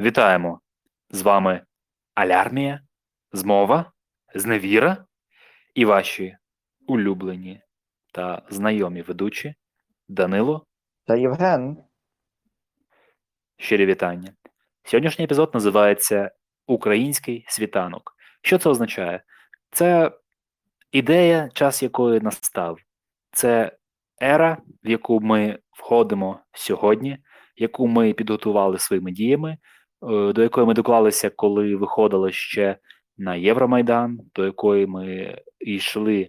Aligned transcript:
Вітаємо! 0.00 0.60
З 1.10 1.22
вами 1.22 1.62
Алярмія, 2.14 2.80
Змова, 3.32 3.92
Зневіра 4.34 5.06
і 5.74 5.84
ваші 5.84 6.36
улюблені 6.86 7.62
та 8.12 8.42
знайомі 8.50 9.02
ведучі 9.02 9.54
Данило 10.08 10.66
Та 11.06 11.16
Євген. 11.16 11.76
Щирі 13.56 13.86
вітання. 13.86 14.32
Сьогоднішній 14.84 15.24
епізод 15.24 15.50
називається 15.54 16.30
Український 16.66 17.44
світанок. 17.48 18.16
Що 18.42 18.58
це 18.58 18.70
означає? 18.70 19.22
Це 19.70 20.12
ідея, 20.92 21.50
час 21.54 21.82
якої 21.82 22.20
настав. 22.20 22.78
Це 23.32 23.76
ера, 24.22 24.56
в 24.84 24.88
яку 24.88 25.20
ми 25.20 25.58
входимо 25.72 26.40
сьогодні, 26.52 27.18
яку 27.56 27.86
ми 27.86 28.12
підготували 28.12 28.78
своїми 28.78 29.12
діями, 29.12 29.58
до 30.02 30.42
якої 30.42 30.66
ми 30.66 30.74
доклалися, 30.74 31.30
коли 31.30 31.76
виходили 31.76 32.32
ще 32.32 32.76
на 33.18 33.34
Євромайдан, 33.34 34.20
до 34.34 34.44
якої 34.44 34.86
ми 34.86 35.38
йшли 35.60 36.28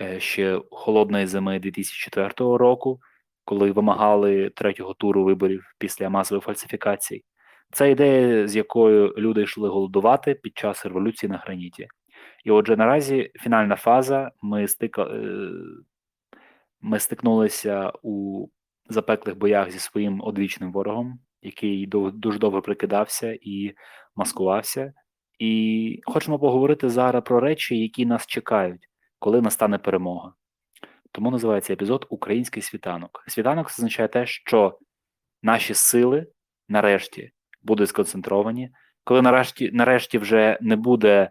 е, 0.00 0.20
ще 0.20 0.60
холодної 0.70 1.26
зими 1.26 1.58
2004 1.58 2.32
року, 2.38 3.00
коли 3.44 3.70
вимагали 3.72 4.50
третього 4.50 4.94
туру 4.94 5.24
виборів 5.24 5.74
після 5.78 6.10
масових 6.10 6.44
фальсифікацій. 6.44 7.24
Це 7.72 7.90
ідея, 7.90 8.48
з 8.48 8.56
якою 8.56 9.14
люди 9.18 9.42
йшли 9.42 9.68
голодувати 9.68 10.34
під 10.34 10.58
час 10.58 10.86
революції 10.86 11.30
на 11.30 11.38
граніті. 11.38 11.88
І 12.44 12.50
отже, 12.50 12.76
наразі 12.76 13.30
фінальна 13.34 13.76
фаза. 13.76 14.30
Ми 14.42 14.68
стика... 14.68 15.02
Е, 15.02 15.50
ми 16.80 16.98
стикнулися 16.98 17.92
у 18.02 18.46
запеклих 18.88 19.36
боях 19.36 19.70
зі 19.70 19.78
своїм 19.78 20.20
одвічним 20.20 20.72
ворогом, 20.72 21.18
який 21.42 21.86
дуже 22.12 22.38
довго 22.38 22.62
прикидався 22.62 23.38
і 23.40 23.74
маскувався. 24.16 24.92
І 25.38 26.00
хочемо 26.04 26.38
поговорити 26.38 26.88
зараз 26.88 27.22
про 27.24 27.40
речі, 27.40 27.78
які 27.78 28.06
нас 28.06 28.26
чекають, 28.26 28.88
коли 29.18 29.40
настане 29.40 29.78
перемога. 29.78 30.32
Тому 31.12 31.30
називається 31.30 31.72
епізод 31.72 32.06
Український 32.10 32.62
світанок. 32.62 33.24
Світанок 33.28 33.66
означає 33.66 34.08
те, 34.08 34.26
що 34.26 34.78
наші 35.42 35.74
сили 35.74 36.26
нарешті 36.68 37.32
будуть 37.62 37.88
сконцентровані, 37.88 38.70
коли 39.04 39.22
нарешті, 39.22 39.70
нарешті 39.72 40.18
вже 40.18 40.58
не 40.60 40.76
буде 40.76 41.30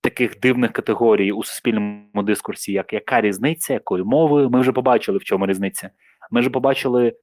таких 0.00 0.40
дивних 0.40 0.72
категорій 0.72 1.32
у 1.32 1.44
суспільному 1.44 2.22
дискурсі, 2.22 2.72
як 2.72 2.92
яка 2.92 3.20
різниця, 3.20 3.72
якою 3.72 4.04
мовою. 4.04 4.50
Ми 4.50 4.60
вже 4.60 4.72
побачили, 4.72 5.18
в 5.18 5.24
чому 5.24 5.46
різниця. 5.46 5.90
Ми 6.30 6.40
вже 6.40 6.50
побачили 6.50 7.16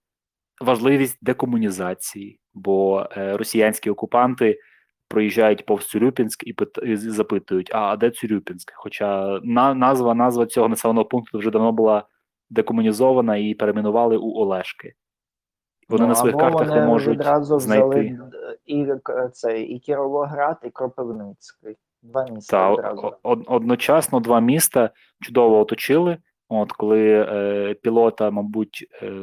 важливість 0.61 1.17
декомунізації, 1.21 2.39
бо 2.53 3.07
е, 3.17 3.37
росіянські 3.37 3.89
окупанти 3.89 4.59
проїжджають 5.07 5.65
повз 5.65 5.87
Цюрюпінськ 5.87 6.47
і, 6.47 6.53
пит... 6.53 6.69
і 6.83 6.95
запитують: 6.95 7.71
а 7.73 7.95
де 7.95 8.11
Цюрюпінськ? 8.11 8.71
Хоча 8.75 9.39
на 9.43 9.73
назва 9.73 10.13
назва 10.13 10.45
цього 10.45 10.67
населеного 10.67 11.05
пункту 11.05 11.39
вже 11.39 11.51
давно 11.51 11.71
була 11.71 12.03
декомунізована 12.49 13.37
і 13.37 13.53
перейменували 13.53 14.17
у 14.17 14.33
Олешки. 14.33 14.93
Вони 15.89 16.03
ну, 16.03 16.07
на 16.07 16.15
своїх 16.15 16.37
картах 16.37 16.67
вони 16.67 16.81
не 16.81 16.87
можуть 16.87 17.23
знайти. 17.23 17.55
взяли 17.55 18.19
і, 18.65 18.87
це, 19.33 19.61
і 19.61 19.79
Кіровоград, 19.79 20.57
і 20.63 20.69
Кропивницький. 20.69 21.77
Два 22.01 22.25
міста 22.31 22.57
Та, 22.57 22.69
одразу. 22.69 23.13
од- 23.23 23.43
одночасно 23.47 24.19
два 24.19 24.39
міста 24.39 24.89
чудово 25.21 25.59
оточили. 25.59 26.17
От 26.49 26.71
коли 26.71 27.27
е, 27.29 27.73
пілота, 27.73 28.31
мабуть, 28.31 28.87
е, 29.01 29.13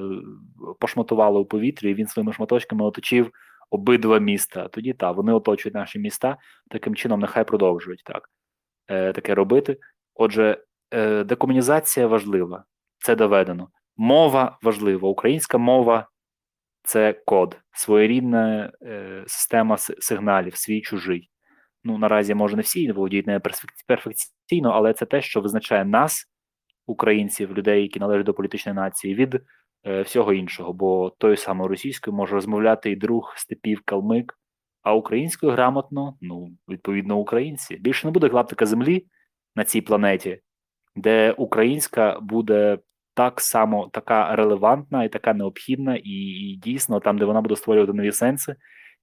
пошматували 0.80 1.40
у 1.40 1.44
повітрі, 1.44 1.94
він 1.94 2.06
своїми 2.06 2.32
шматочками 2.32 2.84
оточив 2.84 3.30
обидва 3.70 4.18
міста. 4.18 4.68
Тоді 4.68 4.92
так, 4.92 5.16
вони 5.16 5.32
оточують 5.32 5.74
наші 5.74 5.98
міста. 5.98 6.36
Таким 6.70 6.94
чином, 6.94 7.20
нехай 7.20 7.44
продовжують 7.44 8.02
так 8.04 8.30
е, 8.88 9.12
таке 9.12 9.34
робити. 9.34 9.78
Отже, 10.14 10.58
е, 10.90 11.24
декомунізація 11.24 12.06
важлива, 12.06 12.64
це 12.98 13.16
доведено. 13.16 13.68
Мова 13.96 14.58
важлива. 14.62 15.08
Українська 15.08 15.58
мова 15.58 16.08
це 16.82 17.12
код, 17.12 17.58
своєрідна 17.72 18.72
е, 18.82 19.24
система 19.26 19.76
сигналів, 19.78 20.56
свій 20.56 20.80
чужий. 20.80 21.30
Ну, 21.84 21.98
наразі, 21.98 22.34
може, 22.34 22.56
не 22.56 22.62
всі 22.62 22.92
володіють 22.92 23.26
перфек- 23.26 23.84
перфекційно, 23.86 24.70
але 24.70 24.92
це 24.92 25.06
те, 25.06 25.22
що 25.22 25.40
визначає 25.40 25.84
нас, 25.84 26.26
українців, 26.86 27.58
людей, 27.58 27.82
які 27.82 28.00
належать 28.00 28.26
до 28.26 28.34
політичної 28.34 28.76
нації, 28.76 29.14
від 29.14 29.42
е, 29.86 30.02
всього 30.02 30.32
іншого. 30.32 30.72
Бо 30.72 31.10
тою 31.10 31.36
самою 31.36 31.68
російською 31.68 32.16
може 32.16 32.34
розмовляти 32.34 32.90
і 32.90 32.96
друг 32.96 33.34
степів, 33.36 33.82
калмик, 33.84 34.38
а 34.82 34.94
українською 34.94 35.52
грамотно, 35.52 36.16
ну, 36.20 36.48
відповідно, 36.68 37.18
українці. 37.18 37.76
Більше 37.76 38.06
не 38.06 38.10
буде 38.10 38.28
клаптика 38.28 38.66
землі 38.66 39.06
на 39.56 39.64
цій 39.64 39.80
планеті, 39.80 40.40
де 40.96 41.32
українська 41.32 42.20
буде 42.20 42.78
так 43.14 43.40
само 43.40 43.90
така 43.92 44.36
релевантна 44.36 45.04
і 45.04 45.08
така 45.08 45.34
необхідна, 45.34 45.96
і, 45.96 46.10
і 46.10 46.56
дійсно 46.56 47.00
там, 47.00 47.18
де 47.18 47.24
вона 47.24 47.40
буде 47.40 47.56
створювати 47.56 47.92
нові 47.92 48.12
сенси, 48.12 48.56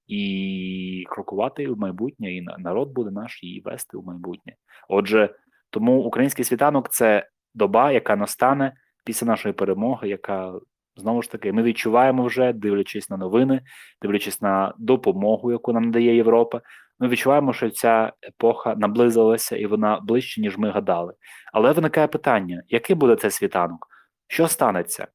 і 0.08 1.06
крокувати 1.10 1.70
в 1.70 1.78
майбутнє, 1.78 2.36
і 2.36 2.42
народ 2.58 2.94
буде 2.94 3.12
наш 3.12 3.44
її 3.44 3.62
вести 3.62 3.98
у 3.98 4.04
майбутнє. 4.04 4.54
Отже, 4.90 5.36
тому 5.70 6.04
український 6.04 6.46
світанок 6.46 6.90
це 6.90 7.28
доба, 7.54 7.92
яка 7.92 8.16
настане 8.16 8.74
після 9.06 9.28
нашої 9.28 9.54
перемоги, 9.54 10.10
яка 10.10 10.54
знову 10.96 11.22
ж 11.22 11.32
таки 11.32 11.54
ми 11.54 11.64
відчуваємо 11.64 12.26
вже, 12.26 12.54
дивлячись 12.54 13.10
на 13.10 13.18
новини, 13.18 13.62
дивлячись 14.02 14.42
на 14.42 14.74
допомогу, 14.78 15.52
яку 15.52 15.74
нам 15.74 15.84
надає 15.84 16.16
Європа. 16.16 16.62
Ми 17.00 17.08
відчуваємо, 17.08 17.54
що 17.54 17.70
ця 17.70 18.14
епоха 18.28 18.76
наблизилася 18.76 19.58
і 19.58 19.66
вона 19.66 20.00
ближче, 20.00 20.42
ніж 20.42 20.58
ми 20.58 20.70
гадали. 20.70 21.14
Але 21.54 21.72
виникає 21.72 22.08
питання: 22.08 22.64
який 22.68 22.96
буде 22.96 23.16
цей 23.16 23.32
світанок? 23.32 23.88
Що 24.28 24.48
станеться 24.48 25.08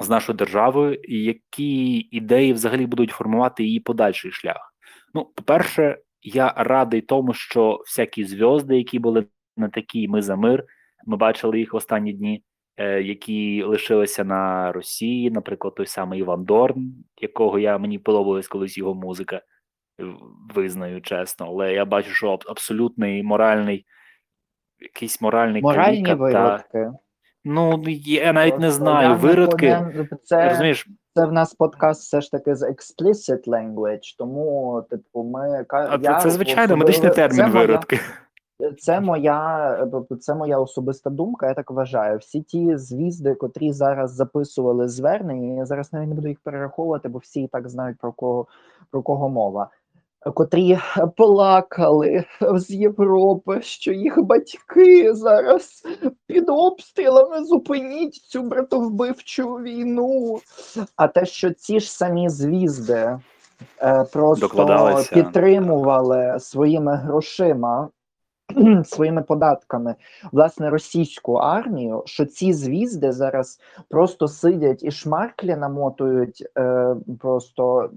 з 0.00 0.08
нашою 0.08 0.36
державою, 0.36 0.94
і 0.94 1.22
які 1.22 1.96
ідеї 1.98 2.52
взагалі 2.52 2.86
будуть 2.86 3.10
формувати 3.10 3.64
її 3.64 3.80
подальший 3.80 4.32
шлях? 4.32 4.74
Ну, 5.14 5.24
по-перше, 5.24 5.98
я 6.22 6.54
радий 6.56 7.00
тому, 7.00 7.34
що 7.34 7.82
всякі 7.86 8.24
зв'язки, 8.24 8.76
які 8.76 8.98
були 8.98 9.26
на 9.56 9.68
такій 9.68 10.08
ми 10.08 10.22
за 10.22 10.36
мир, 10.36 10.64
ми 11.06 11.16
бачили 11.16 11.58
їх 11.58 11.72
в 11.72 11.76
останні 11.76 12.12
дні, 12.12 12.44
е, 12.76 13.02
які 13.02 13.62
лишилися 13.62 14.24
на 14.24 14.72
Росії, 14.72 15.30
наприклад, 15.30 15.74
той 15.74 15.86
самий 15.86 16.20
Іван 16.20 16.44
Дорн, 16.44 16.94
якого 17.20 17.58
я 17.58 17.78
мені 17.78 17.98
подобалась 17.98 18.48
колись 18.48 18.78
його 18.78 18.94
музика, 18.94 19.42
визнаю 20.54 21.00
чесно, 21.00 21.46
але 21.46 21.72
я 21.72 21.84
бачу, 21.84 22.10
що 22.10 22.38
абсолютний 22.46 23.22
моральний, 23.22 23.86
якийсь 24.78 25.20
моральний 25.20 25.62
Моральні 25.62 26.02
каліка 26.02 26.32
та 26.32 26.42
виродки. 26.42 26.98
ну 27.44 27.82
я 28.04 28.32
навіть 28.32 28.58
не 28.58 28.70
знаю. 28.70 29.16
Виродки 29.16 29.78
Це, 30.24 30.48
розумієш, 30.48 30.86
це 31.14 31.26
в 31.26 31.32
нас 31.32 31.54
подкаст 31.54 32.02
все 32.02 32.20
ж 32.20 32.30
таки 32.30 32.54
з 32.54 32.62
explicit 32.62 33.48
language, 33.48 34.16
тому, 34.18 34.82
типу, 34.90 35.24
ми... 35.24 35.66
а 35.68 35.98
я 36.02 36.14
це, 36.14 36.20
це 36.22 36.30
звичайно 36.30 36.62
особливо- 36.62 36.78
медичний 36.78 37.08
це 37.08 37.14
термін 37.14 37.52
моя- 37.52 37.66
виродки. 37.66 38.00
Це 38.78 39.00
моя, 39.00 39.88
тобто 39.92 40.16
це 40.16 40.34
моя 40.34 40.58
особиста 40.58 41.10
думка, 41.10 41.48
я 41.48 41.54
так 41.54 41.70
вважаю. 41.70 42.18
Всі 42.18 42.42
ті 42.42 42.76
звізди, 42.76 43.34
котрі 43.34 43.72
зараз 43.72 44.12
записували 44.12 44.88
звернення, 44.88 45.56
я 45.56 45.66
зараз 45.66 45.92
навіть 45.92 46.08
не 46.08 46.14
буду 46.14 46.28
їх 46.28 46.40
перераховувати, 46.40 47.08
бо 47.08 47.18
всі 47.18 47.42
і 47.42 47.48
так 47.48 47.68
знають 47.68 47.98
про 47.98 48.12
кого 48.12 48.46
про 48.90 49.02
кого 49.02 49.28
мова. 49.28 49.70
Котрі 50.34 50.78
плакали 51.16 52.24
з 52.40 52.70
Європи, 52.70 53.60
що 53.62 53.92
їх 53.92 54.22
батьки 54.22 55.14
зараз 55.14 55.82
під 56.26 56.48
обстрілами 56.48 57.44
зупиніть 57.44 58.14
цю 58.14 58.42
братовбивчу 58.42 59.54
війну. 59.54 60.40
А 60.96 61.08
те, 61.08 61.26
що 61.26 61.50
ці 61.50 61.80
ж 61.80 61.92
самі 61.92 62.28
звізди 62.28 63.18
е, 63.82 64.04
просто 64.12 64.48
підтримували 65.12 66.36
своїми 66.40 66.96
грошима 66.96 67.88
своїми 68.84 69.22
податками 69.22 69.94
власне 70.32 70.70
російську 70.70 71.34
армію, 71.34 72.02
що 72.06 72.26
ці 72.26 72.52
звізди 72.52 73.12
зараз 73.12 73.60
просто 73.88 74.28
сидять 74.28 74.82
і 74.82 74.90
шмарклі 74.90 75.56
намотують 75.56 76.48
е, 76.58 76.94
просто 77.20 77.90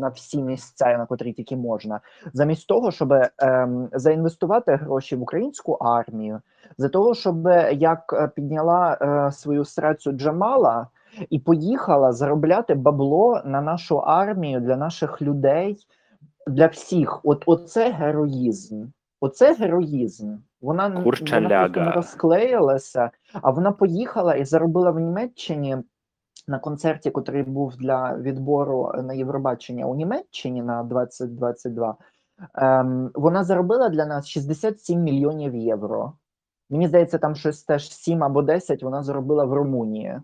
на 0.00 0.08
всі 0.08 0.42
місця, 0.42 0.98
на 0.98 1.06
котрі 1.06 1.32
тільки 1.32 1.56
можна, 1.56 2.00
замість 2.32 2.66
того, 2.66 2.90
щоб 2.90 3.12
е, 3.12 3.28
заінвестувати 3.92 4.74
гроші 4.74 5.16
в 5.16 5.22
українську 5.22 5.72
армію, 5.72 6.40
за 6.78 6.88
того, 6.88 7.14
щоб 7.14 7.46
як 7.72 8.12
е, 8.12 8.28
підняла 8.28 8.98
е, 9.00 9.32
свою 9.32 9.64
страцю 9.64 10.12
Джамала. 10.12 10.86
І 11.30 11.38
поїхала 11.38 12.12
заробляти 12.12 12.74
бабло 12.74 13.40
на 13.44 13.60
нашу 13.60 13.98
армію 13.98 14.60
для 14.60 14.76
наших 14.76 15.22
людей, 15.22 15.76
для 16.46 16.66
всіх. 16.66 17.20
От 17.24 17.42
оце 17.46 17.90
героїзм. 17.90 18.84
Оце 19.24 19.54
героїзм. 19.54 20.36
Вона, 20.60 20.88
вона 20.88 21.68
не 21.68 21.90
розклеїлася, 21.90 23.10
а 23.42 23.50
вона 23.50 23.72
поїхала 23.72 24.34
і 24.34 24.44
заробила 24.44 24.90
в 24.90 25.00
Німеччині 25.00 25.76
на 26.48 26.58
концерті, 26.58 27.10
котрий 27.10 27.42
був 27.42 27.76
для 27.76 28.16
відбору 28.16 28.92
на 29.02 29.14
Євробачення 29.14 29.86
у 29.86 29.94
Німеччині 29.94 30.62
на 30.62 30.82
2022, 30.82 31.96
ем, 32.54 33.10
вона 33.14 33.44
заробила 33.44 33.88
для 33.88 34.06
нас 34.06 34.28
67 34.28 35.00
мільйонів 35.00 35.54
євро. 35.54 36.12
Мені 36.70 36.88
здається, 36.88 37.18
там 37.18 37.34
щось 37.34 37.62
теж 37.62 37.92
7 37.92 38.24
або 38.24 38.42
10 38.42 38.82
вона 38.82 39.02
заробила 39.02 39.44
в 39.44 39.52
Румунії. 39.52 40.20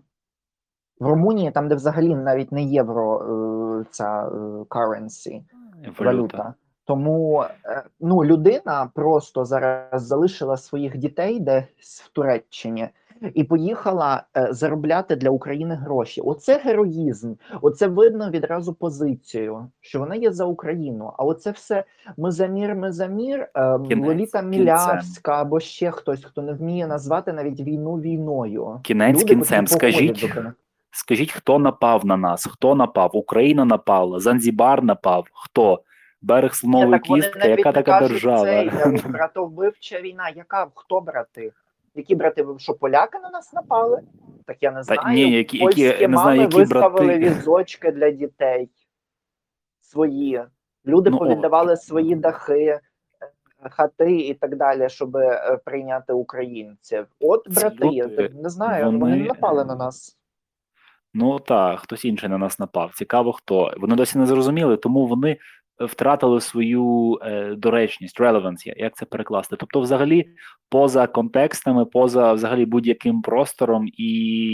В 0.99 1.07
Румунії, 1.07 1.51
там, 1.51 1.67
де 1.67 1.75
взагалі 1.75 2.15
навіть 2.15 2.51
не 2.51 2.63
євро 2.63 3.21
е, 3.21 3.85
ця 3.91 4.27
е, 4.27 4.31
currency, 4.69 5.43
Валюта. 5.83 6.03
валюта. 6.03 6.53
Тому 6.91 7.43
е, 7.65 7.83
ну, 7.99 8.25
людина 8.25 8.89
просто 8.95 9.45
зараз 9.45 10.07
залишила 10.07 10.57
своїх 10.57 10.97
дітей 10.97 11.39
десь 11.39 12.03
в 12.05 12.09
Туреччині 12.09 12.89
і 13.33 13.43
поїхала 13.43 14.23
е, 14.37 14.47
заробляти 14.51 15.15
для 15.15 15.29
України 15.29 15.75
гроші. 15.75 16.21
Оце 16.21 16.57
героїзм. 16.57 17.33
Оце 17.61 17.87
видно 17.87 18.29
відразу 18.29 18.73
позицію, 18.73 19.67
що 19.81 19.99
вона 19.99 20.15
є 20.15 20.31
за 20.31 20.45
Україну. 20.45 21.13
А 21.17 21.23
оце 21.23 21.51
все 21.51 21.83
ми 22.17 22.31
за 22.31 22.47
мір, 22.47 22.75
ми 22.75 22.91
за 22.91 23.07
мір. 23.07 23.47
Е, 23.55 23.79
Кінець 23.87 24.07
Лоліта. 24.07 24.41
Мілявська 24.41 25.41
або 25.41 25.59
ще 25.59 25.91
хтось, 25.91 26.25
хто 26.25 26.41
не 26.41 26.53
вміє 26.53 26.87
назвати 26.87 27.33
навіть 27.33 27.59
війну 27.59 27.93
війною. 27.93 28.79
Кінець 28.83 29.15
Люди, 29.15 29.25
кінцем. 29.25 29.67
Скажіть, 29.67 30.33
скажіть, 30.91 31.31
хто 31.31 31.59
напав 31.59 32.05
на 32.05 32.17
нас? 32.17 32.47
Хто 32.51 32.75
напав? 32.75 33.11
Україна 33.13 33.65
напала, 33.65 34.19
Занзібар 34.19 34.83
напав. 34.83 35.27
Хто? 35.33 35.79
Берег 36.21 36.53
слонової 36.55 36.99
кістки, 36.99 37.49
яка 37.49 37.71
така 37.71 37.99
кажуть 37.99 38.11
держава? 38.11 38.69
Це, 38.69 39.01
братовбивча 39.09 40.01
війна. 40.01 40.29
Яка 40.29 40.67
хто 40.75 41.01
брати? 41.01 41.51
Які 41.95 42.15
брати? 42.15 42.43
Ви 42.43 42.59
Що 42.59 42.73
поляки 42.73 43.19
на 43.19 43.29
нас 43.29 43.53
напали? 43.53 44.01
Так 44.45 44.57
я 44.61 44.71
не 44.71 44.77
Та 44.77 44.83
знаю. 44.83 45.15
ні, 45.15 45.21
які- 45.21 45.57
які- 45.57 45.59
Польські 45.59 45.81
я 45.81 45.91
не 45.91 45.97
знаю, 45.97 46.13
мами 46.17 46.37
які 46.37 46.57
виставили 46.57 47.05
брати. 47.05 47.19
візочки 47.19 47.91
для 47.91 48.11
дітей 48.11 48.69
свої. 49.81 50.43
Люди 50.85 51.09
Ну, 51.09 51.17
повіддавали 51.17 51.77
свої 51.77 52.15
дахи, 52.15 52.59
е, 52.65 52.79
хати 53.69 54.11
і 54.17 54.33
так 54.33 54.55
далі, 54.55 54.89
щоб 54.89 55.15
е, 55.17 55.59
прийняти 55.65 56.13
українців. 56.13 57.05
От 57.19 57.49
брати, 57.49 57.87
я 57.87 58.03
люди, 58.03 58.31
не 58.43 58.49
знаю, 58.49 58.85
вони, 58.85 58.97
вони- 58.97 59.15
не 59.17 59.23
напали 59.25 59.65
на 59.65 59.75
нас. 59.75 60.17
Ну 61.13 61.39
так, 61.39 61.79
хтось 61.79 62.05
інший 62.05 62.29
на 62.29 62.37
нас 62.37 62.59
напав. 62.59 62.91
Цікаво, 62.95 63.31
хто. 63.33 63.73
Вони 63.77 63.95
досі 63.95 64.17
не 64.17 64.25
зрозуміли, 64.25 64.77
тому 64.77 65.07
вони 65.07 65.37
втратили 65.85 66.41
свою 66.41 67.19
е, 67.21 67.55
доречність, 67.55 68.21
relevance, 68.21 68.73
як 68.77 68.95
це 68.95 69.05
перекласти. 69.05 69.55
Тобто, 69.55 69.79
взагалі, 69.79 70.29
поза 70.69 71.07
контекстами, 71.07 71.85
поза 71.85 72.33
взагалі 72.33 72.65
будь-яким 72.65 73.21
простором, 73.21 73.87
і, 73.87 74.13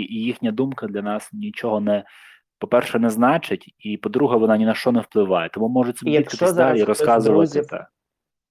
і 0.09 0.23
їхня 0.23 0.51
думка 0.51 0.87
для 0.87 1.01
нас 1.01 1.29
нічого 1.33 1.79
не. 1.79 2.03
По-перше, 2.59 2.99
не 2.99 3.09
значить, 3.09 3.75
і 3.79 3.97
по-друге, 3.97 4.37
вона 4.37 4.57
ні 4.57 4.65
на 4.65 4.73
що 4.73 4.91
не 4.91 4.99
впливає. 4.99 5.49
Тому 5.49 5.67
можуть 5.67 5.97
собі 5.97 6.11
якщо 6.11 6.53
далі 6.53 6.83
розказувати. 6.83 7.33
друзів 7.33 7.65
Та. 7.65 7.87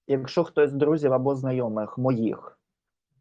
Якщо 0.06 0.44
хтось 0.44 0.70
з 0.70 0.72
друзів 0.72 1.12
або 1.12 1.34
знайомих 1.34 1.99
моїх 1.99 2.56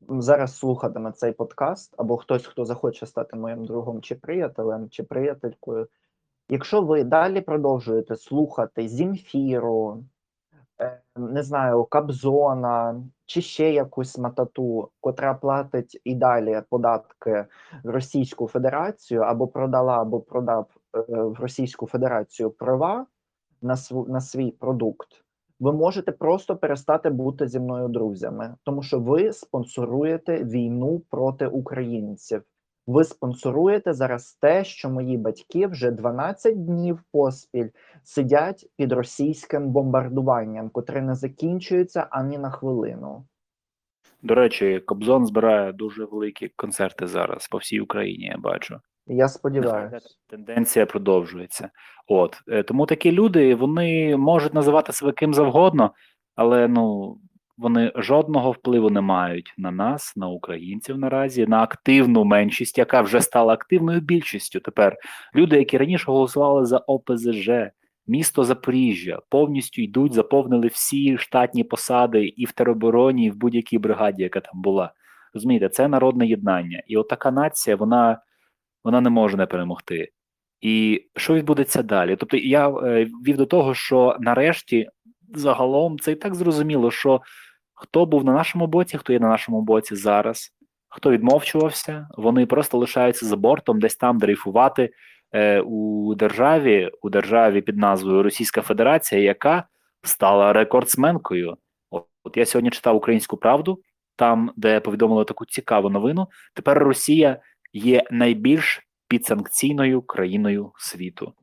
зараз 0.10 0.58
слухатиме 0.58 1.12
цей 1.12 1.32
подкаст, 1.32 1.96
або 1.98 2.18
хтось, 2.18 2.46
хто 2.46 2.66
захоче 2.66 3.06
стати 3.06 3.38
моїм 3.38 3.66
другом 3.66 4.02
чи 4.02 4.16
приятелем, 4.16 4.90
чи 4.90 5.04
приятелькою, 5.04 5.88
якщо 6.50 6.82
ви 6.82 7.04
далі 7.04 7.42
продовжуєте 7.42 8.16
слухати 8.16 8.88
Зімфіру, 8.88 10.04
е, 10.82 11.02
не 11.16 11.44
знаю, 11.44 11.84
Кабзона 11.84 13.04
чи 13.26 13.42
ще 13.42 13.74
якусь 13.74 14.18
матату, 14.18 14.90
котра 15.02 15.34
платить 15.34 16.02
і 16.04 16.16
далі 16.16 16.62
податки 16.70 17.46
в 17.84 17.90
Російську 17.90 18.48
Федерацію, 18.48 19.22
або 19.22 19.48
продала, 19.48 20.02
або 20.02 20.20
продав 20.20 20.68
е, 20.96 21.00
в 21.08 21.40
Російську 21.40 21.88
Федерацію 21.88 22.50
права 22.52 23.06
на, 23.62 23.76
св- 23.76 24.10
на 24.10 24.22
свій 24.22 24.52
продукт, 24.52 25.08
ви 25.60 25.74
можете 25.74 26.12
просто 26.12 26.58
перестати 26.58 27.10
бути 27.10 27.48
зі 27.48 27.60
мною 27.60 27.88
друзями, 27.88 28.56
тому 28.64 28.84
що 28.84 29.00
ви 29.00 29.34
спонсоруєте 29.34 30.44
війну 30.44 31.02
проти 31.10 31.48
українців. 31.48 32.44
Ви 32.88 33.04
спонсоруєте 33.04 33.94
зараз 33.94 34.34
те, 34.42 34.64
що 34.64 34.90
мої 34.90 35.18
батьки 35.18 35.68
вже 35.68 35.92
12 35.92 36.66
днів 36.66 37.04
поспіль 37.12 37.70
сидять 38.04 38.70
під 38.78 38.92
російським 38.92 39.70
бомбардуванням, 39.72 40.70
котре 40.70 41.02
не 41.02 41.16
закінчується 41.16 42.08
ані 42.12 42.38
на 42.38 42.52
хвилину. 42.52 43.26
До 44.22 44.36
речі, 44.36 44.80
Кобзон 44.80 45.26
збирає 45.26 45.74
дуже 45.74 46.06
великі 46.06 46.52
концерти 46.56 47.08
зараз 47.08 47.48
по 47.48 47.58
всій 47.58 47.80
Україні, 47.80 48.26
я 48.26 48.38
бачу. 48.38 48.80
Я 49.08 49.28
сподіваюся. 49.28 50.10
Тенденція 50.28 50.86
продовжується. 50.86 51.70
От 52.08 52.42
е, 52.48 52.64
тому 52.64 52.86
такі 52.86 53.12
люди 53.12 53.56
вони 53.56 54.18
можуть 54.18 54.54
називати 54.54 54.94
себе 54.94 55.12
ким 55.12 55.34
завгодно, 55.34 55.92
але 56.36 56.68
ну 56.68 57.18
вони 57.58 57.92
жодного 57.96 58.52
впливу 58.52 58.90
не 58.90 59.02
мають 59.02 59.54
на 59.58 59.72
нас, 59.72 60.14
на 60.16 60.28
українців 60.28 60.98
наразі, 60.98 61.48
на 61.48 61.64
активну 61.64 62.24
меншість, 62.24 62.78
яка 62.78 63.02
вже 63.02 63.22
стала 63.22 63.54
активною 63.54 64.02
більшістю. 64.02 64.60
Тепер 64.60 64.98
люди, 65.36 65.58
які 65.58 65.78
раніше 65.78 66.06
голосували 66.12 66.66
за 66.66 66.78
ОПЗЖ, 66.78 67.50
місто 68.08 68.44
Запоріжжя, 68.44 69.20
повністю 69.30 69.82
йдуть, 69.82 70.14
заповнили 70.14 70.68
всі 70.68 71.18
штатні 71.18 71.64
посади 71.64 72.26
і 72.26 72.46
в 72.46 72.52
теробороні, 72.52 73.26
і 73.26 73.32
в 73.32 73.36
будь-якій 73.36 73.78
бригаді, 73.78 74.24
яка 74.24 74.40
там 74.40 74.62
була. 74.62 74.94
Розумієте, 75.34 75.70
це 75.70 75.88
народне 75.88 76.28
єднання, 76.28 76.84
і 76.88 76.98
от 76.98 77.08
така 77.10 77.32
нація, 77.32 77.76
вона 77.76 78.22
вона 78.84 79.02
не 79.02 79.10
може 79.10 79.38
не 79.38 79.46
перемогти. 79.46 80.12
І 80.62 81.06
що 81.16 81.34
відбудеться 81.34 81.84
далі? 81.84 82.16
Тобто 82.16 82.38
я 82.38 82.70
е, 82.70 83.06
вів 83.26 83.38
до 83.38 83.46
того, 83.46 83.74
що 83.74 84.18
нарешті 84.20 84.90
загалом 85.34 86.00
це 86.00 86.12
і 86.12 86.16
так 86.16 86.36
зрозуміло, 86.36 86.92
що 86.92 87.22
хто 87.76 88.06
був 88.06 88.26
на 88.26 88.34
нашому 88.34 88.68
боці, 88.68 88.98
хто 88.98 89.14
є 89.14 89.20
на 89.20 89.28
нашому 89.28 89.62
боці 89.62 89.96
зараз, 89.96 90.54
хто 90.88 91.12
відмовчувався, 91.12 92.08
вони 92.18 92.46
просто 92.46 92.78
лишаються 92.78 93.26
за 93.26 93.36
бортом, 93.36 93.80
десь 93.80 93.96
там 93.96 94.18
дрейфувати 94.18 94.90
е, 95.32 95.62
у 95.62 96.16
державі, 96.16 96.92
у 97.02 97.10
державі 97.10 97.62
під 97.62 97.78
назвою 97.78 98.24
Російська 98.24 98.62
Федерація, 98.62 99.22
яка 99.22 99.64
стала 100.04 100.54
рекордсменкою. 100.54 101.58
От, 101.90 102.06
от 102.24 102.38
я 102.38 102.46
сьогодні 102.46 102.70
читав 102.70 102.96
українську 102.96 103.38
правду, 103.38 103.82
там, 104.16 104.52
де 104.56 104.80
повідомили 104.80 105.26
таку 105.26 105.46
цікаву 105.46 105.90
новину. 105.90 106.28
Тепер 106.54 106.80
Росія 106.80 107.40
є 107.74 108.04
найбільш 108.12 108.82
підсанкційною 109.08 110.02
країною 110.02 110.72
світу. 110.78 111.34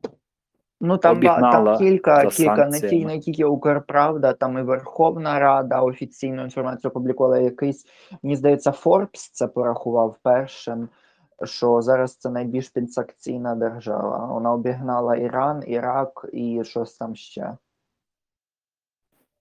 Ну 0.85 0.97
там, 0.97 1.17
Обігнала 1.17 1.77
там 1.77 1.77
кілька, 1.77 2.25
кілька 2.25 2.55
не, 2.55 2.71
ті, 2.71 2.83
санкціями. 2.83 3.13
не 3.13 3.19
тільки 3.19 3.45
Укрправда, 3.45 4.33
там 4.33 4.57
і 4.57 4.61
Верховна 4.61 5.39
Рада 5.39 5.81
офіційну 5.81 6.43
інформацію 6.43 6.91
опублікувала 6.91 7.39
якийсь, 7.39 7.85
мені 8.23 8.35
здається, 8.35 8.71
Форбс 8.71 9.29
це 9.29 9.47
порахував 9.47 10.17
першим, 10.23 10.89
що 11.43 11.81
зараз 11.81 12.15
це 12.15 12.29
найбільш 12.29 12.69
підсанкційна 12.69 13.55
держава. 13.55 14.25
Вона 14.25 14.53
обігнала 14.53 15.15
Іран, 15.15 15.63
Ірак 15.67 16.25
і 16.33 16.63
щось 16.63 16.97
там 16.97 17.15
ще. 17.15 17.57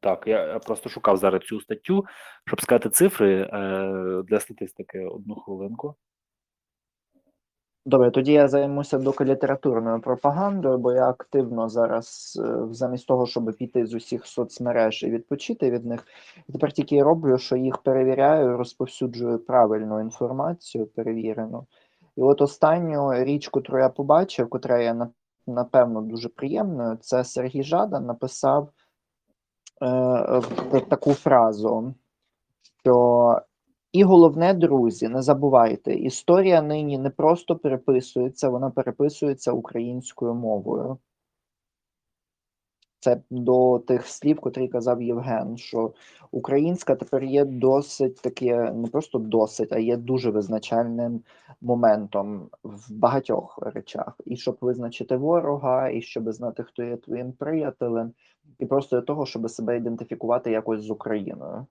Так, 0.01 0.27
я 0.27 0.47
я 0.47 0.59
просто 0.59 0.89
шукав 0.89 1.17
зараз 1.17 1.41
цю 1.41 1.61
статтю, 1.61 2.05
щоб 2.47 2.61
сказати 2.61 2.91
цифри 2.91 3.51
е, 3.53 4.23
для 4.29 4.41
статистики. 4.41 5.07
Одну 5.07 5.35
хвилинку. 5.35 5.95
Добре, 7.85 8.11
тоді 8.11 8.33
я 8.33 8.49
займуся 8.49 8.99
доки 8.99 9.25
літературною 9.25 10.01
пропагандою, 10.01 10.79
бо 10.79 10.93
я 10.93 11.09
активно 11.09 11.69
зараз, 11.69 12.39
е, 12.45 12.75
замість 12.75 13.07
того, 13.07 13.27
щоб 13.27 13.57
піти 13.57 13.87
з 13.87 13.95
усіх 13.95 14.27
соцмереж 14.27 15.03
і 15.03 15.11
відпочити 15.11 15.71
від 15.71 15.87
них, 15.87 16.07
тепер 16.53 16.73
тільки 16.73 17.03
роблю, 17.03 17.39
що 17.39 17.57
їх 17.57 17.79
перевіряю, 17.79 18.57
розповсюджую 18.57 19.39
правильну 19.39 20.01
інформацію, 20.01 20.87
перевірену. 20.87 21.67
І 22.17 22.21
от 22.21 22.41
останню 22.41 23.25
річ, 23.25 23.51
яку 23.55 23.79
я 23.79 23.89
побачив, 23.89 24.49
котра 24.49 24.83
є 24.83 25.07
напевно 25.47 26.01
дуже 26.01 26.29
приємною, 26.29 26.97
це 26.97 27.25
Сергій 27.25 27.63
Жадан 27.63 28.07
написав 28.07 28.69
е, 29.81 29.87
е, 30.75 30.81
таку 30.81 31.15
фразу, 31.15 31.95
що 32.83 33.41
і 33.93 34.05
головне, 34.05 34.55
друзі, 34.55 35.09
не 35.09 35.23
забувайте, 35.23 35.95
історія 35.95 36.63
нині 36.63 36.99
не 36.99 37.11
просто 37.11 37.57
переписується, 37.57 38.49
вона 38.49 38.71
переписується 38.71 39.53
українською 39.53 40.35
мовою. 40.35 40.99
Це 43.01 43.21
до 43.31 43.79
тих 43.79 44.07
слів, 44.07 44.41
котрі 44.41 44.69
казав 44.69 45.03
Євген, 45.03 45.57
що 45.57 45.93
українська 46.31 46.95
тепер 46.95 47.25
є 47.25 47.45
досить 47.45 48.23
таке, 48.23 48.73
не 48.73 48.89
просто 48.89 49.19
досить, 49.19 49.73
а 49.73 49.79
є 49.79 49.97
дуже 49.97 50.31
визначальним 50.31 51.21
моментом 51.61 52.49
в 52.63 52.93
багатьох 52.93 53.59
речах. 53.63 54.21
І 54.25 54.37
щоб 54.37 54.59
визначити 54.61 55.17
ворога, 55.17 55.89
і 55.89 56.03
щоб 56.03 56.33
знати, 56.33 56.63
хто 56.63 56.83
є 56.83 56.97
твоїм 56.97 57.33
приятелем, 57.33 58.13
і 58.59 58.67
просто 58.67 58.97
для 58.97 59.03
того, 59.03 59.27
щоб 59.27 59.51
себе 59.51 59.77
ідентифікувати 59.77 60.51
якось 60.51 60.81
з 60.81 60.91
Україною. 60.91 61.67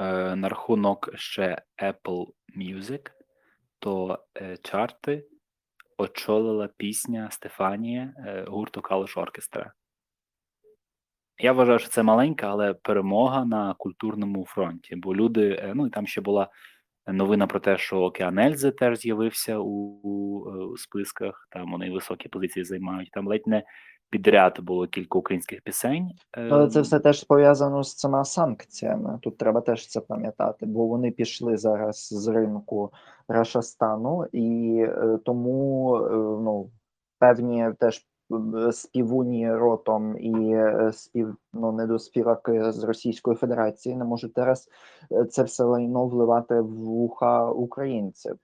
Е, 0.00 0.36
на 0.36 0.48
рахунок 0.48 1.10
ще 1.14 1.62
Apple 1.82 2.26
Music, 2.56 3.10
то 3.78 4.18
е, 4.36 4.56
чарти 4.56 5.26
очолила 5.98 6.68
пісня 6.76 7.28
Стефанія 7.30 8.14
е, 8.16 8.44
гурту 8.48 8.80
Калош 8.80 9.16
Оркестра. 9.16 9.72
Я 11.38 11.52
вважаю, 11.52 11.78
що 11.78 11.88
це 11.88 12.02
маленька, 12.02 12.46
але 12.50 12.74
перемога 12.74 13.44
на 13.44 13.74
культурному 13.74 14.46
фронті. 14.46 14.96
Бо 14.96 15.14
люди, 15.14 15.72
ну 15.74 15.86
і 15.86 15.90
там 15.90 16.06
ще 16.06 16.20
була 16.20 16.48
новина 17.06 17.46
про 17.46 17.60
те, 17.60 17.78
що 17.78 18.00
Океан 18.00 18.38
Ельзи 18.38 18.70
теж 18.70 18.98
з'явився 18.98 19.58
у, 19.58 19.68
у 20.72 20.76
списках. 20.76 21.48
Там 21.50 21.72
вони 21.72 21.90
високі 21.90 22.28
позиції 22.28 22.64
займають. 22.64 23.10
Там 23.10 23.28
ледь 23.28 23.46
не 23.46 23.62
підряд 24.10 24.60
було 24.60 24.86
кілька 24.86 25.18
українських 25.18 25.60
пісень. 25.62 26.10
Але 26.32 26.68
це 26.68 26.78
Ем, 26.78 26.82
все 26.82 27.00
теж 27.00 27.24
пов'язано 27.24 27.84
з 27.84 27.94
цими 27.94 28.24
санкціями. 28.24 29.18
Тут 29.22 29.38
треба 29.38 29.60
теж 29.60 29.86
це 29.86 30.00
пам'ятати, 30.00 30.66
бо 30.66 30.86
вони 30.86 31.10
пішли 31.10 31.56
зараз 31.56 32.08
з 32.12 32.28
ринку 32.28 32.92
Рашастану, 33.28 34.26
і 34.32 34.76
е, 34.88 35.18
тому 35.24 35.96
е, 35.96 36.10
ну, 36.44 36.70
певні 37.18 37.70
теж 37.78 38.06
співуні 38.72 39.52
ротом 39.52 40.18
і 40.18 40.54
е, 40.54 40.92
спів 40.92 41.36
ну, 41.52 41.72
недоспіваки 41.72 42.72
з 42.72 42.84
Російської 42.84 43.36
Федерації 43.36 43.96
не 43.96 44.04
можуть 44.04 44.32
зараз 44.36 44.68
це 45.30 45.42
все 45.42 45.64
лайно 45.64 46.06
вливати 46.06 46.60
в 46.60 46.74
вуха 46.74 47.50
українців. 47.50 48.36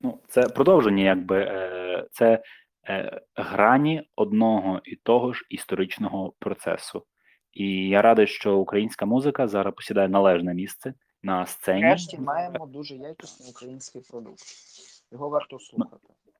Ну, 0.00 0.18
це 0.28 0.42
продовження, 0.42 1.02
якби 1.02 1.48
це 2.12 2.42
грані 3.34 4.08
одного 4.16 4.80
і 4.84 4.96
того 4.96 5.32
ж 5.32 5.46
історичного 5.50 6.32
процесу. 6.38 7.06
І 7.52 7.88
я 7.88 8.02
радий, 8.02 8.26
що 8.26 8.56
українська 8.56 9.06
музика 9.06 9.48
зараз 9.48 9.74
посідає 9.74 10.08
належне 10.08 10.54
місце 10.54 10.94
на 11.22 11.46
сцені, 11.46 11.82
Нарешті 11.82 12.18
маємо 12.18 12.66
дуже 12.66 12.94
якісний 12.94 13.50
український 13.50 14.02
продукт. 14.10 14.42
Його 15.12 15.28
варто 15.28 15.58
слухати. 15.58 15.96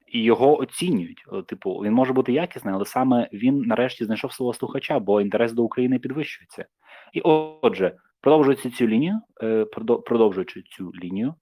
і 0.06 0.22
його 0.22 0.58
оцінюють. 0.58 1.24
Типу, 1.46 1.74
він 1.74 1.92
може 1.92 2.12
бути 2.12 2.32
якісний, 2.32 2.74
але 2.74 2.84
саме 2.84 3.28
він 3.32 3.60
нарешті 3.60 4.04
знайшов 4.04 4.32
свого 4.32 4.54
слухача, 4.54 4.98
бо 4.98 5.20
інтерес 5.20 5.52
до 5.52 5.64
України 5.64 5.98
підвищується. 5.98 6.66
І 7.12 7.20
отже, 7.20 7.96
продовжуючи 8.20 8.70
цю 8.70 8.88
лінію, 8.88 9.20
е, 9.42 9.64
продовжуючи 10.06 10.62
цю 10.62 10.92
лінію, 11.02 11.34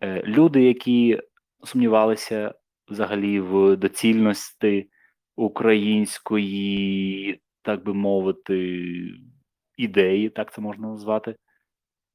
е, 0.00 0.22
люди, 0.22 0.62
які 0.62 1.20
сумнівалися 1.64 2.54
взагалі 2.88 3.40
в 3.40 3.76
доцільності 3.76 4.90
української, 5.36 7.40
так 7.62 7.84
би 7.84 7.94
мовити, 7.94 8.84
ідеї, 9.76 10.30
так 10.30 10.52
це 10.52 10.60
можна 10.60 10.88
назвати, 10.88 11.36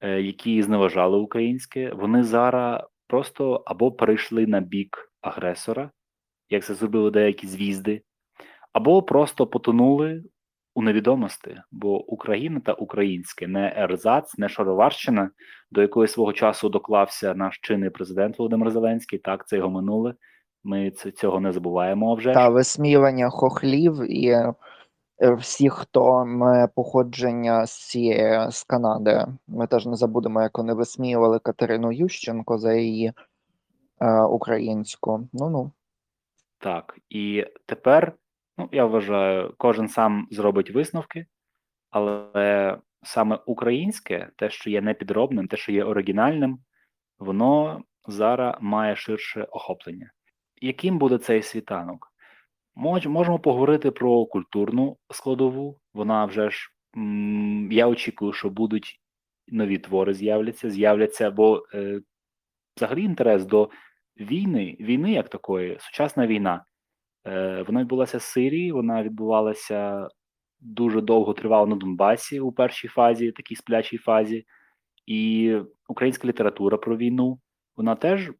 е, 0.01 0.21
які 0.21 0.63
зневажали 0.63 1.17
українське, 1.17 1.93
вони 1.93 2.23
зараз 2.23 2.81
просто 3.07 3.63
або 3.65 3.91
перейшли 3.91 4.47
на 4.47 4.59
бік 4.59 5.11
агресора, 5.21 5.91
як 6.49 6.63
це 6.63 6.73
зробили 6.73 7.11
деякі 7.11 7.47
звізди, 7.47 8.01
або 8.73 9.03
просто 9.03 9.47
потонули 9.47 10.23
у 10.75 10.81
невідомості, 10.81 11.61
бо 11.71 12.05
Україна 12.05 12.59
та 12.59 12.73
українське 12.73 13.47
не 13.47 13.73
ерзац, 13.77 14.37
не 14.37 14.49
шароварщина, 14.49 15.31
до 15.71 15.81
якої 15.81 16.07
свого 16.07 16.33
часу 16.33 16.69
доклався 16.69 17.35
наш 17.35 17.59
чинний 17.61 17.89
президент 17.89 18.39
Володимир 18.39 18.71
Зеленський. 18.71 19.19
Так, 19.19 19.47
це 19.47 19.57
його 19.57 19.69
минуле. 19.69 20.13
Ми 20.63 20.91
цього 20.91 21.39
не 21.39 21.51
забуваємо. 21.51 22.15
Вже. 22.15 22.33
Та 22.33 22.49
висміювання 22.49 23.29
хохлів 23.29 24.11
і 24.11 24.27
е, 24.27 24.53
всіх, 25.21 25.73
хто 25.73 26.25
має 26.25 26.67
походження 26.67 27.65
з 27.65 27.87
цієї 27.87 28.51
з 28.51 28.63
Канади. 28.63 29.25
Ми 29.47 29.67
теж 29.67 29.85
не 29.85 29.95
забудемо, 29.95 30.41
як 30.41 30.57
вони 30.57 30.73
висміювали 30.73 31.39
Катерину 31.39 31.91
Ющенко 31.91 32.57
за 32.57 32.73
її 32.73 33.13
е, 34.01 34.21
українську. 34.21 35.27
Ну 35.33 35.49
ну. 35.49 35.71
Так, 36.57 36.97
і 37.09 37.45
тепер, 37.65 38.13
ну 38.57 38.69
я 38.71 38.85
вважаю, 38.85 39.53
кожен 39.57 39.87
сам 39.87 40.27
зробить 40.31 40.71
висновки, 40.71 41.25
але 41.89 42.77
саме 43.03 43.39
українське, 43.45 44.29
те, 44.35 44.49
що 44.49 44.69
є 44.69 44.81
непідробним, 44.81 45.47
те, 45.47 45.57
що 45.57 45.71
є 45.71 45.83
оригінальним, 45.83 46.59
воно 47.19 47.81
зараз 48.07 48.55
має 48.61 48.95
ширше 48.95 49.43
охоплення. 49.43 50.11
Яким 50.61 50.97
буде 50.99 51.17
цей 51.17 51.43
світанок? 51.43 52.07
Мож, 52.75 53.07
можемо 53.07 53.39
поговорити 53.39 53.91
про 53.91 54.25
культурну 54.25 54.97
складову. 55.11 55.79
Вона 55.93 56.25
вже 56.25 56.49
ж 56.49 56.69
м, 56.97 57.71
я 57.71 57.87
очікую, 57.87 58.33
що 58.33 58.49
будуть 58.49 59.01
нові 59.47 59.77
твори 59.77 60.13
з'являться, 60.13 60.69
з'являться, 60.69 61.31
бо 61.31 61.63
е, 61.73 62.01
взагалі 62.77 63.03
інтерес 63.03 63.45
до 63.45 63.69
війни, 64.17 64.77
війни 64.79 65.11
як 65.11 65.29
такої, 65.29 65.77
сучасна 65.79 66.27
війна. 66.27 66.65
Е, 67.27 67.63
вона 67.67 67.81
відбулася 67.81 68.19
з 68.19 68.23
Сирії, 68.23 68.71
вона 68.71 69.03
відбувалася 69.03 70.09
дуже 70.59 71.01
довго 71.01 71.33
тривала 71.33 71.67
на 71.67 71.75
Донбасі 71.75 72.39
у 72.39 72.51
першій 72.51 72.87
фазі, 72.87 73.31
такій 73.31 73.55
сплячій 73.55 73.97
фазі. 73.97 74.45
І 75.05 75.55
українська 75.87 76.27
література 76.27 76.77
про 76.77 76.97
війну, 76.97 77.39
вона 77.77 77.95
теж, 77.95 78.31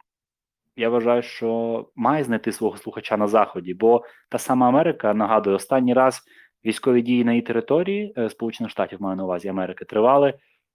я 0.80 0.90
вважаю, 0.90 1.22
що 1.22 1.90
має 1.96 2.24
знайти 2.24 2.52
свого 2.52 2.78
слухача 2.78 3.18
на 3.18 3.28
Заході, 3.28 3.74
бо 3.74 4.04
та 4.30 4.38
сама 4.38 4.68
Америка, 4.68 5.14
нагадую, 5.14 5.56
останній 5.56 5.94
раз 5.94 6.22
військові 6.66 7.02
дії 7.02 7.24
на 7.24 7.32
її 7.32 7.42
території, 7.42 8.14
е, 8.18 8.30
Сполучених 8.30 8.72
Штатів 8.72 9.02
маю 9.02 9.16
на 9.16 9.24
увазі 9.24 9.48
Америки, 9.48 9.86
тривали. 9.86 10.34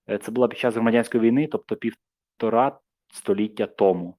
е, 0.09 0.19
Це 0.19 0.33
була 0.33 0.49
під 0.49 0.59
час 0.59 0.75
громадянської 0.75 1.23
війни, 1.25 1.49
тобто 1.53 1.77
півтора 1.77 2.79
століття 3.13 3.67
тому. 3.67 4.17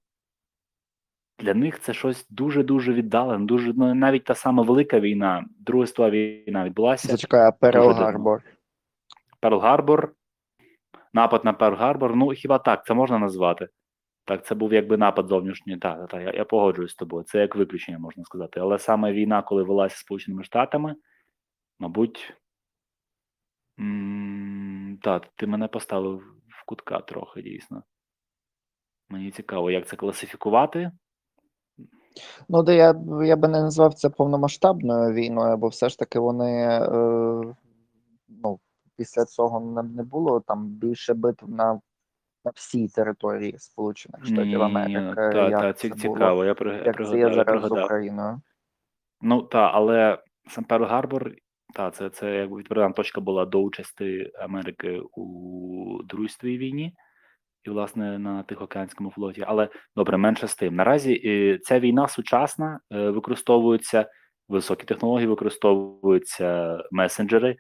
Для 1.40 1.54
них 1.54 1.80
це 1.80 1.94
щось 1.94 2.28
дуже-дуже 2.30 2.94
віддалене, 2.94 3.46
дуже 3.46 3.74
ну, 3.74 3.96
навіть 3.96 4.24
та 4.24 4.36
сама 4.36 4.64
велика 4.64 5.00
війна, 5.00 5.46
Друга 5.60 5.88
світова 5.88 6.10
війна 6.10 6.66
відбулася. 6.66 7.08
Зачекай, 7.08 7.48
а 7.48 7.52
Перл 7.52 7.90
Гарбор. 7.90 8.42
Перл 9.40 9.60
Гарбор, 9.60 10.14
напад 11.14 11.46
на 11.46 11.54
Перл 11.54 11.76
Гарбор. 11.76 12.16
Ну 12.16 12.30
хіба 12.30 12.58
так, 12.60 12.86
це 12.86 12.94
можна 12.94 13.20
назвати? 13.20 13.68
Так, 14.26 14.46
це 14.46 14.56
був 14.56 14.74
якби 14.74 14.98
напад 14.98 15.28
зовнішній. 15.28 15.78
Так, 15.78 16.10
так, 16.10 16.22
я, 16.22 16.32
я 16.32 16.46
погоджуюсь 16.46 16.92
з 16.92 16.96
тобою. 16.96 17.24
Це 17.24 17.40
як 17.40 17.56
виключення 17.56 18.00
можна 18.00 18.24
сказати. 18.24 18.60
Але 18.60 18.80
саме 18.80 19.14
війна, 19.14 19.42
коли 19.42 19.64
велася 19.64 19.98
Сполученими 19.98 20.44
Штатами, 20.44 20.96
мабуть. 21.80 22.34
Так, 25.02 25.28
ти 25.36 25.48
мене 25.48 25.68
поставив 25.68 26.18
в 26.48 26.66
кутка 26.66 27.00
трохи, 27.00 27.42
дійсно. 27.42 27.84
Мені 29.10 29.32
цікаво, 29.32 29.72
як 29.72 29.88
це 29.88 29.96
класифікувати. 29.96 30.92
Ну, 32.50 32.64
де 32.64 32.76
я, 32.76 32.96
я 33.24 33.36
би 33.36 33.48
не 33.48 33.62
назвав 33.62 33.94
це 33.94 34.10
повномасштабною 34.10 35.14
війною, 35.14 35.58
бо 35.58 35.68
все 35.68 35.90
ж 35.90 36.00
таки 36.00 36.20
вони 36.20 36.52
е, 36.68 37.56
ну, 38.28 38.60
після 38.96 39.26
цього 39.26 39.84
не 39.84 40.04
було 40.04 40.40
там 40.40 40.68
більше 40.68 41.14
битв 41.14 41.50
на, 41.50 41.82
на 42.46 42.52
всій 42.56 42.88
території 42.88 43.60
Сполучених 43.60 44.26
Штатів 44.26 44.62
Америки. 44.62 45.16
Та, 45.16 45.50
як 45.50 45.78
це 45.78 45.90
цікаво, 45.90 46.46
я, 46.46 46.54
при, 46.54 46.84
Як 46.86 47.08
це 47.08 47.18
є 47.18 47.34
зараз 47.34 47.64
з. 47.64 47.72
Україною. 47.72 48.42
Ну 49.22 49.42
так, 49.42 49.72
але 49.74 50.20
сам 50.48 50.64
Перл 50.64 50.86
Гарбор, 50.86 51.32
та, 51.74 51.92
це, 51.92 52.10
це 52.10 52.36
якби 52.36 52.58
відповідна 52.58 52.92
точка 52.92 53.22
була 53.22 53.46
до 53.46 53.62
участі 53.62 54.32
Америки 54.40 55.02
у 55.14 56.04
Другій 56.04 56.30
світовій 56.30 56.58
війні 56.58 56.94
і, 57.64 57.70
власне, 57.70 58.20
на 58.20 58.44
Тихоокеанському 58.44 59.12
флоті. 59.12 59.44
Але 59.48 59.70
добре, 59.96 60.18
менше 60.18 60.48
з 60.48 60.56
тим. 60.56 60.76
Наразі 60.76 61.22
е, 61.26 61.60
ця 61.64 61.80
війна 61.80 62.08
сучасна, 62.08 62.80
е, 62.92 63.10
використовуються 63.10 64.10
високі 64.48 64.86
технології, 64.86 65.28
використовуються 65.28 66.80
месенджери, 66.92 67.58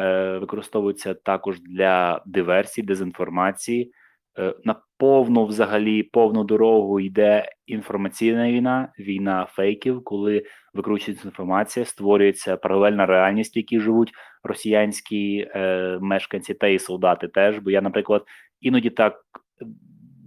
е, 0.00 0.38
використовуються 0.38 1.14
також 1.14 1.60
для 1.60 2.22
диверсій, 2.26 2.82
дезінформації. 2.82 3.92
Е, 4.40 4.54
На 4.64 4.76
повну 4.98 5.46
взагалі 5.46 6.02
повну 6.02 6.44
дорогу 6.44 7.00
йде 7.00 7.48
інформаційна 7.66 8.52
війна, 8.52 8.92
війна 8.98 9.46
фейків, 9.50 10.04
коли 10.04 10.44
викручується 10.74 11.28
інформація, 11.28 11.86
створюється 11.86 12.56
паралельна 12.56 13.06
реальність, 13.06 13.56
в 13.56 13.58
якій 13.58 13.80
живуть 13.80 14.12
росіянські 14.42 15.48
е, 15.54 15.98
мешканці 16.00 16.54
та 16.54 16.66
і 16.66 16.78
солдати 16.78 17.28
теж. 17.28 17.58
Бо 17.58 17.70
я, 17.70 17.80
наприклад, 17.80 18.24
іноді 18.60 18.90
так 18.90 19.20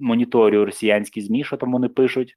моніторю 0.02 0.66
росіянські 0.66 1.22
ЗМІ, 1.22 1.44
що 1.44 1.58
там 1.58 1.72
вони 1.72 1.90
пишуть, 1.90 2.36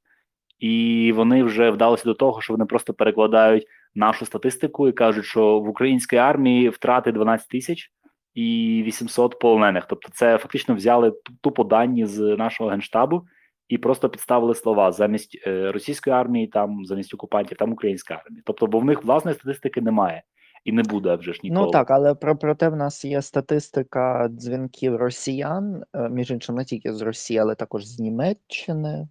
і 0.59 1.13
вони 1.17 1.43
вже 1.43 1.71
вдалися 1.71 2.05
до 2.05 2.15
того, 2.15 2.41
що 2.41 2.53
вони 2.53 2.65
просто 2.65 2.95
перекладають 2.95 3.67
нашу 3.95 4.27
статистику 4.27 4.89
і 4.89 4.93
кажуть, 4.93 5.25
що 5.25 5.61
в 5.61 5.69
українській 5.69 6.17
армії 6.17 6.69
втрати 6.69 7.13
12 7.13 7.49
тисяч 7.49 7.91
і 8.37 8.83
800 8.87 9.39
полонених. 9.39 9.87
Тобто, 9.89 10.09
це 10.13 10.39
фактично 10.39 10.75
взяли 10.75 11.11
ту- 11.11 11.33
тупо 11.41 11.65
дані 11.65 12.07
з 12.07 12.37
нашого 12.37 12.71
генштабу 12.71 13.23
і 13.69 13.79
просто 13.79 14.09
підставили 14.09 14.55
слова 14.55 14.93
замість 14.93 15.43
е, 15.47 15.73
російської 15.73 16.17
армії, 16.17 16.47
там 16.47 16.85
замість 16.85 17.15
окупантів, 17.15 17.59
там 17.59 17.73
українська 17.73 18.15
армія. 18.15 18.43
Тобто, 18.47 18.67
бо 18.67 18.79
в 18.79 18.85
них 18.85 19.05
власної 19.05 19.35
статистики 19.35 19.81
немає 19.81 20.23
і 20.65 20.73
не 20.73 20.83
буде 20.83 21.15
вже 21.15 21.33
ж 21.33 21.41
ніколи. 21.43 21.67
Ну 21.67 21.71
так, 21.71 21.91
але 21.91 22.15
про, 22.15 22.37
проте 22.37 22.69
в 22.69 22.77
нас 22.77 23.05
є 23.05 23.23
статистика 23.23 24.29
дзвінків 24.31 24.97
росіян, 24.97 25.83
е, 25.95 26.09
між 26.09 26.31
іншим, 26.31 26.55
не 26.55 26.65
тільки 26.65 26.93
з 26.93 27.01
Росії, 27.03 27.39
але 27.39 27.55
також 27.55 27.87
з 27.87 27.99
Німеччини, 28.01 29.09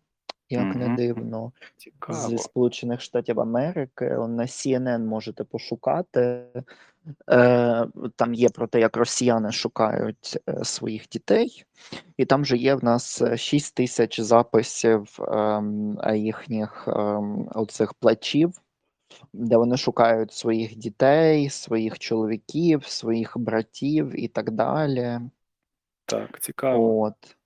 як 0.49 0.75
не 0.75 0.89
дивно, 0.89 1.51
Цікаво. 1.77 2.19
зі 2.19 2.37
Сполучених 2.37 3.01
Штатів 3.01 3.39
Америки. 3.39 4.05
На 4.09 4.43
CNN 4.43 5.05
можете 5.05 5.43
пошукати. 5.43 6.45
Е, 7.31 7.87
Там 8.15 8.33
є 8.33 8.49
про 8.49 8.67
те, 8.67 8.79
як 8.79 8.97
росіяни 8.97 9.51
шукають 9.51 10.37
е, 10.49 10.63
своїх 10.63 11.07
дітей, 11.07 11.63
і 12.17 12.25
там 12.25 12.45
же 12.45 12.57
є 12.57 12.75
в 12.75 12.83
нас 12.83 13.23
6 13.35 13.75
тисяч 13.75 14.19
записів 14.19 15.17
ем, 15.19 15.97
їхніх 16.15 16.87
ем, 16.87 17.49
оцих 17.55 17.93
плачів, 17.93 18.53
де 19.33 19.57
вони 19.57 19.77
шукають 19.77 20.33
своїх 20.33 20.75
дітей, 20.75 21.49
своїх 21.49 21.99
чоловіків, 21.99 22.85
своїх 22.85 23.37
братів 23.37 24.23
і 24.23 24.27
так 24.27 24.51
далі. 24.51 25.19
Так, 26.05 26.39
цікаво. 26.39 27.01
От. 27.01 27.37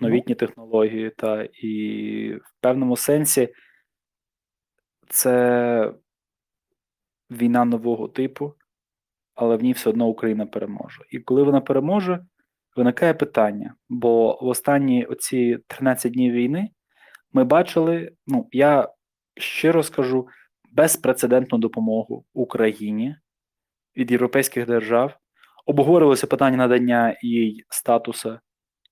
Новітні 0.00 0.34
технології, 0.34 1.10
та 1.10 1.42
і 1.42 2.34
в 2.34 2.52
певному 2.60 2.96
сенсі 2.96 3.48
це 5.08 5.92
війна 7.30 7.64
нового 7.64 8.08
типу, 8.08 8.54
але 9.34 9.56
в 9.56 9.62
ній 9.62 9.72
все 9.72 9.90
одно 9.90 10.06
Україна 10.06 10.46
переможе. 10.46 11.02
І 11.10 11.18
коли 11.18 11.42
вона 11.42 11.60
переможе, 11.60 12.26
виникає 12.76 13.14
питання. 13.14 13.74
Бо 13.88 14.38
в 14.42 14.46
останні 14.46 15.04
оці 15.04 15.58
13 15.66 16.12
днів 16.12 16.32
війни 16.32 16.70
ми 17.32 17.44
бачили, 17.44 18.12
ну 18.26 18.48
я 18.52 18.88
щиро 19.36 19.82
скажу, 19.82 20.28
безпрецедентну 20.72 21.58
допомогу 21.58 22.24
Україні 22.34 23.16
від 23.96 24.10
європейських 24.10 24.66
держав. 24.66 25.16
Обговорилося 25.66 26.26
питання 26.26 26.56
надання 26.56 27.16
їй 27.22 27.64
статусу 27.68 28.38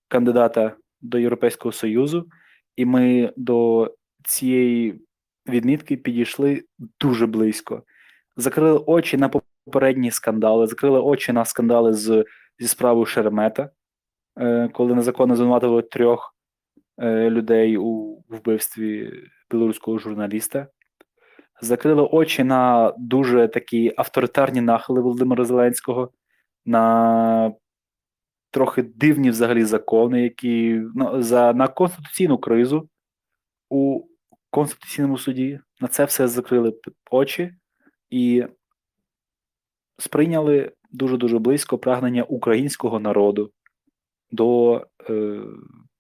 кандидата 0.09 0.77
до 1.01 1.19
Європейського 1.19 1.73
Союзу, 1.73 2.29
і 2.77 2.85
ми 2.85 3.33
до 3.37 3.91
цієї 4.25 5.01
відмітки 5.49 5.97
підійшли 5.97 6.65
дуже 7.01 7.27
близько. 7.27 7.83
Закрили 8.37 8.79
очі 8.87 9.17
на 9.17 9.29
попередні 9.29 10.11
скандали, 10.11 10.67
закрили 10.67 11.01
очі 11.01 11.33
на 11.33 11.45
скандали 11.45 11.93
з, 11.93 12.25
зі 12.59 12.69
справою 12.69 13.07
Шеремета, 13.07 13.71
е, 14.39 14.69
коли 14.73 14.95
незаконно 14.95 15.37
звинуватили 15.37 15.83
трьох 15.83 16.35
е, 16.99 17.31
людей 17.31 17.77
у 17.79 18.23
вбивстві 18.29 19.13
білоруського 19.51 19.99
журналіста. 19.99 20.67
Закрили 21.61 22.03
очі 22.03 22.45
на 22.45 22.93
дуже 22.99 23.49
такі 23.49 23.95
авторитарні 23.97 24.61
нахили 24.61 25.01
Володимира 25.01 25.45
Зеленського, 25.45 26.11
на 26.67 27.53
трохи 28.51 28.83
дивні 28.83 29.31
взагалі 29.31 29.65
закони, 29.65 30.23
які 30.23 30.83
ну, 30.95 31.23
за 31.23 31.53
на 31.53 31.69
конституційну 31.69 32.39
кризу 32.39 32.89
у 33.71 34.03
Конституційному 34.51 35.19
суді. 35.19 35.61
На 35.81 35.89
це 35.89 36.05
все 36.05 36.29
закрили 36.29 36.73
очі 37.11 37.55
і 38.11 38.47
сприйняли 39.99 40.73
дуже-дуже 40.91 41.39
близько 41.39 41.79
прагнення 41.79 42.23
українського 42.23 43.01
народу 43.01 43.51
до 44.31 44.75
е, 45.11 45.13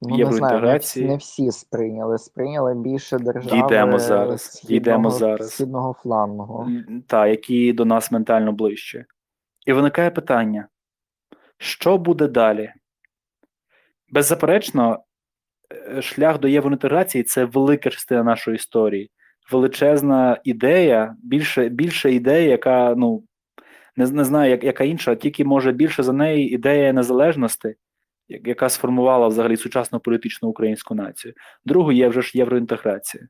Ну, 0.03 0.17
не 0.17 0.17
знаю, 0.17 0.31
не, 0.31 0.37
євроінтеграції. 0.37 1.05
всі- 1.05 1.11
не 1.13 1.17
всі 1.17 1.51
сприйняли. 1.59 2.19
Сприйняли 2.19 2.75
більше 2.75 3.19
держави 3.19 3.63
Дійдемо 3.63 3.99
зараз, 3.99 4.43
східного, 4.43 4.69
дійдемо 4.79 5.11
зараз. 5.11 5.51
східного 5.55 5.93
флангу. 5.93 6.69
та, 7.07 7.27
які 7.27 7.73
до 7.73 7.85
нас 7.85 8.11
ментально 8.13 8.53
ближче. 8.53 9.05
І 9.67 9.73
виникає 9.73 10.11
питання: 10.11 10.69
що 11.59 11.99
буде 11.99 12.29
далі? 12.29 12.73
Беззаперечно, 14.09 15.05
е, 15.97 16.03
шлях 16.03 16.39
до 16.41 16.49
євроінтеграції 16.49 17.25
це 17.25 17.45
велика 17.45 17.91
частина 17.91 18.23
нашої 18.23 18.55
історії, 18.55 19.11
величезна 19.53 20.41
ідея, 20.45 21.17
більше, 21.23 21.69
більше 21.69 22.12
ідея, 22.12 22.49
яка 22.49 22.95
ну 22.97 23.23
не, 23.97 24.11
не 24.11 24.25
знаю, 24.25 24.50
як, 24.50 24.65
яка 24.65 24.85
інша, 24.85 25.15
тільки 25.15 25.45
може 25.45 25.73
більше 25.73 26.02
за 26.02 26.13
неї 26.13 26.54
ідея 26.54 26.93
незалежності, 26.93 27.75
яка 28.28 28.69
сформувала 28.69 29.28
взагалі 29.28 29.56
сучасну 29.56 30.00
політичну 30.00 30.49
українську 30.49 30.95
націю. 30.95 31.35
Другу 31.65 31.93
є 31.93 32.09
вже 32.09 32.23
ж 32.23 32.39
євроінтеграція. 32.39 33.28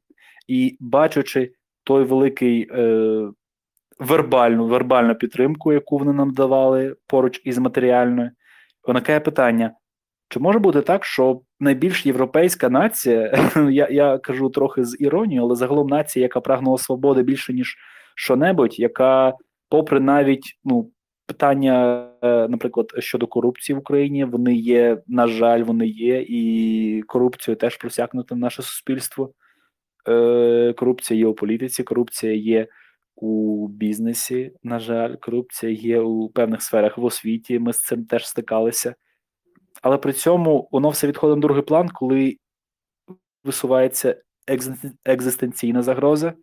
І 0.49 0.77
бачачи 0.81 1.53
той 1.85 2.05
великий 2.05 2.69
е, 2.71 3.29
вербальну, 3.99 4.67
вербальну 4.67 5.15
підтримку, 5.15 5.73
яку 5.73 5.99
вони 5.99 6.13
нам 6.13 6.33
давали 6.33 6.97
поруч 7.07 7.41
із 7.45 7.59
матеріальною, 7.59 8.31
виникає 8.87 9.21
питання: 9.21 9.73
чи 10.29 10.41
може 10.41 10.59
бути 10.59 10.81
так, 10.81 11.05
що 11.05 11.41
найбільш 11.61 12.07
європейська 12.07 12.69
нація, 12.69 13.51
я, 13.71 13.89
я 13.91 14.19
кажу 14.19 14.51
трохи 14.51 14.85
з 14.85 14.97
іронією, 15.01 15.43
але 15.43 15.55
загалом 15.55 15.89
нація, 15.89 16.23
яка 16.23 16.41
прагнула 16.41 16.79
свободи 16.79 17.23
більше, 17.23 17.53
ніж 17.53 17.77
що-небудь, 18.15 18.79
яка, 18.79 19.35
попри 19.69 20.01
навіть 20.01 20.59
ну, 20.65 20.91
питання, 21.27 22.09
е, 22.23 22.49
наприклад, 22.49 22.87
щодо 22.99 23.27
корупції 23.27 23.77
в 23.77 23.79
Україні, 23.79 24.25
вони 24.25 24.55
є, 24.55 25.03
на 25.07 25.27
жаль, 25.27 25.63
вони 25.63 25.87
є, 25.87 26.25
і 26.29 27.03
корупцією 27.07 27.57
теж 27.57 27.77
просякнуте 27.77 28.37
наше 28.37 28.63
суспільство. 28.63 29.33
Е, 30.09 30.75
Корупція 30.77 31.21
є 31.21 31.27
у 31.27 31.35
політиці, 31.35 31.83
корупція 31.83 32.35
є 32.35 32.67
у 33.17 33.69
бізнесі, 33.69 34.53
на 34.63 34.79
жаль, 34.79 35.15
корупція 35.15 35.73
є 35.73 36.01
у 36.01 36.29
певних 36.29 36.63
сферах 36.63 36.99
в 36.99 37.05
освіті. 37.05 37.59
Ми 37.59 37.73
з 37.73 37.81
цим 37.81 38.05
теж 38.05 38.29
стикалися. 38.29 38.95
Але 39.83 39.99
при 39.99 40.13
цьому 40.13 40.69
воно 40.73 40.89
все 40.89 41.07
відходить 41.07 41.37
на 41.37 41.43
другий 41.43 41.63
план, 41.63 41.89
коли 41.89 42.37
висувається 43.45 44.23
екзистенційна 45.05 45.83
загроза, 45.83 46.35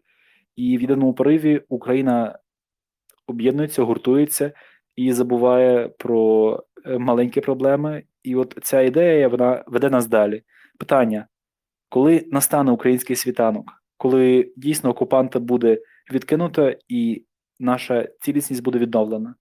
і 0.55 0.77
в 0.77 0.81
єдиному 0.81 1.13
пориві 1.13 1.61
Україна 1.69 2.39
об'єднується, 3.27 3.83
гуртується 3.83 4.51
і 4.95 5.13
забуває 5.13 5.87
про 5.87 6.63
е, 6.85 6.97
маленькі 6.97 7.41
проблеми. 7.41 8.03
І 8.23 8.35
от 8.35 8.59
ця 8.63 8.81
ідея 8.81 9.27
вона 9.27 9.63
веде 9.67 9.89
нас 9.89 10.07
далі. 10.07 10.43
Питання: 10.79 11.27
коли 11.89 12.27
настане 12.31 12.71
український 12.71 13.15
світанок, 13.15 13.83
коли 13.97 14.53
дійсно 14.57 14.89
окупанта 14.89 15.39
буде 15.39 15.77
відкинуто 16.11 16.73
і 16.87 17.25
наша 17.59 18.07
цілісність 18.21 18.63
буде 18.63 18.79
відновлена? 18.79 19.35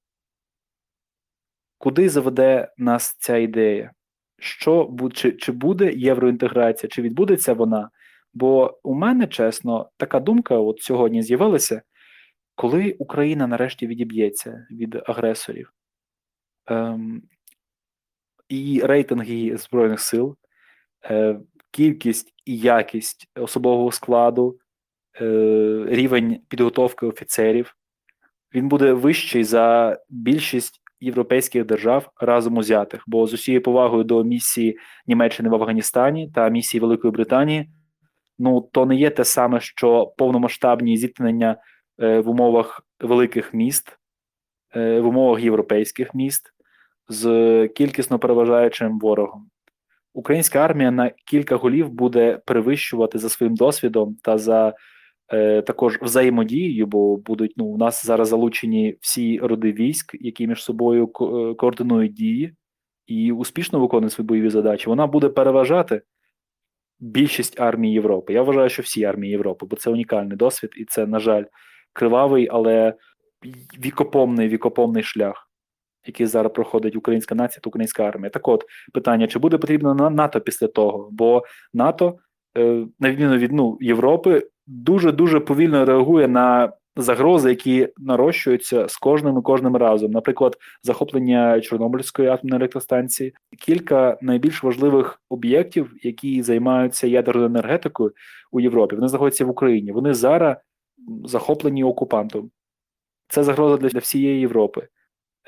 Куди 1.83 2.09
заведе 2.09 2.69
нас 2.77 3.17
ця 3.19 3.37
ідея? 3.37 3.93
Що 4.39 4.97
чи, 5.15 5.33
чи 5.33 5.53
буде 5.53 5.93
євроінтеграція, 5.93 6.91
чи 6.91 7.03
відбудеться 7.03 7.53
вона? 7.53 7.91
Бо 8.35 8.79
у 8.83 8.95
мене, 8.95 9.27
чесно, 9.27 9.91
така 9.97 10.21
думка 10.21 10.57
от 10.57 10.83
сьогодні 10.83 11.23
з'явилася, 11.23 11.83
коли 12.55 12.97
Україна 12.99 13.47
нарешті 13.47 13.87
відіб'ється 13.87 14.67
від 14.71 15.03
агресорів, 15.07 15.73
ем, 16.67 17.23
і 18.49 18.81
рейтинг 18.85 19.57
Збройних 19.59 20.01
сил, 20.01 20.37
е, 21.05 21.41
кількість 21.71 22.35
і 22.45 22.59
якість 22.59 23.31
особового 23.35 23.93
складу, 23.93 24.59
е, 25.21 25.85
рівень 25.89 26.41
підготовки 26.49 27.07
офіцерів, 27.07 27.77
він 28.55 28.69
буде 28.69 28.93
вищий 28.93 29.45
за 29.45 29.99
більшість 30.09 30.82
європейських 31.03 31.65
держав 31.65 32.11
разом 32.21 32.57
узятих. 32.57 33.05
Бо 33.07 33.27
з 33.27 33.33
усією 33.33 33.63
повагою 33.63 34.05
до 34.05 34.25
місії 34.25 34.79
Німеччини 35.07 35.49
в 35.49 35.55
Афганістані 35.55 36.31
та 36.35 36.49
місії 36.49 36.81
Великої 36.81 37.13
Британії, 37.13 37.71
ну 38.39 38.61
то 38.73 38.87
не 38.87 38.97
є 38.97 39.11
те 39.11 39.25
саме, 39.25 39.61
що 39.61 40.15
повномасштабні 40.17 40.97
зіткнення 40.97 41.57
е, 42.01 42.21
в 42.21 42.29
умовах 42.29 42.87
великих 43.01 43.55
міст, 43.55 43.99
е, 44.77 45.01
в 45.01 45.07
умовах 45.07 45.43
європейських 45.43 46.15
міст 46.15 46.55
з 47.09 47.69
кількісно 47.69 48.19
переважаючим 48.19 48.99
ворогом. 48.99 49.49
Українська 50.15 50.59
армія 50.59 50.91
на 50.91 51.11
кілька 51.27 51.57
голів 51.57 51.89
буде 51.89 52.41
перевищувати 52.47 53.19
за 53.19 53.29
своїм 53.29 53.55
досвідом 53.55 54.17
та 54.23 54.39
за 54.39 54.75
також 55.67 55.99
взаємодією, 56.03 56.87
бо 56.87 57.17
будуть 57.17 57.53
ну, 57.57 57.65
у 57.65 57.77
нас 57.77 58.07
зараз 58.07 58.29
залучені 58.29 58.97
всі 59.01 59.39
роди 59.39 59.73
військ, 59.73 60.17
які 60.21 60.47
між 60.47 60.63
собою 60.63 61.05
е, 61.05 61.55
координують 61.55 62.13
дії 62.13 62.57
і 63.07 63.33
успішно 63.33 63.81
виконують 63.81 64.13
свої 64.13 64.27
бойові 64.27 64.51
задачі. 64.51 64.89
Вона 64.89 65.07
буде 65.07 65.29
переважати 65.29 66.03
більшість 67.01 67.61
армій 67.61 67.93
Європи. 67.93 68.33
Я 68.33 68.43
вважаю, 68.43 68.69
що 68.69 68.83
всі 68.83 69.05
армії 69.05 69.31
Європи, 69.31 69.67
бо 69.67 69.77
це 69.77 69.91
унікальний 69.91 70.37
досвід, 70.37 70.71
і 70.77 70.85
це, 70.85 71.07
на 71.07 71.19
жаль, 71.19 71.45
кривавий, 71.93 72.49
але 72.51 72.95
вікопомний, 73.85 74.49
вікопомний 74.49 75.03
шлях. 75.03 75.49
Який 76.07 76.27
зараз 76.27 76.53
проходить 76.53 76.97
українська 76.97 77.35
нація 77.35 77.61
та 77.65 77.69
українська 77.69 78.05
армія. 78.05 78.31
Так 78.31 78.49
от 78.49 78.65
питання: 78.93 79.27
чи 79.27 79.39
буде 79.39 79.59
потрібно 79.59 79.95
на 79.95 80.11
НАТО 80.11 80.41
після 80.41 80.69
того? 80.69 81.09
Бо 81.13 81.43
НАТО, 81.75 82.19
е, 82.59 82.87
на 82.99 83.11
відміну 83.11 83.37
від 83.37 83.53
ну, 83.53 83.79
Європи, 83.81 84.49
дуже 84.67 85.13
дуже 85.13 85.41
повільно 85.41 85.85
реагує 85.85 86.29
на 86.29 86.73
загрози, 86.97 87.49
які 87.49 87.89
нарощуються 87.97 88.89
з 88.89 88.97
кожним 88.97 89.39
і 89.39 89.43
кожним 89.43 89.77
разом. 89.77 90.11
Наприклад, 90.11 90.57
захоплення 90.83 91.61
Чорнобильської 91.61 92.29
атомної 92.29 92.61
електростанції, 92.61 93.35
кілька 93.59 94.19
найбільш 94.23 94.63
важливих 94.63 95.23
об'єктів, 95.29 95.93
які 96.03 96.43
займаються 96.43 97.07
ядерною 97.07 97.47
енергетикою 97.47 98.13
у 98.53 98.61
Європі. 98.61 98.97
Вони 98.97 99.09
знаходяться 99.09 99.45
в 99.45 99.51
Україні. 99.51 99.93
Вони 99.93 100.15
зараз 100.15 100.57
захоплені 101.25 101.85
окупантом. 101.85 102.51
Це 103.29 103.45
загроза 103.45 103.77
для, 103.77 103.99
всієї 103.99 104.41
Європи. 104.41 104.89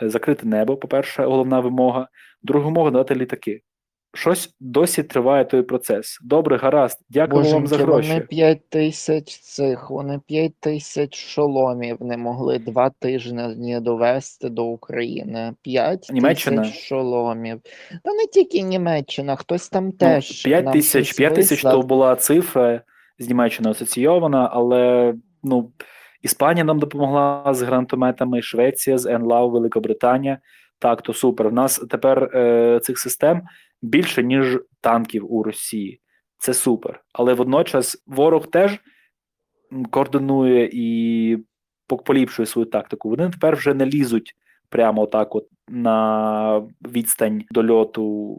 Закрите 0.02 0.46
небо, 0.46 0.76
по-перше, 0.76 1.24
головна 1.24 1.60
вимога. 1.60 2.08
Друга 2.42 2.64
вимога 2.64 2.90
надати 2.90 3.14
літаки 3.14 3.62
щось 4.14 4.54
досі 4.60 5.02
триває 5.02 5.44
той 5.44 5.62
процес. 5.62 6.18
Добре, 6.22 6.56
гаразд, 6.56 6.98
дякую 7.10 7.44
вам 7.44 7.66
за 7.66 7.76
гроші. 7.76 8.08
Вони 8.08 8.20
5 8.20 8.70
тисяч 8.70 9.38
цих, 9.40 9.90
вони 9.90 10.20
5 10.26 10.52
тисяч 10.60 11.16
шоломів 11.16 11.96
не 12.00 12.16
могли 12.16 12.58
два 12.58 12.90
тижні 12.90 13.80
довести 13.80 14.48
до 14.48 14.64
України. 14.64 15.54
5 15.62 16.10
Німеччина? 16.12 16.62
тисяч 16.62 16.80
шоломів. 16.80 17.60
Та 18.04 18.12
не 18.12 18.26
тільки 18.32 18.62
Німеччина, 18.62 19.36
хтось 19.36 19.68
там 19.68 19.92
теж. 19.92 20.42
5 20.42 20.64
Ну, 20.64 20.72
тисяч, 20.72 21.06
щось 21.06 21.16
5 21.16 21.34
тисяч 21.34 21.62
то 21.62 21.82
була 21.82 22.16
цифра 22.16 22.80
з 23.18 23.28
Німеччиною 23.28 23.70
асоційована, 23.72 24.50
але 24.52 25.14
ну, 25.42 25.70
Іспанія 26.22 26.64
нам 26.64 26.78
допомогла 26.78 27.54
з 27.54 27.62
гранатометами, 27.62 28.42
Швеція 28.42 28.98
з 28.98 29.06
НЛАВ, 29.06 29.50
Великобританія. 29.50 30.38
Так, 30.78 31.02
то 31.02 31.12
супер. 31.14 31.48
В 31.48 31.52
нас 31.52 31.78
тепер 31.90 32.30
е, 32.34 32.80
цих 32.82 32.98
систем 32.98 33.42
більше, 33.84 34.22
ніж 34.22 34.58
танків 34.80 35.32
у 35.32 35.42
Росії. 35.42 36.00
Це 36.38 36.54
супер. 36.54 37.04
Але 37.12 37.34
водночас 37.34 38.02
ворог 38.06 38.46
теж 38.46 38.80
координує 39.90 40.70
і 40.72 41.38
по- 41.86 41.96
поліпшує 41.96 42.46
свою 42.46 42.66
тактику. 42.66 43.08
Вони 43.10 43.30
тепер 43.30 43.56
вже 43.56 43.74
не 43.74 43.86
лізуть 43.86 44.34
прямо 44.68 45.06
так, 45.06 45.34
от 45.34 45.48
на 45.68 46.68
відстань 46.82 47.44
дольоту 47.50 48.38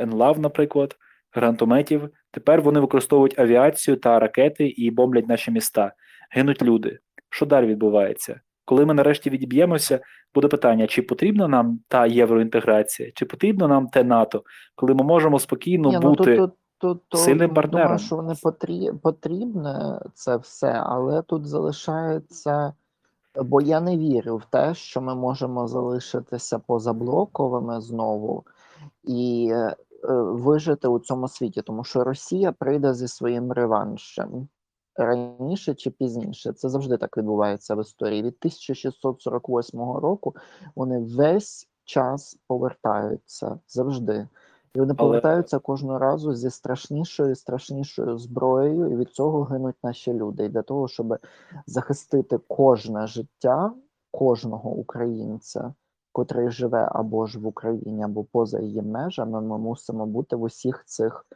НЛАВ, 0.00 0.40
наприклад, 0.40 0.96
гранатометів. 1.32 2.08
Тепер 2.30 2.62
вони 2.62 2.80
використовують 2.80 3.38
авіацію 3.38 3.96
та 3.96 4.18
ракети 4.18 4.66
і 4.68 4.90
бомблять 4.90 5.28
наші 5.28 5.50
міста. 5.50 5.92
Гинуть 6.30 6.62
люди. 6.62 6.98
Що 7.30 7.46
далі 7.46 7.66
відбувається? 7.66 8.40
Коли 8.64 8.86
ми 8.86 8.94
нарешті 8.94 9.30
відіб'ємося, 9.30 10.00
буде 10.34 10.48
питання: 10.48 10.86
чи 10.86 11.02
потрібна 11.02 11.48
нам 11.48 11.80
та 11.88 12.06
євроінтеграція, 12.06 13.10
чи 13.14 13.24
потрібно 13.24 13.68
нам 13.68 13.88
те 13.88 14.04
НАТО, 14.04 14.42
коли 14.74 14.94
ми 14.94 15.04
можемо 15.04 15.38
спокійно 15.38 15.88
Ні, 15.88 15.98
ну, 16.02 16.08
бути. 16.08 16.36
тут, 16.36 16.36
тут, 16.36 16.52
тут, 16.78 17.02
тут, 17.08 17.20
сильним 17.20 17.54
Думаю, 17.54 17.98
що 17.98 18.16
вони 18.16 18.34
потрі... 18.42 18.92
потрібне 19.02 20.00
це 20.14 20.36
все, 20.36 20.82
але 20.86 21.22
тут 21.22 21.46
залишається. 21.46 22.72
Бо 23.34 23.60
я 23.60 23.80
не 23.80 23.98
вірю 23.98 24.36
в 24.36 24.44
те, 24.44 24.74
що 24.74 25.00
ми 25.00 25.14
можемо 25.14 25.68
залишитися 25.68 26.58
позаблоковими 26.58 27.80
знову 27.80 28.44
і 29.04 29.50
е, 29.52 29.76
вижити 30.22 30.88
у 30.88 30.98
цьому 30.98 31.28
світі, 31.28 31.62
тому 31.62 31.84
що 31.84 32.04
Росія 32.04 32.52
прийде 32.52 32.94
зі 32.94 33.08
своїм 33.08 33.52
реваншем 33.52 34.48
раніше 34.96 35.74
чи 35.74 35.90
пізніше. 35.90 36.52
Це 36.52 36.68
завжди 36.68 36.96
так 36.96 37.16
відбувається 37.16 37.74
в 37.74 37.80
історії. 37.80 38.22
Від 38.22 38.36
1648 38.40 39.80
року 39.80 40.36
вони 40.76 40.98
весь 40.98 41.68
час 41.84 42.38
повертаються 42.48 43.58
завжди. 43.68 44.28
І 44.74 44.78
вони 44.78 44.94
Але- 44.98 45.08
повертаються 45.08 45.58
кожного 45.58 45.98
разу 45.98 46.34
зі 46.34 46.50
страшнішою 46.50 47.30
і 47.30 47.34
страшнішою 47.34 48.18
зброєю, 48.18 48.90
і 48.90 48.96
від 48.96 49.10
цього 49.10 49.42
гинуть 49.42 49.76
наші 49.82 50.12
люди. 50.12 50.44
І 50.44 50.48
для 50.48 50.62
того, 50.62 50.88
щоб 50.88 51.18
захистити 51.66 52.38
кожне 52.48 53.06
життя 53.06 53.72
кожного 54.10 54.70
українця, 54.70 55.74
котрий 56.12 56.50
живе 56.50 56.88
або 56.92 57.26
ж 57.26 57.38
в 57.38 57.46
Україні, 57.46 58.02
або 58.02 58.24
поза 58.24 58.60
її 58.60 58.82
межами, 58.82 59.40
ми 59.40 59.58
мусимо 59.58 60.06
бути 60.06 60.36
в 60.36 60.42
усіх 60.42 60.84
цих 60.86 61.26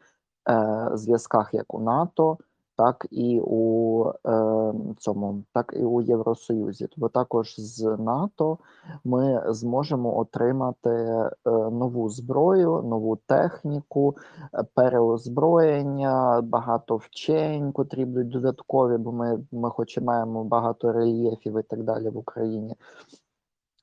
е, 0.49 0.91
зв'язках, 0.95 1.55
як 1.55 1.75
у 1.75 1.81
НАТО, 1.81 2.39
так 2.77 3.07
і 3.11 3.41
у 3.45 4.05
е, 4.27 4.73
цьому, 4.99 5.45
так 5.53 5.75
і 5.77 5.85
у 5.85 6.03
Євросоюзі. 6.03 6.87
Тобто 6.87 7.09
також 7.09 7.55
з 7.59 7.97
НАТО 7.99 8.59
ми 9.05 9.43
зможемо 9.49 10.19
отримати 10.19 10.91
е, 10.91 11.31
нову 11.71 12.09
зброю, 12.09 12.83
нову 12.83 13.17
техніку, 13.17 14.17
е, 14.55 14.65
переозброєння, 14.75 16.41
багато 16.43 16.97
вчень, 16.97 17.73
котрі 17.73 18.05
будуть 18.05 18.29
додаткові, 18.29 18.99
бо 18.99 19.13
ми, 19.13 19.39
ми 19.53 19.71
хоч 19.71 19.97
і 19.97 20.01
маємо 20.01 20.45
багато 20.45 20.93
рельєфів 20.93 21.59
і 21.59 21.63
так 21.63 21.83
далі 21.83 22.09
в 22.09 22.17
Україні. 22.17 22.77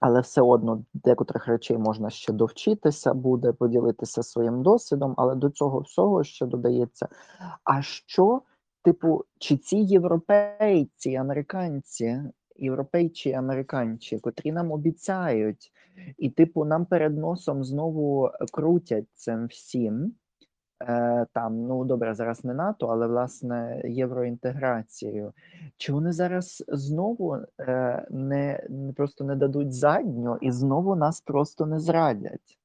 Але 0.05 0.21
все 0.21 0.41
одно 0.41 0.83
декотрих 0.93 1.47
речей 1.47 1.77
можна 1.77 2.09
ще 2.09 2.33
довчитися, 2.33 3.13
буде 3.13 3.51
поділитися 3.51 4.23
своїм 4.23 4.63
досвідом, 4.63 5.13
але 5.17 5.35
до 5.35 5.49
цього 5.49 5.79
всього 5.79 6.23
ще 6.23 6.45
додається. 6.45 7.07
А 7.63 7.81
що, 7.81 8.41
типу, 8.83 9.25
чи 9.39 9.57
ці 9.57 9.77
європейці, 9.77 11.15
американці, 11.15 12.21
європейці, 12.55 13.31
американці, 13.33 14.19
котрі 14.19 14.51
нам 14.51 14.71
обіцяють, 14.71 15.71
і, 16.17 16.29
типу, 16.29 16.65
нам 16.65 16.85
перед 16.85 17.17
носом 17.17 17.63
знову 17.63 18.31
крутять 18.51 19.07
цим 19.13 19.47
всім. 19.47 20.15
Е, 20.87 21.25
там, 21.33 21.67
ну 21.67 21.85
добре, 21.85 22.13
зараз 22.13 22.45
не 22.45 22.53
НАТО, 22.53 22.87
але 22.87 23.07
власне 23.07 23.81
євроінтеграцію. 23.85 25.33
Чи 25.77 25.93
вони 25.93 26.11
зараз 26.11 26.63
знову 26.67 27.37
е, 27.59 28.07
не, 28.09 28.67
не 28.69 28.93
просто 28.93 29.23
не 29.23 29.35
дадуть 29.35 29.73
задню 29.73 30.37
і 30.41 30.51
знову 30.51 30.95
нас 30.95 31.21
просто 31.21 31.65
не 31.65 31.79
зрадять? 31.79 32.59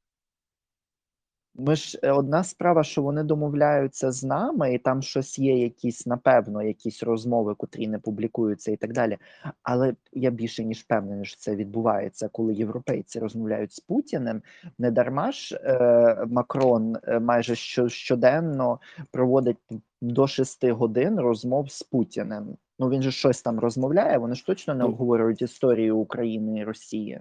Ми 1.61 1.77
ж 1.77 1.99
е, 2.03 2.11
одна 2.12 2.44
справа, 2.44 2.85
що 2.85 3.03
вони 3.03 3.23
домовляються 3.23 4.12
з 4.12 4.25
нами, 4.25 4.75
і 4.75 4.79
там 4.79 5.03
щось 5.03 5.38
є, 5.38 5.59
якісь, 5.59 6.07
напевно, 6.07 6.62
якісь 6.62 7.03
розмови, 7.03 7.55
котрі 7.55 7.88
не 7.88 7.99
публікуються 7.99 8.73
і 8.73 8.77
так 8.77 8.92
далі. 8.92 9.18
Але 9.62 9.94
я 10.12 10.31
більше 10.31 10.64
ніж 10.64 10.79
впевнений, 10.79 11.25
що 11.25 11.37
це 11.37 11.57
відбувається, 11.57 12.29
коли 12.33 12.55
європейці 12.55 13.18
розмовляють 13.18 13.73
з 13.73 13.81
Путіним. 13.81 14.42
Не 14.79 14.90
дарма 14.90 15.33
ж 15.33 15.61
е, 15.64 16.27
Макрон 16.31 16.97
е, 17.05 17.21
майже 17.21 17.55
щоденно 17.88 18.81
проводить 19.11 19.59
до 20.03 20.27
шести 20.27 20.73
годин 20.73 21.21
розмов 21.21 21.71
з 21.71 21.83
Путіним. 21.83 22.57
Ну 22.79 22.88
він 22.88 23.03
же 23.03 23.11
щось 23.11 23.42
там 23.42 23.59
розмовляє. 23.59 24.18
Вони 24.18 24.35
ж 24.35 24.47
точно 24.47 24.75
не 24.75 24.85
Ну. 24.85 24.88
обговорюють 24.90 25.42
історію 25.42 25.97
України 25.97 26.61
і 26.61 26.64
Росії. 26.64 27.21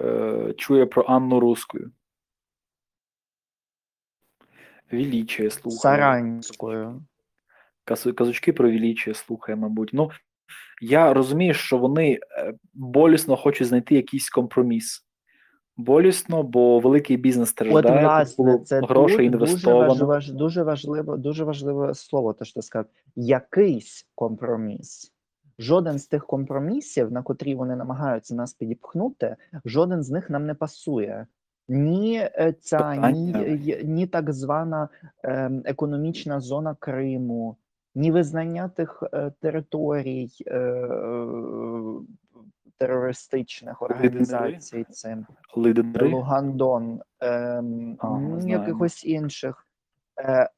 Е, 0.00 0.54
чує 0.56 0.86
про 0.86 1.02
Анну 1.02 1.40
Рускою. 1.40 1.90
Величие 4.92 5.50
слухає. 5.50 5.80
Саранською. 5.80 7.02
Казочки 8.14 8.52
про 8.52 8.70
величие 8.70 9.14
слухає, 9.14 9.56
мабуть. 9.56 9.90
Ну, 9.92 10.10
я 10.82 11.14
розумію, 11.14 11.54
що 11.54 11.78
вони 11.78 12.12
е, 12.12 12.54
болісно 12.74 13.36
хочуть 13.36 13.68
знайти 13.68 13.94
якийсь 13.94 14.30
компроміс. 14.30 15.06
Болісно, 15.76 16.42
бо 16.42 16.80
великий 16.80 17.16
бізнес 17.16 17.48
страждає, 17.48 17.82
тут 17.82 18.02
власне, 18.02 18.58
це 18.58 18.80
тут 18.80 18.92
дуже, 18.92 19.24
інвестовано. 19.24 20.06
важ, 20.06 20.30
дуже 20.30 20.62
важливо, 20.62 21.16
дуже 21.16 21.44
важливе 21.44 21.94
слово, 21.94 22.32
те, 22.32 22.44
що 22.44 22.54
ти 22.54 22.62
сказав. 22.62 22.86
Якийсь 23.16 24.08
компроміс. 24.14 25.12
Жоден 25.58 25.98
з 25.98 26.06
тих 26.06 26.26
компромісів, 26.26 27.12
на 27.12 27.22
котрі 27.22 27.54
вони 27.54 27.76
намагаються 27.76 28.34
нас 28.34 28.54
підіпхнути, 28.54 29.36
жоден 29.64 30.02
з 30.02 30.10
них 30.10 30.30
нам 30.30 30.46
не 30.46 30.54
пасує. 30.54 31.26
Ні 31.72 32.16
е, 32.16 32.54
ця, 32.60 33.10
ні, 33.10 33.78
ні 33.84 34.06
так 34.06 34.32
звана 34.32 34.88
ем, 35.22 35.62
економічна 35.64 36.40
зона 36.40 36.76
Криму, 36.78 37.56
ні 37.94 38.10
визнання 38.10 38.68
тих 38.68 39.02
е, 39.12 39.32
територій 39.40 40.30
е, 40.46 40.88
терористичних 42.78 43.82
організацій 43.82 44.86
цим. 44.90 45.26
Лугандон, 46.12 47.00
ем, 47.20 47.96
Ага, 47.98 48.16
м, 48.16 48.48
якихось 48.48 49.04
інших. 49.04 49.66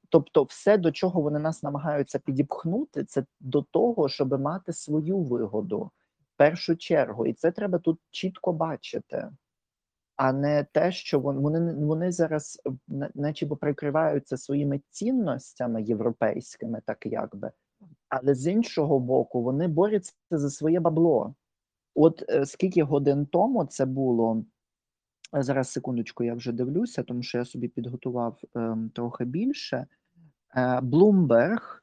Тобто, 0.08 0.42
все, 0.42 0.78
до 0.78 0.92
чого 0.92 1.20
вони 1.20 1.38
нас 1.38 1.62
намагаються 1.62 2.18
підіпхнути, 2.18 3.04
це 3.04 3.24
до 3.40 3.62
того, 3.62 4.08
щоб 4.08 4.40
мати 4.40 4.72
свою 4.72 5.18
вигоду 5.18 5.90
в 6.20 6.36
першу 6.36 6.76
чергу. 6.76 7.26
І 7.26 7.32
це 7.32 7.50
треба 7.50 7.78
тут 7.78 8.00
чітко 8.10 8.52
бачити, 8.52 9.28
а 10.16 10.32
не 10.32 10.66
те, 10.72 10.92
що 10.92 11.20
вон- 11.20 11.38
вони, 11.38 11.72
вони 11.72 12.12
зараз, 12.12 12.62
на- 12.88 13.10
начебто, 13.14 13.56
прикриваються 13.56 14.36
своїми 14.36 14.80
цінностями 14.90 15.82
європейськими, 15.82 16.80
так 16.86 17.06
якби. 17.06 17.50
Але 18.08 18.34
з 18.34 18.46
іншого 18.46 18.98
боку, 18.98 19.42
вони 19.42 19.68
борються 19.68 20.12
за 20.30 20.50
своє 20.50 20.80
бабло. 20.80 21.34
От 21.94 22.24
е, 22.28 22.46
скільки 22.46 22.82
годин 22.82 23.26
тому 23.26 23.64
це 23.64 23.86
було. 23.86 24.44
Зараз 25.32 25.68
секундочку, 25.68 26.24
я 26.24 26.34
вже 26.34 26.52
дивлюся, 26.52 27.02
тому 27.02 27.22
що 27.22 27.38
я 27.38 27.44
собі 27.44 27.68
підготував 27.68 28.40
ем, 28.54 28.90
трохи 28.94 29.24
більше. 29.24 29.86
Е, 30.56 30.80
Bloomberg 30.80 31.81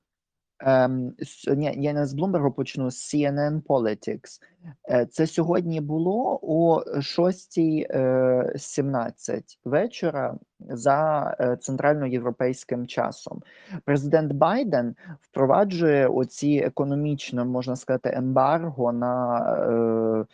Ем, 0.60 1.13
я 1.58 1.93
не 1.93 2.06
з 2.06 2.15
Bloomberg 2.15 2.54
почну, 2.54 2.91
з 2.91 3.13
CNN 3.13 3.62
Politics. 3.62 4.41
Е, 4.89 5.06
Це 5.06 5.28
сьогодні 5.28 5.82
було 5.82 6.39
о 6.41 6.84
6.17 6.95 9.58
вечора 9.65 10.36
за 10.60 11.36
е, 11.39 11.58
центральноєвропейським 11.58 12.88
часом. 12.88 13.41
Президент 13.86 14.34
Байден 14.34 14.95
впроваджує 15.22 16.08
оці 16.08 16.62
економічно, 16.65 17.45
можна 17.45 17.76
сказати, 17.76 18.12
ембарго 18.13 18.91
на 18.91 19.39
е, 19.69 20.26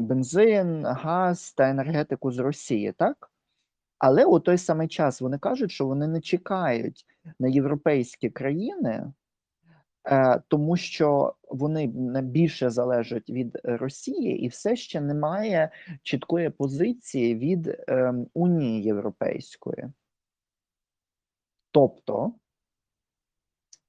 бензин, 0.00 0.84
газ 0.84 1.52
та 1.52 1.70
енергетику 1.70 2.32
з 2.32 2.38
Росії, 2.38 2.92
так? 2.98 3.30
Але 3.98 4.24
у 4.24 4.40
той 4.40 4.58
самий 4.58 4.88
час 4.88 5.20
вони 5.20 5.38
кажуть, 5.38 5.70
що 5.70 5.86
вони 5.86 6.08
не 6.08 6.20
чекають 6.20 7.06
на 7.38 7.48
європейські 7.48 8.30
країни, 8.30 8.90
е, 8.90 9.12
тому 10.48 10.76
що 10.76 11.34
вони 11.48 11.86
більше 12.22 12.70
залежать 12.70 13.30
від 13.30 13.60
Росії, 13.64 14.38
і 14.38 14.48
все 14.48 14.76
ще 14.76 15.00
немає 15.00 15.70
чіткої 16.02 16.50
позиції 16.50 17.34
від 17.34 17.68
е, 17.68 18.14
Унії 18.34 18.82
Європейської. 18.82 19.88
Тобто 21.70 22.32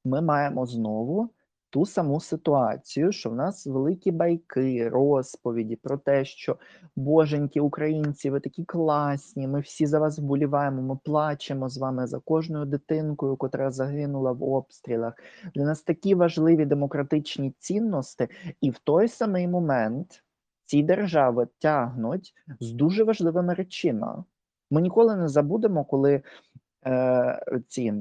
ми 0.05 0.21
маємо 0.21 0.65
знову 0.65 1.29
ту 1.69 1.85
саму 1.85 2.19
ситуацію, 2.19 3.11
що 3.11 3.29
в 3.29 3.35
нас 3.35 3.67
великі 3.67 4.11
байки, 4.11 4.89
розповіді 4.89 5.75
про 5.75 5.97
те, 5.97 6.25
що 6.25 6.57
боженьки, 6.95 7.61
українці, 7.61 8.29
ви 8.29 8.39
такі 8.39 8.63
класні, 8.63 9.47
ми 9.47 9.59
всі 9.59 9.85
за 9.85 9.99
вас 9.99 10.19
вболіваємо, 10.19 10.81
ми 10.81 10.97
плачемо 11.03 11.69
з 11.69 11.77
вами 11.77 12.07
за 12.07 12.19
кожною 12.19 12.65
дитинкою, 12.65 13.35
котра 13.35 13.71
загинула 13.71 14.31
в 14.31 14.43
обстрілах. 14.43 15.13
Для 15.55 15.63
нас 15.63 15.81
такі 15.81 16.15
важливі 16.15 16.65
демократичні 16.65 17.53
цінності, 17.59 18.27
і 18.61 18.69
в 18.69 18.79
той 18.79 19.07
самий 19.07 19.47
момент 19.47 20.23
ці 20.65 20.83
держави 20.83 21.47
тягнуть 21.59 22.33
з 22.59 22.71
дуже 22.71 23.03
важливими 23.03 23.53
речима. 23.53 24.23
Ми 24.71 24.81
ніколи 24.81 25.15
не 25.15 25.27
забудемо, 25.27 25.85
коли 25.85 26.21
е, 26.85 27.61
ці 27.67 27.93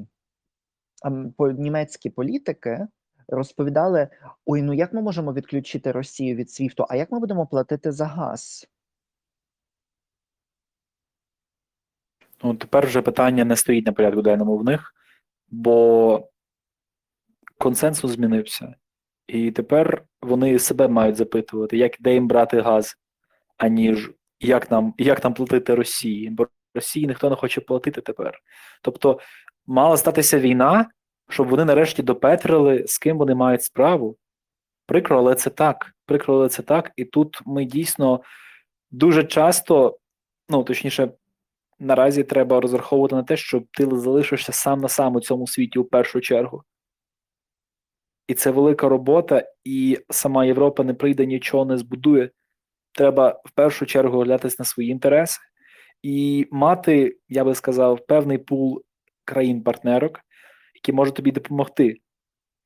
ам, 1.03 1.35
німецькі 1.39 2.11
політики 2.11 2.87
розповідали: 3.29 4.09
ой, 4.47 4.63
ну 4.63 4.73
як 4.73 4.93
ми 4.93 5.03
можемо 5.03 5.33
відключити 5.33 5.93
Росію 5.93 6.37
від 6.37 6.51
СВІФТу, 6.51 6.87
а 6.89 6.97
як 6.97 7.13
ми 7.13 7.19
будемо 7.19 7.47
платити 7.47 7.93
за 7.93 8.07
газ? 8.07 8.69
Ну, 12.43 12.55
тепер 12.55 12.87
вже 12.87 13.03
питання 13.03 13.45
не 13.45 13.57
стоїть 13.57 13.87
на 13.87 13.93
порядку 13.93 14.23
денному 14.23 14.57
в 14.57 14.65
них, 14.65 14.95
бо 15.49 16.29
консенсус 17.59 18.13
змінився. 18.13 18.75
І 19.27 19.51
тепер 19.51 20.05
вони 20.23 20.59
себе 20.59 20.89
мають 20.89 21.17
запитувати, 21.17 21.77
як 21.77 21.93
де 22.01 22.15
їм 22.15 22.29
брати 22.29 22.61
газ, 22.61 22.97
аніж 23.57 24.11
як 24.41 24.71
нам, 24.71 24.95
як 24.99 25.25
нам 25.25 25.35
платити 25.35 25.75
Росії. 25.75 26.31
Бо 26.31 26.49
Росії 26.75 27.07
ніхто 27.07 27.31
не 27.31 27.37
хоче 27.37 27.61
платити 27.61 28.01
тепер. 28.01 28.41
Тобто 28.83 29.21
мала 29.67 29.97
статися 29.97 30.39
війна, 30.39 30.91
щоб 31.29 31.49
вони 31.49 31.65
нарешті 31.65 32.03
допетрили, 32.03 32.85
з 32.87 32.99
ким 32.99 33.19
вони 33.19 33.35
мають 33.35 33.63
справу. 33.63 34.17
Прикро, 34.87 35.19
але 35.19 35.35
це 35.35 35.51
так. 35.51 35.93
Прикро, 36.07 36.35
але 36.35 36.49
це 36.49 36.63
так. 36.63 36.93
І 36.97 37.05
тут 37.05 37.41
ми 37.47 37.65
дійсно 37.65 38.21
дуже 38.91 39.25
часто, 39.25 39.99
ну 40.49 40.65
точніше, 40.65 41.11
наразі 41.79 42.25
треба 42.25 42.61
розраховувати 42.61 43.15
на 43.15 43.23
те, 43.23 43.37
що 43.37 43.63
ти 43.73 43.87
залишишся 43.87 44.53
сам 44.53 44.81
на 44.81 44.89
сам 44.89 45.17
у 45.17 45.21
цьому 45.21 45.47
світі 45.47 45.79
у 45.79 45.85
першу 45.85 46.21
чергу. 46.21 46.63
І 48.27 48.35
це 48.35 48.51
велика 48.51 48.89
робота, 48.89 49.43
і 49.65 49.99
сама 50.11 50.45
Європа 50.45 50.85
не 50.85 50.95
прийде, 50.95 51.27
нічого 51.27 51.65
не 51.65 51.79
збудує. 51.79 52.31
Треба 52.93 53.41
в 53.45 53.51
першу 53.51 53.87
чергу 53.87 54.21
глядатись 54.21 54.59
на 54.59 54.65
свої 54.65 54.91
інтереси 54.91 55.41
і 56.03 56.47
мати, 56.51 57.17
я 57.29 57.45
би 57.45 57.55
сказав, 57.55 58.07
певний 58.07 58.39
пул 58.39 58.83
країн-партнерок, 59.25 60.21
які 60.79 60.93
можуть 60.93 61.15
тобі 61.15 61.33
допомогти. 61.33 61.97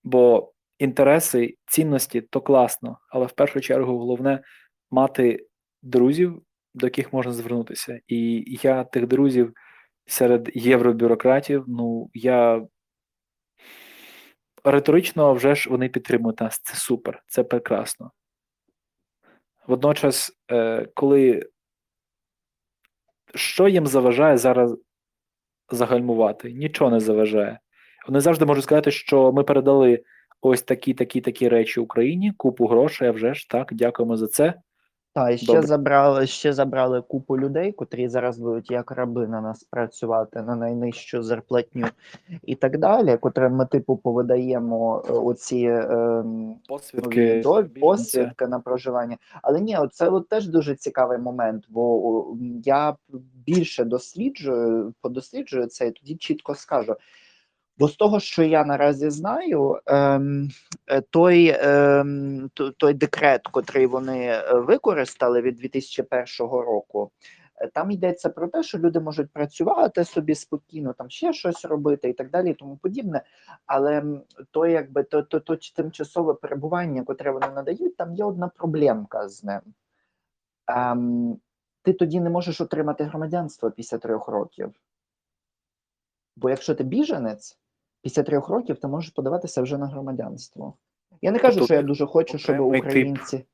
Бо 0.04 0.52
інтереси, 0.78 1.56
цінності 1.66 2.20
то 2.20 2.40
класно, 2.40 2.98
але 3.08 3.26
в 3.26 3.32
першу 3.32 3.60
чергу 3.60 3.98
головне 3.98 4.42
мати 4.90 5.46
друзів, 5.82 6.42
до 6.74 6.86
яких 6.86 7.12
можна 7.12 7.32
звернутися. 7.32 8.00
І 8.06 8.44
я 8.62 8.84
тих 8.84 9.06
друзів 9.06 9.52
серед 10.06 10.50
євробюрократів, 10.54 11.64
ну 11.68 12.10
я 12.14 12.66
риторично 14.64 15.34
вже 15.34 15.54
ж 15.54 15.70
вони 15.70 15.88
підтримують 15.88 16.40
нас. 16.40 16.60
Це 16.64 16.74
супер, 16.74 17.22
це 17.26 17.44
прекрасно. 17.44 18.10
Водночас, 19.66 20.32
е, 20.50 20.88
коли 20.94 21.50
що 23.34 23.68
їм 23.68 23.86
заважає 23.86 24.38
зараз 24.38 24.76
загальмувати? 25.70 26.52
Нічого 26.52 26.90
не 26.90 27.00
заважає. 27.00 27.58
Вони 28.08 28.20
завжди 28.20 28.44
можуть 28.44 28.64
сказати, 28.64 28.90
що 28.90 29.32
ми 29.32 29.42
передали 29.42 30.02
ось 30.40 30.62
такі, 30.62 30.94
такі, 30.94 31.20
такі 31.20 31.48
речі 31.48 31.80
Україні, 31.80 32.32
купу 32.36 32.66
грошей, 32.66 33.08
а 33.08 33.12
вже 33.12 33.34
ж 33.34 33.48
так, 33.48 33.68
дякуємо 33.72 34.16
за 34.16 34.26
це. 34.26 34.54
Та 35.14 35.30
і 35.30 35.38
ще 35.38 35.46
Добре. 35.46 35.62
забрали 35.62 36.26
ще 36.26 36.52
забрали 36.52 37.02
купу 37.02 37.38
людей, 37.38 37.72
котрі 37.72 38.08
зараз 38.08 38.38
будуть 38.38 38.70
як 38.70 38.90
раби 38.90 39.28
на 39.28 39.40
нас 39.40 39.64
працювати 39.64 40.42
на 40.42 40.56
найнижчу 40.56 41.22
зарплатню 41.22 41.86
і 42.42 42.54
так 42.54 42.78
далі. 42.78 43.16
Котрим 43.16 43.52
ми 43.52 43.66
типу 43.66 43.96
повидаємо 43.96 45.04
е, 45.08 45.12
оці 45.12 45.64
ем, 45.64 46.56
Посвідки, 46.68 47.40
до- 47.44 47.64
посвідки 47.80 48.46
на 48.46 48.60
проживання. 48.60 49.16
Але 49.42 49.60
ні, 49.60 49.78
це 49.92 50.08
от 50.08 50.28
теж 50.28 50.46
дуже 50.46 50.74
цікавий 50.74 51.18
момент, 51.18 51.64
бо 51.68 52.36
я 52.64 52.96
більше 53.46 53.84
досліджую, 53.84 54.94
подосліджую 55.00 55.66
це 55.66 55.86
і 55.86 55.90
тоді 55.90 56.16
чітко 56.16 56.54
скажу. 56.54 56.96
Бо 57.78 57.88
з 57.88 57.96
того, 57.96 58.20
що 58.20 58.42
я 58.42 58.64
наразі 58.64 59.10
знаю, 59.10 59.80
ем, 59.86 60.48
е, 60.86 61.00
той, 61.00 61.56
ем, 61.60 62.50
той 62.76 62.94
декрет, 62.94 63.48
котрий 63.48 63.86
вони 63.86 64.26
е, 64.26 64.54
використали 64.54 65.40
від 65.40 65.56
2001 65.56 66.46
року, 66.50 67.10
е, 67.56 67.68
там 67.68 67.90
йдеться 67.90 68.28
про 68.30 68.48
те, 68.48 68.62
що 68.62 68.78
люди 68.78 69.00
можуть 69.00 69.32
працювати 69.32 70.04
собі 70.04 70.34
спокійно, 70.34 70.92
там 70.92 71.10
ще 71.10 71.32
щось 71.32 71.64
робити 71.64 72.08
і 72.08 72.12
так 72.12 72.30
далі, 72.30 72.50
і 72.50 72.54
тому 72.54 72.76
подібне. 72.76 73.22
Але 73.66 74.04
то, 74.50 74.66
якби 74.66 75.02
то, 75.02 75.22
то, 75.22 75.40
то 75.40 75.56
тимчасове 75.76 76.34
перебування, 76.34 77.04
котре 77.04 77.30
вони 77.30 77.48
надають, 77.48 77.96
там 77.96 78.14
є 78.14 78.24
одна 78.24 78.48
проблемка 78.48 79.28
з 79.28 79.44
ним. 79.44 79.60
Ем, 80.66 81.36
ти 81.82 81.92
тоді 81.92 82.20
не 82.20 82.30
можеш 82.30 82.60
отримати 82.60 83.04
громадянство 83.04 83.70
після 83.70 83.98
трьох 83.98 84.28
років. 84.28 84.74
Бо 86.36 86.50
якщо 86.50 86.74
ти 86.74 86.84
біженець, 86.84 87.61
після 88.02 88.22
трьох 88.22 88.48
років 88.48 88.78
ти 88.78 88.88
можеш 88.88 89.10
подаватися 89.10 89.62
вже 89.62 89.78
на 89.78 89.86
громадянство. 89.86 90.74
Я 91.22 91.30
не 91.30 91.38
кажу, 91.38 91.54
Тобто 91.54 91.66
що 91.66 91.74
я 91.74 91.82
дуже 91.82 92.06
хочу, 92.06 92.38
щоб 92.38 92.54
окремий 92.60 92.80
тип 92.80 92.88
українці. 92.88 93.44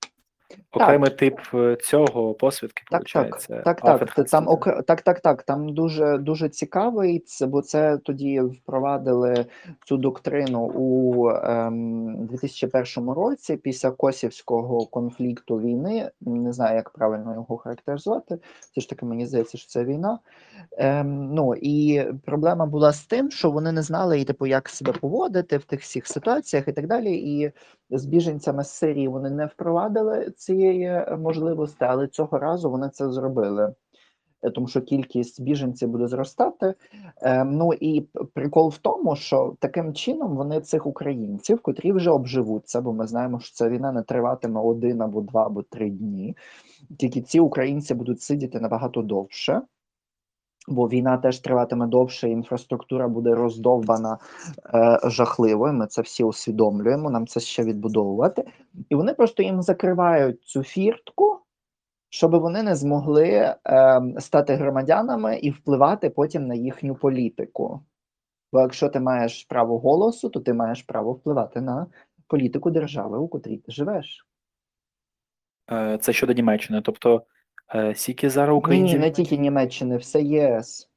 Окремий 0.72 1.10
тип 1.10 1.38
е, 1.54 1.76
цього 1.76 2.34
посвідки, 2.34 2.82
Так, 2.90 3.04
так, 3.04 3.24
виходить. 3.24 3.64
так, 3.64 3.80
так, 3.80 4.14
та- 4.14 4.24
там 4.24 4.48
окр... 4.48 4.82
так, 4.82 5.02
так, 5.02 5.20
так. 5.20 5.42
Там 5.42 5.74
дуже 5.74 6.18
дуже 6.18 6.48
цікавий 6.48 7.18
це, 7.18 7.46
бо 7.46 7.62
це 7.62 7.98
тоді 7.98 8.40
впровадили 8.40 9.46
цю 9.84 9.96
доктрину 9.96 10.72
у 10.74 11.28
ем, 11.30 12.26
2001 12.26 13.10
році 13.10 13.56
після 13.56 13.90
Косівського 13.90 14.86
конфлікту 14.86 15.60
війни. 15.60 16.10
Не 16.20 16.52
знаю, 16.52 16.76
як 16.76 16.90
правильно 16.90 17.34
його 17.34 17.56
характеризувати. 17.56 18.38
Все 18.60 18.80
ж 18.80 18.88
таки, 18.88 19.06
мені 19.06 19.26
здається, 19.26 19.58
що 19.58 19.68
це 19.68 19.84
війна. 19.84 20.18
Ем, 20.76 21.34
ну 21.34 21.54
і 21.54 22.04
проблема 22.24 22.66
була 22.66 22.92
з 22.92 23.04
тим, 23.04 23.30
що 23.30 23.50
вони 23.50 23.72
не 23.72 23.82
знали, 23.82 24.20
і, 24.20 24.24
типу, 24.24 24.46
як 24.46 24.68
себе 24.68 24.92
поводити 24.92 25.58
в 25.58 25.64
тих 25.64 25.80
всіх 25.80 26.06
ситуаціях 26.06 26.68
і 26.68 26.72
так 26.72 26.86
далі. 26.86 27.16
І 27.16 27.52
з 27.90 28.04
біженцями 28.06 28.64
з 28.64 28.70
Сирії 28.70 29.08
вони 29.08 29.30
не 29.30 29.46
впровадили 29.46 30.32
цієї 30.38 30.84
е, 30.84 31.18
можливості, 31.22 31.84
але 31.84 32.08
цього 32.08 32.38
разу 32.38 32.70
вони 32.70 32.88
це 32.88 33.10
зробили. 33.10 33.74
Е, 34.42 34.50
Тому 34.50 34.68
що 34.68 34.80
кількість 34.80 35.42
біженців 35.42 35.88
буде 35.88 36.06
зростати. 36.06 36.74
Ем, 37.22 37.56
ну 37.56 37.72
і 37.72 38.00
прикол 38.34 38.68
в 38.68 38.78
тому, 38.78 39.16
що 39.16 39.56
таким 39.58 39.94
чином 39.94 40.36
вони 40.36 40.60
цих 40.60 40.86
українців, 40.86 41.60
котрі 41.62 41.92
вже 41.92 42.10
обживуться, 42.10 42.80
бо 42.80 42.92
ми 42.92 43.06
знаємо, 43.06 43.40
що 43.40 43.54
ця 43.54 43.68
війна 43.68 43.92
не 43.92 44.02
триватиме 44.02 44.60
один 44.60 45.02
або 45.02 45.20
два 45.20 45.46
або 45.46 45.62
три 45.62 45.90
дні. 45.90 46.36
Тільки 46.98 47.22
ці 47.22 47.40
українці 47.40 47.94
будуть 47.94 48.22
сидіти 48.22 48.60
набагато 48.60 49.02
довше. 49.02 49.62
Бо 50.68 50.88
війна 50.88 51.18
теж 51.18 51.38
триватиме 51.38 51.86
довше, 51.86 52.28
інфраструктура 52.28 53.08
буде 53.08 53.34
роздовбана 53.34 54.18
е, 54.74 54.98
жахливо. 55.04 55.72
Ми 55.72 55.86
це 55.86 56.02
всі 56.02 56.24
усвідомлюємо. 56.24 57.10
Нам 57.10 57.26
це 57.26 57.40
ще 57.40 57.62
відбудовувати, 57.62 58.44
і 58.88 58.94
вони 58.94 59.14
просто 59.14 59.42
їм 59.42 59.62
закривають 59.62 60.42
цю 60.42 60.62
фіртку, 60.62 61.40
щоб 62.10 62.30
вони 62.30 62.62
не 62.62 62.74
змогли 62.76 63.28
е, 63.28 63.56
стати 64.18 64.54
громадянами 64.54 65.38
і 65.38 65.50
впливати 65.50 66.10
потім 66.10 66.46
на 66.46 66.54
їхню 66.54 66.94
політику. 66.94 67.82
Бо 68.52 68.60
якщо 68.60 68.88
ти 68.88 69.00
маєш 69.00 69.44
право 69.44 69.78
голосу, 69.78 70.28
то 70.28 70.40
ти 70.40 70.52
маєш 70.52 70.82
право 70.82 71.12
впливати 71.12 71.60
на 71.60 71.86
політику 72.26 72.70
держави, 72.70 73.18
у 73.18 73.28
котрій 73.28 73.56
ти 73.56 73.72
живеш. 73.72 74.26
Е, 75.70 75.98
Це 76.00 76.12
щодо 76.12 76.32
Німеччини. 76.32 76.82
Тобто, 76.84 77.22
е, 77.74 77.94
скільки 77.94 78.30
зараз 78.30 78.62
Ні, 78.68 78.98
не 78.98 79.10
тільки 79.10 79.36
Німеччини, 79.36 79.96
все 79.96 80.22
ЄС. 80.22 80.90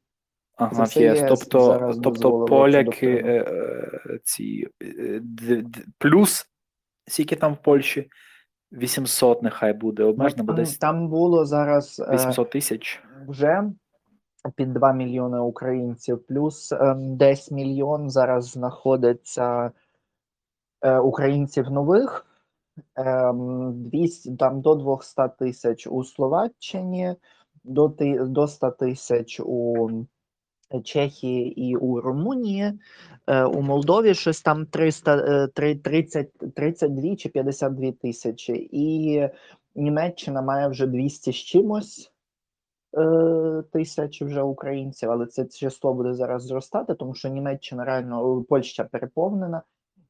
Ага, 0.58 0.84
все 0.84 1.02
ЄС. 1.02 1.20
ЄС 1.20 1.30
Тобто, 1.30 1.66
зараз 1.66 1.96
тобто 1.96 2.10
дозволило 2.10 2.46
поляки 2.46 3.08
е, 3.08 3.46
е, 3.48 4.20
ці 4.24 4.68
е, 4.82 5.20
д- 5.24 5.62
д- 5.62 5.84
плюс 5.98 6.46
скільки 7.08 7.36
там 7.36 7.54
в 7.54 7.58
Польщі? 7.58 8.10
800 8.72 9.44
нехай 9.44 9.74
буде 9.74 10.04
обмежено, 10.04 10.44
бо 10.44 10.54
Там, 10.54 10.66
там 10.66 11.08
було 11.10 11.46
зараз 11.46 12.00
е, 12.10 12.14
800 12.16 12.50
тисяч. 12.50 13.04
вже 13.28 13.64
під 14.56 14.74
2 14.74 14.94
мільйони 14.94 15.40
українців, 15.40 16.26
плюс 16.28 16.72
ем, 16.72 17.18
десь 17.18 17.52
мільйон 17.52 18.10
зараз 18.10 18.46
знаходиться 18.50 19.72
е, 20.82 21.00
українців 21.00 21.72
нових, 21.72 22.26
200, 22.96 24.36
там 24.36 24.62
до 24.62 24.76
200 24.76 25.22
тисяч 25.40 25.88
у 25.88 26.04
Словаччині, 26.04 27.16
до, 27.64 27.88
до 28.28 28.48
100 28.48 28.72
тисяч 28.72 29.40
у 29.40 29.90
Чехії 30.84 31.62
і 31.62 31.76
у 31.76 32.02
Румунії. 32.02 32.80
Е, 33.28 33.44
у 33.44 33.62
Молдові 33.62 34.14
щось 34.14 34.42
там 34.42 34.66
300, 34.66 35.18
е, 35.18 35.48
три- 35.48 35.76
30, 35.76 36.30
32 36.56 37.16
чи 37.16 37.30
52 37.30 37.92
тисячі. 37.92 38.70
І 38.72 39.30
Німеччина 39.76 40.42
має 40.42 40.68
вже 40.68 40.88
200 40.88 41.32
з 41.32 41.36
чимось 41.36 42.12
е, 42.98 43.64
тисяч 43.72 44.22
вже 44.22 44.42
українців, 44.42 45.12
але 45.12 45.26
це 45.26 45.46
число 45.46 45.94
буде 45.94 46.14
зараз 46.14 46.44
зростати, 46.44 46.96
тому 46.96 47.14
що 47.14 47.30
Німеччина 47.30 47.86
реально 47.86 48.44
Польща 48.50 48.84
переповнена, 48.84 49.62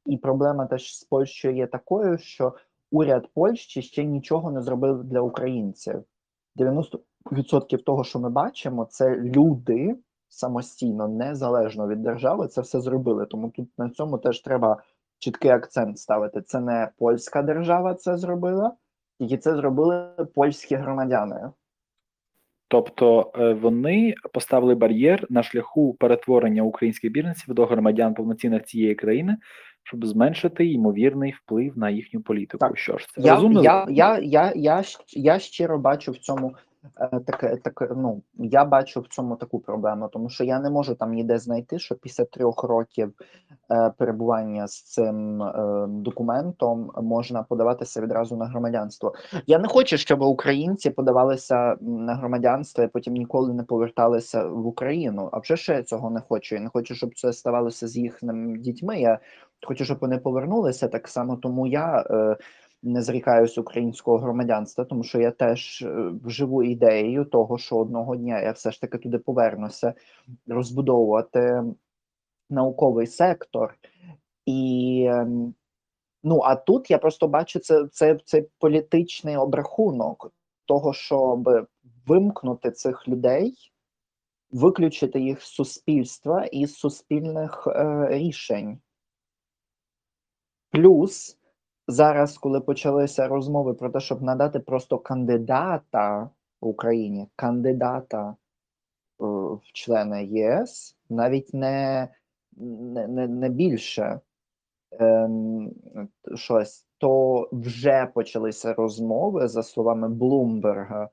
і 0.05 0.17
проблема 0.17 0.65
теж 0.65 0.97
з 0.97 1.03
Польщею 1.03 1.55
є 1.55 1.67
такою, 1.67 2.17
що 2.17 2.53
уряд 2.91 3.27
Польщі 3.33 3.81
ще 3.81 4.03
нічого 4.03 4.51
не 4.51 4.61
зробив 4.61 5.03
для 5.03 5.21
українців. 5.21 6.03
90% 6.55 7.83
того, 7.83 8.03
що 8.03 8.19
ми 8.19 8.29
бачимо, 8.29 8.87
це 8.89 9.15
люди 9.15 9.95
самостійно, 10.29 11.07
незалежно 11.07 11.87
від 11.87 12.01
держави, 12.01 12.47
це 12.47 12.61
все 12.61 12.81
зробили. 12.81 13.25
Тому 13.25 13.49
тут 13.49 13.69
на 13.77 13.89
цьому 13.89 14.17
теж 14.17 14.41
треба 14.41 14.83
чіткий 15.19 15.51
акцент 15.51 15.99
ставити. 15.99 16.41
Це 16.41 16.59
не 16.59 16.91
польська 16.97 17.41
держава 17.41 17.93
це 17.93 18.17
зробила, 18.17 18.73
тільки 19.19 19.37
це 19.37 19.55
зробили 19.55 20.09
польські 20.35 20.75
громадяни. 20.75 21.51
Тобто 22.67 23.31
е, 23.35 23.53
вони 23.53 24.13
поставили 24.33 24.75
бар'єр 24.75 25.27
на 25.29 25.43
шляху 25.43 25.93
перетворення 25.93 26.63
українських 26.63 27.11
біженців 27.11 27.53
до 27.53 27.65
громадян 27.65 28.13
повноцінних 28.13 28.63
цієї 28.63 28.95
країни, 28.95 29.37
щоб 29.83 30.05
зменшити 30.05 30.65
ймовірний 30.67 31.31
вплив 31.31 31.77
на 31.77 31.89
їхню 31.89 32.21
політику. 32.21 32.57
Так. 32.57 32.77
Що 32.77 32.97
ж, 32.97 33.07
це 33.15 33.21
Я, 33.21 33.35
розумно? 33.35 33.63
я, 33.63 33.85
я, 33.89 34.19
я, 34.19 34.53
я, 34.55 34.83
я 35.07 35.39
щиро 35.39 35.79
бачу 35.79 36.11
в 36.11 36.17
цьому 36.17 36.55
таке, 37.25 37.55
таке, 37.55 37.87
ну, 37.95 38.21
я 38.37 38.65
бачу 38.65 39.01
в 39.01 39.07
цьому 39.07 39.35
таку 39.35 39.59
проблему, 39.59 40.09
тому 40.13 40.29
що 40.29 40.43
я 40.43 40.59
не 40.59 40.69
можу 40.69 40.95
там 40.95 41.13
ніде 41.13 41.37
знайти, 41.37 41.79
що 41.79 41.95
після 41.95 42.25
трьох 42.25 42.63
років 42.63 43.13
е, 43.71 43.91
перебування 43.97 44.67
з 44.67 44.81
цим 44.81 45.43
е, 45.43 45.85
документом 45.87 46.91
можна 47.01 47.43
подаватися 47.43 48.01
відразу 48.01 48.37
на 48.37 48.45
громадянство. 48.45 49.13
Я 49.47 49.59
не 49.59 49.67
хочу, 49.67 49.97
щоб 49.97 50.21
українці 50.21 50.89
подавалися 50.89 51.75
на 51.81 52.15
громадянство 52.15 52.83
і 52.83 52.87
потім 52.87 53.13
ніколи 53.13 53.53
не 53.53 53.63
поверталися 53.63 54.47
в 54.47 54.67
Україну. 54.67 55.29
А 55.31 55.39
вже 55.39 55.57
ще 55.57 55.73
я 55.73 55.83
цього 55.83 56.09
не 56.09 56.21
хочу. 56.21 56.55
Я 56.55 56.61
не 56.61 56.69
хочу, 56.69 56.95
щоб 56.95 57.15
це 57.15 57.33
ставалося 57.33 57.87
з 57.87 57.97
їхніми 57.97 58.57
дітьми. 58.57 58.99
Я 58.99 59.19
хочу, 59.67 59.85
щоб 59.85 59.97
вони 60.01 60.17
повернулися 60.17 60.87
так 60.87 61.07
само. 61.07 61.35
Тому 61.35 61.67
я 61.67 62.05
е, 62.09 62.37
не 62.83 63.01
зрікаюсь 63.01 63.57
українського 63.57 64.17
громадянства, 64.17 64.85
тому 64.85 65.03
що 65.03 65.19
я 65.19 65.31
теж 65.31 65.81
е, 65.81 66.13
живу 66.25 66.63
ідеєю 66.63 67.25
того, 67.25 67.57
що 67.57 67.77
одного 67.77 68.15
дня 68.15 68.41
я 68.41 68.51
все 68.51 68.71
ж 68.71 68.81
таки 68.81 68.97
туди 68.97 69.17
повернуся, 69.17 69.93
розбудовувати 70.47 71.63
науковий 72.49 73.07
сектор. 73.07 73.75
І 74.45 75.05
ем, 75.09 75.53
ну 76.23 76.41
а 76.43 76.55
тут 76.55 76.91
я 76.91 76.97
просто 76.97 77.27
бачу 77.27 77.59
це, 77.59 77.87
це, 77.87 78.19
це 78.25 78.45
політичний 78.59 79.37
обрахунок 79.37 80.33
того, 80.65 80.93
щоб 80.93 81.67
вимкнути 82.07 82.71
цих 82.71 83.07
людей, 83.07 83.71
виключити 84.51 85.19
їх 85.19 85.41
з 85.41 85.45
суспільства 85.45 86.45
і 86.45 86.65
з 86.65 86.75
суспільних 86.75 87.67
е, 87.67 88.07
рішень. 88.09 88.79
Плюс 90.71 91.37
зараз, 91.87 92.37
коли 92.37 92.61
почалися 92.61 93.27
розмови 93.27 93.73
про 93.73 93.89
те, 93.89 93.99
щоб 93.99 94.21
надати 94.21 94.59
просто 94.59 94.99
кандидата 94.99 96.29
в 96.61 96.67
Україні, 96.67 97.27
кандидата 97.35 98.29
е, 98.29 98.35
в 99.23 99.61
члени 99.73 100.25
ЄС, 100.25 100.97
навіть 101.09 101.53
не, 101.53 102.07
не, 102.57 103.07
не, 103.07 103.27
не 103.27 103.49
більше 103.49 104.19
ем, 104.99 105.71
щось, 106.35 106.85
то 106.97 107.49
вже 107.51 108.05
почалися 108.13 108.73
розмови, 108.73 109.47
за 109.47 109.63
словами 109.63 110.09
Блумберга, 110.09 111.09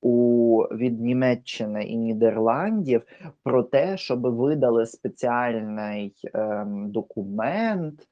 у 0.00 0.62
від 0.62 1.00
Німеччини 1.00 1.84
і 1.84 1.96
Нідерландів 1.96 3.02
про 3.42 3.62
те, 3.62 3.96
щоб 3.96 4.20
видали 4.20 4.86
спеціальний 4.86 6.14
ем, 6.34 6.90
документ 6.90 8.08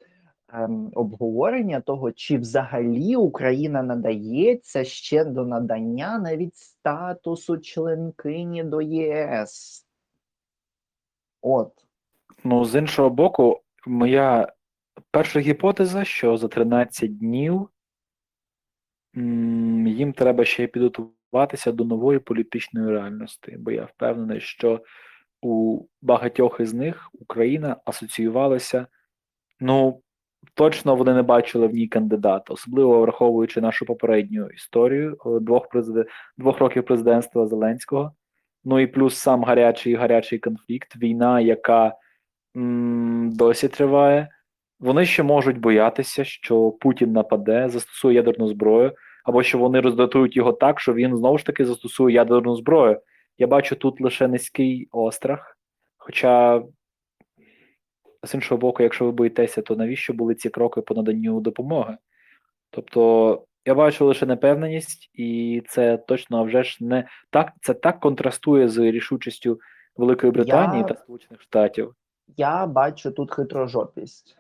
обговорення 0.95 1.81
того, 1.81 2.13
чи 2.13 2.39
взагалі 2.39 3.17
Україна 3.17 3.83
надається 3.83 4.85
ще 4.85 5.25
до 5.25 5.45
надання 5.45 6.19
навіть 6.19 6.57
статусу 6.57 7.59
членкині 7.59 8.65
до 8.65 8.81
ЄС. 8.81 9.87
От. 11.43 11.73
Ну, 12.45 12.65
з 12.65 12.79
іншого 12.79 13.11
боку, 13.11 13.61
моя 13.87 14.53
перша 15.11 15.41
гіпотеза, 15.41 16.05
що 16.05 16.37
за 16.37 16.49
13 16.49 17.19
днів 17.19 17.69
їм 19.87 20.13
треба 20.13 20.45
ще 20.45 20.67
підготуватися 20.67 21.73
до 21.73 21.85
нової 21.85 22.19
політичної 22.19 22.91
реальності, 22.91 23.57
бо 23.59 23.71
я 23.71 23.85
впевнений, 23.85 24.41
що 24.41 24.83
у 25.43 25.85
багатьох 26.03 26.61
із 26.61 26.75
них 26.75 27.11
Україна 27.13 27.77
асоціювалася, 27.85 28.87
ну, 29.61 30.03
точно 30.55 30.97
вони 30.97 31.15
не 31.15 31.23
бачили 31.23 31.67
в 31.67 31.75
ній 31.75 31.89
кандидата, 31.89 32.55
особливо 32.55 33.01
враховуючи 33.01 33.61
нашу 33.61 33.87
попередню 33.87 34.47
історію 34.47 35.17
е, 35.27 35.41
двох, 35.41 35.69
президе... 35.69 36.05
двох 36.39 36.59
років 36.59 36.85
президентства 36.85 37.47
Зеленського. 37.47 38.13
Ну 38.65 38.81
і 38.81 38.87
плюс 38.87 39.15
сам 39.17 39.45
гарячий 39.45 39.95
гарячий 39.95 40.39
конфлікт, 40.39 40.97
війна, 40.97 41.41
яка 41.41 41.95
м, 42.57 43.31
досі 43.35 43.69
триває. 43.69 44.29
Вони 44.81 45.07
ще 45.07 45.23
можуть 45.23 45.59
боятися, 45.59 46.25
що 46.25 46.71
Путін 46.71 47.13
нападе, 47.13 47.69
застосує 47.69 48.17
ядерну 48.17 48.49
зброю, 48.49 48.93
або 49.25 49.43
що 49.43 49.59
вони 49.59 49.81
роздатують 49.81 50.37
його 50.37 50.53
так, 50.53 50.81
що 50.81 50.95
він 50.95 51.17
знову 51.17 51.39
ж 51.39 51.47
таки 51.47 51.65
застосує 51.65 52.15
ядерну 52.15 52.57
зброю. 52.57 53.01
Я 53.39 53.47
бачу 53.47 53.77
тут 53.77 54.01
лише 54.01 54.29
низький 54.29 54.89
острах. 54.93 55.59
Хоча, 55.97 56.63
з 58.25 58.35
іншого 58.35 58.59
боку, 58.59 58.83
якщо 58.83 59.05
ви 59.05 59.13
боїтеся, 59.13 59.63
то 59.63 59.77
навіщо 59.77 60.13
були 60.13 60.35
ці 60.35 60.49
кроки 60.51 60.81
по 60.81 60.95
наданню 60.95 61.41
допомоги? 61.41 61.97
Тобто, 62.71 63.45
я 63.65 63.75
бачу 63.75 64.07
лише 64.07 64.27
непевненість, 64.27 65.11
і 65.15 65.63
це 65.69 65.97
точно 65.97 66.45
вже 66.45 66.63
ж 66.63 66.85
не 66.85 67.09
так. 67.31 67.53
Це 67.63 67.75
так 67.75 68.01
контрастує 68.01 68.69
з 68.69 68.79
рішучістю 68.79 69.61
Великої 69.97 70.33
Британії 70.33 70.83
Я- 70.83 70.89
та 70.89 70.95
Сполучених 70.95 71.43
Штатів. 71.43 71.95
Я 72.37 72.67
бачу 72.67 73.11
тут 73.11 73.35
хитрожопість. 73.35 74.39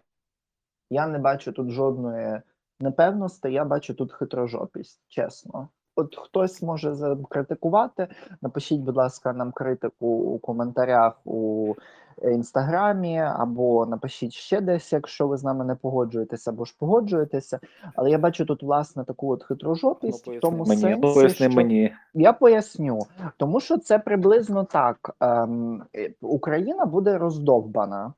Я 0.90 1.06
не 1.06 1.18
бачу 1.18 1.52
тут 1.52 1.70
жодної 1.70 2.40
непевності, 2.80 3.52
я 3.52 3.64
бачу 3.64 3.94
тут 3.94 4.12
хитрожопість, 4.12 5.00
чесно. 5.08 5.68
От 5.96 6.16
хтось 6.16 6.62
може 6.62 6.94
закритикувати. 6.94 8.08
Напишіть, 8.42 8.80
будь 8.80 8.96
ласка, 8.96 9.32
нам 9.32 9.52
критику 9.52 10.06
у 10.06 10.38
коментарях 10.38 11.20
у 11.24 11.74
інстаграмі, 12.22 13.18
або 13.18 13.86
напишіть 13.86 14.32
ще 14.32 14.60
десь, 14.60 14.92
якщо 14.92 15.28
ви 15.28 15.36
з 15.36 15.44
нами 15.44 15.64
не 15.64 15.74
погоджуєтеся, 15.74 16.50
або 16.50 16.64
ж 16.64 16.74
погоджуєтеся. 16.78 17.60
Але 17.94 18.10
я 18.10 18.18
бачу 18.18 18.44
тут 18.44 18.62
власне 18.62 19.04
таку 19.04 19.32
от 19.32 19.44
хитрожопість 19.44 20.28
в 20.28 20.40
тому 20.40 20.64
мені, 20.64 20.80
сенсі, 20.80 21.00
поясни 21.00 21.46
що... 21.46 21.56
мені. 21.56 21.92
Я 22.14 22.32
поясню, 22.32 22.98
тому 23.36 23.60
що 23.60 23.78
це 23.78 23.98
приблизно 23.98 24.64
так. 24.64 25.16
Ем, 25.20 25.82
е, 25.96 26.14
Україна 26.20 26.86
буде 26.86 27.18
роздовбана. 27.18 28.14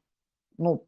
Ну, 0.59 0.81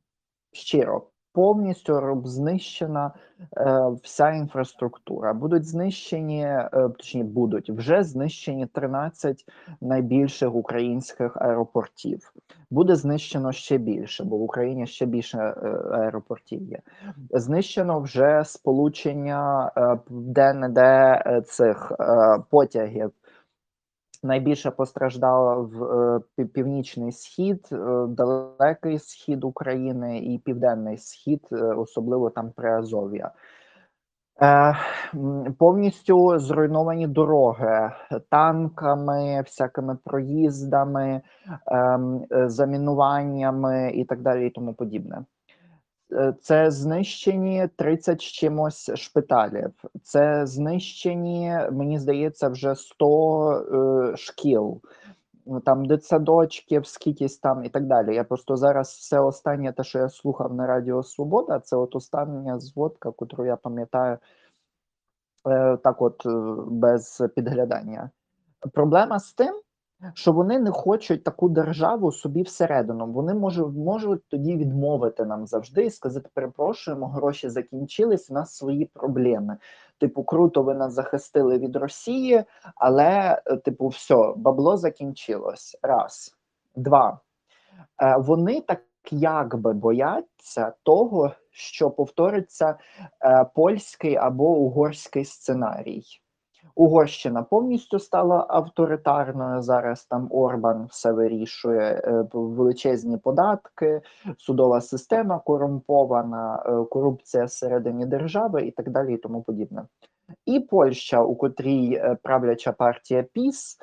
щиро. 0.52 1.09
Повністю 1.32 2.22
знищена 2.24 3.10
е, 3.56 3.80
вся 4.02 4.30
інфраструктура. 4.30 5.34
Будуть 5.34 5.64
знищені, 5.64 6.44
е, 6.44 6.68
точніше, 6.72 7.28
будуть 7.28 7.70
вже 7.70 8.02
знищені 8.02 8.66
13 8.66 9.44
найбільших 9.80 10.54
українських 10.54 11.36
аеропортів. 11.36 12.32
Буде 12.70 12.96
знищено 12.96 13.52
ще 13.52 13.78
більше, 13.78 14.24
бо 14.24 14.36
в 14.36 14.42
Україні 14.42 14.86
ще 14.86 15.06
більше 15.06 15.38
е, 15.38 15.68
аеропортів 15.92 16.62
є. 16.62 16.78
Знищено 17.30 18.00
вже 18.00 18.44
сполучення 18.44 19.72
е, 19.76 19.98
де-не-де 20.10 21.22
е, 21.26 21.42
цих 21.42 21.92
е, 22.00 22.04
потягів. 22.50 23.10
Найбільше 24.22 24.70
постраждала 24.70 25.54
в 25.54 25.84
е, 26.38 26.44
північний 26.44 27.12
схід, 27.12 27.68
е, 27.72 28.06
далекий 28.08 28.98
схід 28.98 29.44
України 29.44 30.18
і 30.18 30.38
південний 30.38 30.98
схід, 30.98 31.48
е, 31.52 31.56
особливо 31.56 32.30
там 32.30 32.50
Приазов'я. 32.50 33.30
Повністю 35.58 36.38
зруйновані 36.38 37.06
дороги 37.06 37.92
танками, 38.30 39.42
всякими 39.46 39.98
проїздами, 40.04 41.20
ем, 41.66 42.24
замінуваннями 42.30 43.90
і 43.94 44.04
так 44.04 44.22
далі, 44.22 44.46
і 44.46 44.50
тому 44.50 44.74
подібне. 44.74 45.24
Е, 46.12 46.34
Це 46.42 46.70
знищені 46.70 47.68
30 47.76 48.20
з 48.20 48.24
чимось 48.24 48.90
шпиталів. 48.94 49.70
Це 50.02 50.46
знищені, 50.46 51.58
мені 51.72 51.98
здається, 51.98 52.48
вже 52.48 52.74
100 52.74 54.12
е, 54.12 54.16
шкіл, 54.16 54.80
там 55.64 55.84
дитсадочків, 55.84 56.86
скількись 56.86 57.38
там 57.38 57.64
і 57.64 57.68
так 57.68 57.86
далі. 57.86 58.14
Я 58.14 58.24
просто 58.24 58.56
зараз 58.56 58.88
все 58.88 59.20
останнє, 59.20 59.72
те, 59.72 59.84
що 59.84 59.98
я 59.98 60.08
слухав 60.08 60.54
на 60.54 60.66
Радіо 60.66 61.02
Свобода, 61.02 61.60
це 61.60 61.76
от 61.76 61.96
остання 61.96 62.58
зводка, 62.58 63.12
яку 63.20 63.44
я 63.44 63.56
пам'ятаю 63.56 64.18
е, 65.48 65.76
так, 65.76 66.02
от 66.02 66.26
е, 66.26 66.30
без 66.66 67.22
підглядання. 67.36 68.10
Проблема 68.72 69.18
з 69.18 69.32
тим, 69.32 69.60
що 70.14 70.32
вони 70.32 70.58
не 70.58 70.70
хочуть 70.70 71.24
таку 71.24 71.48
державу 71.48 72.12
собі 72.12 72.42
всередину. 72.42 73.06
Вони 73.06 73.34
можуть, 73.34 73.76
можуть 73.76 74.28
тоді 74.28 74.56
відмовити 74.56 75.24
нам 75.24 75.46
завжди 75.46 75.84
і 75.84 75.90
сказати: 75.90 76.28
перепрошуємо, 76.34 77.08
гроші 77.08 77.48
закінчились, 77.48 78.30
у 78.30 78.34
нас 78.34 78.54
свої 78.56 78.84
проблеми. 78.84 79.56
Типу, 79.98 80.24
круто, 80.24 80.62
ви 80.62 80.74
нас 80.74 80.92
захистили 80.92 81.58
від 81.58 81.76
Росії, 81.76 82.44
але, 82.74 83.42
е, 83.46 83.56
типу, 83.56 83.88
все, 83.88 84.32
бабло 84.36 84.76
закінчилось. 84.76 85.78
Раз, 85.82 86.36
два. 86.76 87.20
Е, 88.02 88.16
Вони 88.16 88.60
так 88.60 88.80
якби 89.10 89.72
бояться 89.72 90.72
того, 90.82 91.32
що 91.50 91.90
повториться 91.90 92.78
е, 93.24 93.46
польський 93.54 94.16
або 94.16 94.44
угорський 94.44 95.24
сценарій. 95.24 96.04
Угорщина 96.74 97.42
повністю 97.42 97.98
стала 97.98 98.46
авторитарною. 98.48 99.62
Зараз 99.62 100.04
там 100.04 100.28
Орбан 100.30 100.86
все 100.90 101.12
вирішує, 101.12 102.02
е, 102.04 102.24
величезні 102.32 103.16
податки, 103.18 104.00
судова 104.38 104.80
система 104.80 105.38
корумпована, 105.38 106.62
е, 106.66 106.84
корупція 106.84 107.44
всередині 107.44 108.06
держави 108.06 108.62
і 108.62 108.70
так 108.70 108.90
далі, 108.90 109.14
і 109.14 109.16
тому 109.16 109.42
подібне. 109.42 109.82
І 110.46 110.60
Польща, 110.60 111.22
у 111.22 111.34
котрій 111.34 111.94
е, 111.94 112.16
правляча 112.22 112.72
партія 112.72 113.22
ПІС, 113.22 113.78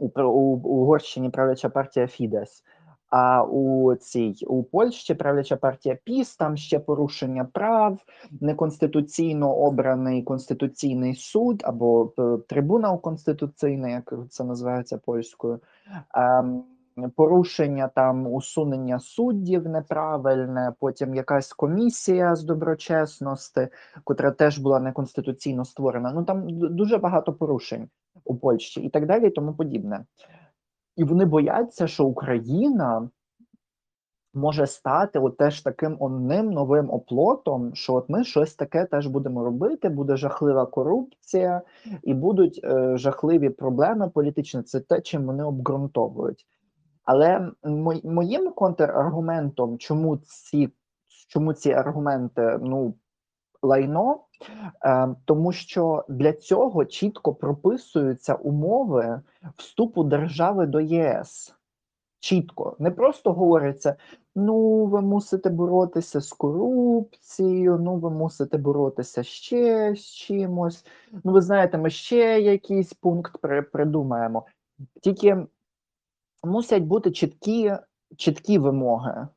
у 0.00 0.34
Угорщині 0.56 1.30
правляча 1.30 1.68
партія 1.68 2.06
Фідес. 2.06 2.62
А 3.10 3.44
у 3.44 3.94
цій 3.94 4.34
у 4.46 4.62
Польщі 4.62 5.14
правляча 5.14 5.56
партія 5.56 5.98
ПІС, 6.04 6.36
там 6.36 6.56
ще 6.56 6.78
порушення 6.78 7.44
прав, 7.44 7.98
неконституційно 8.40 9.54
обраний 9.54 10.22
конституційний 10.22 11.14
суд 11.14 11.62
або 11.64 12.12
е, 12.18 12.38
трибунал 12.48 13.00
конституційний, 13.00 13.92
як 13.92 14.14
це 14.30 14.44
називається 14.44 14.98
польською. 14.98 15.60
Ем, 16.14 16.64
Порушення 17.16 17.88
там 17.88 18.26
усунення 18.26 18.98
суддів 18.98 19.68
неправильне, 19.68 20.72
потім 20.80 21.14
якась 21.14 21.52
комісія 21.52 22.36
з 22.36 22.44
доброчесності, 22.44 23.68
котра 24.04 24.30
теж 24.30 24.58
була 24.58 24.80
неконституційно 24.80 25.64
створена. 25.64 26.12
Ну 26.12 26.24
там 26.24 26.46
дуже 26.48 26.98
багато 26.98 27.32
порушень 27.32 27.88
у 28.24 28.36
Польщі 28.36 28.80
і 28.80 28.88
так 28.88 29.06
далі, 29.06 29.26
і 29.26 29.30
тому 29.30 29.54
подібне. 29.54 30.04
І 30.98 31.04
вони 31.04 31.24
бояться, 31.24 31.86
що 31.86 32.04
Україна 32.04 33.10
може 34.34 34.66
стати 34.66 35.18
от 35.18 35.36
теж 35.36 35.62
таким 35.62 35.96
одним 36.00 36.50
новим 36.50 36.90
оплотом, 36.90 37.74
що 37.74 37.94
от 37.94 38.08
ми 38.08 38.24
щось 38.24 38.54
таке 38.54 38.84
теж 38.84 39.06
будемо 39.06 39.44
робити, 39.44 39.88
буде 39.88 40.16
жахлива 40.16 40.66
корупція, 40.66 41.62
і 42.02 42.14
будуть 42.14 42.60
е, 42.64 42.96
жахливі 42.96 43.50
проблеми 43.50 44.08
політичні. 44.08 44.62
Це 44.62 44.80
те, 44.80 45.00
чим 45.00 45.26
вони 45.26 45.44
обґрунтовують. 45.44 46.46
Але 47.04 47.50
моїм 48.04 48.52
контраргументом, 48.52 49.78
чому 49.78 50.16
ці, 50.16 50.68
чому 51.28 51.52
ці 51.52 51.72
аргументи 51.72 52.58
ну, 52.62 52.94
лайно, 53.62 54.20
е, 54.84 55.08
тому 55.24 55.52
що 55.52 56.04
для 56.08 56.32
цього 56.32 56.84
чітко 56.84 57.34
прописуються 57.34 58.34
умови 58.34 59.20
вступу 59.56 60.04
держави 60.04 60.66
до 60.66 60.80
ЄС. 60.80 61.54
Чітко, 62.20 62.76
не 62.78 62.90
просто 62.90 63.32
говориться: 63.32 63.96
ну, 64.34 64.84
ви 64.84 65.00
мусите 65.00 65.50
боротися 65.50 66.20
з 66.20 66.32
корупцією, 66.32 67.78
ну, 67.78 67.96
ви 67.96 68.10
мусите 68.10 68.58
боротися 68.58 69.22
ще 69.22 69.94
з 69.94 70.14
чимось. 70.14 70.86
Ну, 71.24 71.32
ви 71.32 71.40
знаєте, 71.40 71.78
ми 71.78 71.90
ще 71.90 72.40
якийсь 72.40 72.92
пункт 72.92 73.38
при, 73.40 73.62
придумаємо. 73.62 74.46
Тільки 75.02 75.46
мусять 76.44 76.82
бути 76.82 77.10
чіткі, 77.10 77.72
чіткі 78.16 78.58
вимоги, 78.58 79.28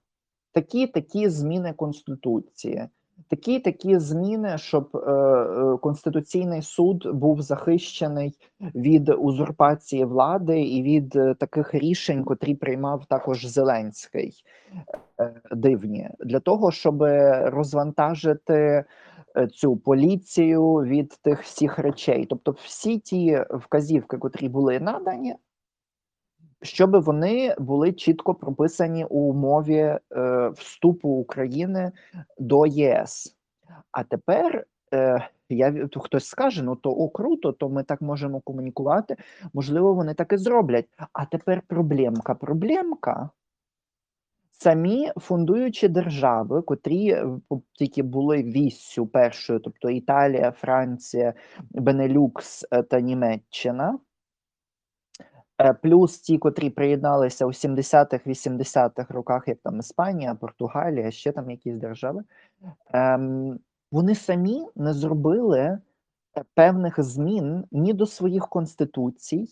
такі 0.51 0.87
такі 0.87 1.29
зміни 1.29 1.73
Конституції, 1.73 2.89
такі 3.31 3.59
такі 3.59 3.99
зміни, 3.99 4.57
щоб 4.57 4.89
е, 4.93 4.99
е, 4.99 5.77
Конституційний 5.77 6.61
суд 6.61 7.07
був 7.13 7.41
захищений 7.41 8.37
від 8.75 9.09
узурпації 9.09 10.05
влади 10.05 10.61
і 10.61 10.83
від 10.83 11.15
е, 11.15 11.35
таких 11.39 11.73
рішень, 11.73 12.23
котрі 12.23 12.55
приймав 12.55 13.05
також 13.05 13.45
Зеленський. 13.45 14.43
Е, 15.19 15.33
дивні 15.51 16.09
для 16.19 16.39
того, 16.39 16.71
щоб 16.71 17.01
розвантажити 17.43 18.85
е, 19.37 19.47
цю 19.47 19.77
поліцію 19.77 20.73
від 20.73 21.09
тих 21.09 21.43
всіх 21.43 21.79
речей. 21.79 22.25
Тобто, 22.29 22.55
всі 22.63 22.99
ті 22.99 23.43
вказівки, 23.49 24.17
котрі 24.17 24.49
були 24.49 24.79
надані, 24.79 25.35
щоб 26.61 27.03
вони 27.03 27.55
були 27.59 27.93
чітко 27.93 28.33
прописані 28.33 29.05
у 29.05 29.19
умові 29.19 29.77
е, 29.77 29.99
вступу 30.55 31.09
України 31.09 31.91
до 32.39 32.65
ЄС. 32.65 33.35
А 33.91 34.03
тепер 34.03 34.65
е, 34.93 35.29
я 35.49 35.87
хтось 35.97 36.25
скаже: 36.25 36.63
ну 36.63 36.75
то 36.75 36.91
о, 36.91 37.09
круто, 37.09 37.51
то 37.51 37.69
ми 37.69 37.83
так 37.83 38.01
можемо 38.01 38.39
комунікувати. 38.39 39.15
Можливо, 39.53 39.93
вони 39.93 40.13
так 40.13 40.33
і 40.33 40.37
зроблять. 40.37 40.85
А 41.13 41.25
тепер 41.25 41.61
проблемка. 41.67 42.35
Проблемка. 42.35 43.29
Самі 44.51 45.11
фундуючі 45.17 45.87
держави, 45.87 46.61
котрі 46.61 47.09
е, 47.09 47.27
тільки 47.73 48.03
були 48.03 48.43
віссю 48.43 49.07
першою, 49.07 49.59
тобто 49.59 49.89
Італія, 49.89 50.51
Франція, 50.51 51.33
Бенелюкс 51.71 52.65
е, 52.71 52.83
та 52.83 52.99
Німеччина, 52.99 53.99
плюс 55.81 56.19
ті, 56.19 56.37
котрі 56.37 56.69
приєдналися 56.69 57.45
у 57.45 57.49
70-х, 57.49 58.27
80-х 58.27 59.13
роках, 59.13 59.47
як 59.47 59.57
там 59.63 59.79
Іспанія, 59.79 60.35
Португалія, 60.35 61.11
ще 61.11 61.31
там 61.31 61.51
якісь 61.51 61.75
держави, 61.75 62.23
ем, 62.93 63.59
вони 63.91 64.15
самі 64.15 64.67
не 64.75 64.93
зробили 64.93 65.59
е, 65.59 65.79
певних 66.53 67.03
змін 67.03 67.63
ні 67.71 67.93
до 67.93 68.05
своїх 68.05 68.47
конституцій, 68.47 69.47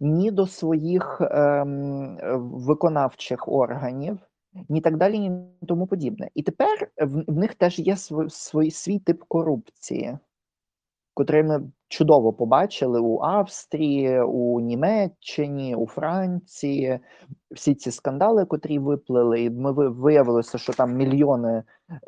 ні 0.00 0.30
до 0.30 0.46
своїх 0.46 1.20
ем, 1.20 2.18
е, 2.18 2.36
виконавчих 2.36 3.48
органів, 3.48 4.18
ні 4.68 4.80
так 4.80 4.96
далі, 4.96 5.18
ні 5.18 5.30
тому 5.68 5.86
подібне. 5.86 6.28
І 6.34 6.42
тепер 6.42 6.88
в, 7.00 7.32
них 7.32 7.54
теж 7.54 7.78
є 7.78 7.96
свій, 7.96 8.70
свій 8.70 8.98
тип 8.98 9.22
корупції, 9.28 10.18
котрий 11.14 11.42
ми 11.42 11.62
чудово 11.92 12.32
побачили 12.32 13.00
у 13.00 13.22
Австрії, 13.22 14.20
у 14.20 14.60
Німеччині, 14.60 15.74
у 15.74 15.86
Франції. 15.86 16.98
Всі 17.50 17.74
ці 17.74 17.90
скандали, 17.90 18.44
котрі 18.44 18.78
виплили, 18.78 19.42
і 19.42 19.50
ми 19.50 19.72
виявилося, 19.88 20.58
що 20.58 20.72
там 20.72 20.94
мільйони 20.94 21.62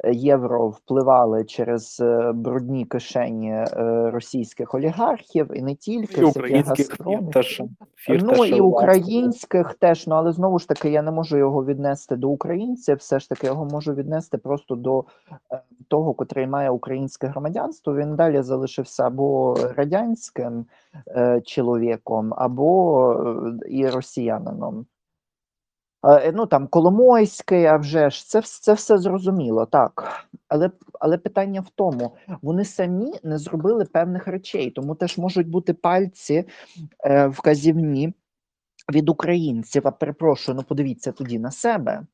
е, 0.05 0.13
євро 0.13 0.69
впливали 0.69 1.45
через 1.45 2.01
е, 2.01 2.33
брудні 2.35 2.85
кишені 2.85 3.51
е, 3.51 3.67
російських 4.11 4.75
олігархів, 4.75 5.51
і 5.55 5.63
не 5.63 5.75
тільки 5.75 6.21
і 6.21 6.25
українських 6.25 6.97
теж, 7.33 7.63
ну 8.09 8.45
і 8.45 8.61
українських 8.61 9.75
теж. 9.75 10.07
Ну 10.07 10.15
але 10.15 10.33
знову 10.33 10.59
ж 10.59 10.69
таки, 10.69 10.91
я 10.91 11.03
не 11.03 11.11
можу 11.11 11.37
його 11.37 11.65
віднести 11.65 12.17
до 12.17 12.29
українців. 12.29 12.97
Все 12.97 13.19
ж 13.19 13.29
таки, 13.29 13.47
його 13.47 13.65
можу 13.65 13.95
віднести 13.95 14.39
просто 14.39 14.75
до 14.75 15.05
того, 15.89 16.15
котрий 16.15 16.47
має 16.47 16.71
українське 16.71 17.27
громадянство. 17.27 17.95
Він 17.95 18.17
далі 18.17 18.43
залишився 18.43 19.07
або 19.07 19.57
радянським 19.75 20.67
е, 21.09 21.41
чоловіком, 21.41 22.35
або 22.37 23.13
е, 23.13 23.71
і 23.71 23.89
росіянином. 23.89 24.87
Е, 26.05 26.33
ну 26.33 26.47
там 26.47 26.67
Коломойський, 26.67 27.67
а 27.67 27.77
вже 27.77 28.11
ж 28.11 28.27
це 28.27 28.43
це 28.43 28.73
все 28.75 28.99
зрозуміло, 28.99 29.67
так. 29.67 30.27
Але 30.49 30.71
але 31.01 31.19
питання 31.19 31.61
в 31.61 31.69
тому, 31.75 32.17
вони 32.43 32.65
самі 32.65 33.13
не 33.23 33.39
зробили 33.39 33.85
певних 33.85 34.27
речей, 34.27 34.71
тому 34.71 34.95
теж 34.95 35.19
можуть 35.19 35.49
бути 35.49 35.75
пальці 35.75 36.45
е, 37.05 37.27
вказівні 37.27 38.15
від 38.93 39.09
українців. 39.09 39.83
А 39.85 39.91
перепрошую, 39.91 40.57
ну 40.57 40.63
подивіться 40.63 41.13
тоді 41.13 41.39
на 41.39 41.51
себе. 41.51 42.07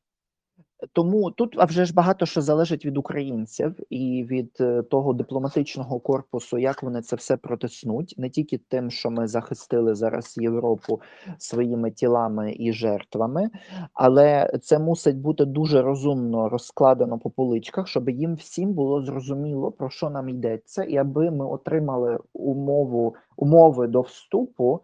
Тому 0.93 1.31
тут 1.31 1.55
а 1.57 1.65
вже 1.65 1.85
ж 1.85 1.93
багато 1.93 2.25
що 2.25 2.41
залежить 2.41 2.85
від 2.85 2.97
українців 2.97 3.75
і 3.89 4.25
від 4.29 4.57
е, 4.59 4.81
того 4.81 5.13
дипломатичного 5.13 5.99
корпусу, 5.99 6.57
як 6.57 6.83
вони 6.83 7.01
це 7.01 7.15
все 7.15 7.37
протиснуть, 7.37 8.15
не 8.17 8.29
тільки 8.29 8.57
тим, 8.57 8.91
що 8.91 9.09
ми 9.09 9.27
захистили 9.27 9.95
зараз 9.95 10.37
Європу 10.37 11.01
своїми 11.37 11.91
тілами 11.91 12.55
і 12.59 12.73
жертвами, 12.73 13.49
але 13.93 14.51
це 14.61 14.79
мусить 14.79 15.17
бути 15.17 15.45
дуже 15.45 15.81
розумно 15.81 16.49
розкладено 16.49 17.19
по 17.19 17.29
поличках, 17.29 17.87
щоб 17.87 18.09
їм 18.09 18.35
всім 18.35 18.73
було 18.73 19.01
зрозуміло 19.01 19.71
про 19.71 19.89
що 19.89 20.09
нам 20.09 20.29
йдеться, 20.29 20.83
і 20.83 20.97
аби 20.97 21.31
ми 21.31 21.45
отримали 21.45 22.19
умову 22.33 23.15
умови 23.37 23.87
до 23.87 24.01
вступу 24.01 24.81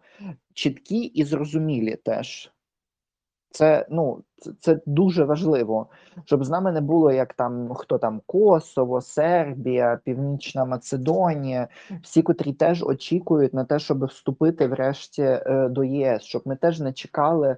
чіткі 0.54 0.98
і 0.98 1.24
зрозумілі 1.24 1.96
теж. 1.96 2.52
Це 3.50 3.86
ну 3.90 4.22
це, 4.38 4.52
це 4.60 4.80
дуже 4.86 5.24
важливо, 5.24 5.86
щоб 6.24 6.44
з 6.44 6.50
нами 6.50 6.72
не 6.72 6.80
було 6.80 7.12
як 7.12 7.34
там 7.34 7.74
хто 7.74 7.98
там 7.98 8.20
Косово, 8.26 9.00
Сербія, 9.00 10.00
Північна 10.04 10.64
Македонія, 10.64 11.68
всі, 12.02 12.22
котрі 12.22 12.52
теж 12.52 12.82
очікують 12.82 13.54
на 13.54 13.64
те, 13.64 13.78
щоб 13.78 14.04
вступити 14.04 14.66
врешті 14.66 15.22
е, 15.22 15.68
до 15.70 15.84
ЄС, 15.84 16.22
щоб 16.22 16.42
ми 16.44 16.56
теж 16.56 16.80
не 16.80 16.92
чекали 16.92 17.56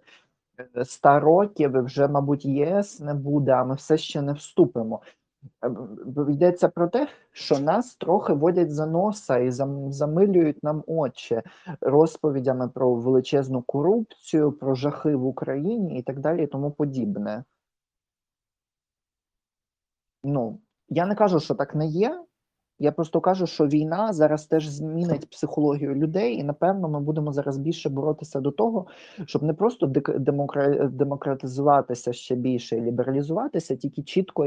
100 0.84 1.08
е, 1.08 1.20
років, 1.20 1.84
вже, 1.84 2.08
мабуть, 2.08 2.44
ЄС 2.44 3.00
не 3.00 3.14
буде, 3.14 3.52
а 3.52 3.64
ми 3.64 3.74
все 3.74 3.98
ще 3.98 4.22
не 4.22 4.32
вступимо. 4.32 5.00
Е, 5.64 6.32
йдеться 6.32 6.68
про 6.68 6.88
те, 6.88 7.08
що 7.32 7.58
нас 7.58 7.96
трохи 7.96 8.32
водять 8.32 8.72
за 8.72 8.86
носа 8.86 9.38
і 9.38 9.50
замилюють 9.90 10.62
нам 10.62 10.84
очі 10.86 11.42
розповідями 11.80 12.68
про 12.68 12.94
величезну 12.94 13.62
корупцію, 13.62 14.52
про 14.52 14.74
жахи 14.74 15.16
в 15.16 15.26
Україні 15.26 15.98
і 15.98 16.02
так 16.02 16.20
далі, 16.20 16.44
і 16.44 16.46
тому 16.46 16.70
подібне. 16.70 17.44
Ну, 20.24 20.60
я 20.88 21.06
не 21.06 21.14
кажу, 21.14 21.40
що 21.40 21.54
так 21.54 21.74
не 21.74 21.86
є. 21.86 22.24
Я 22.82 22.92
просто 22.92 23.20
кажу, 23.20 23.46
що 23.46 23.66
війна 23.66 24.12
зараз 24.12 24.46
теж 24.46 24.68
змінить 24.68 25.30
психологію 25.30 25.94
людей, 25.94 26.36
і 26.36 26.44
напевно 26.44 26.88
ми 26.88 27.00
будемо 27.00 27.32
зараз 27.32 27.58
більше 27.58 27.88
боротися 27.88 28.40
до 28.40 28.50
того, 28.50 28.86
щоб 29.26 29.42
не 29.42 29.54
просто 29.54 29.86
демократизуватися 30.90 32.12
ще 32.12 32.34
більше 32.34 32.76
і 32.76 32.80
лібералізуватися, 32.80 33.76
тільки 33.76 34.02
чітко 34.02 34.46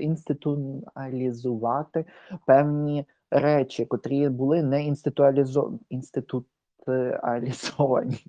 інституалізувати 0.00 2.04
певні 2.46 3.06
речі, 3.30 3.86
котрі 3.86 4.28
були 4.28 4.62
не 4.62 4.84
інституалізовані. 4.84 5.78
Інституалізовані, 6.88 8.24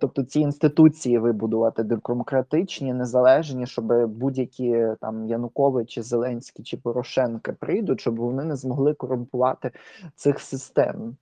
тобто 0.00 0.22
ці 0.22 0.40
інституції 0.40 1.18
вибудувати 1.18 1.82
демократичні, 1.82 2.92
незалежні, 2.92 3.66
щоб 3.66 4.06
будь-які 4.06 4.86
там 5.00 5.26
Янукович, 5.26 5.90
чи 5.90 6.02
Зеленський 6.02 6.64
чи 6.64 6.76
Порошенка 6.76 7.52
прийдуть, 7.52 8.00
щоб 8.00 8.16
вони 8.16 8.44
не 8.44 8.56
змогли 8.56 8.94
корумпувати 8.94 9.70
цих 10.14 10.40
систем. 10.40 11.16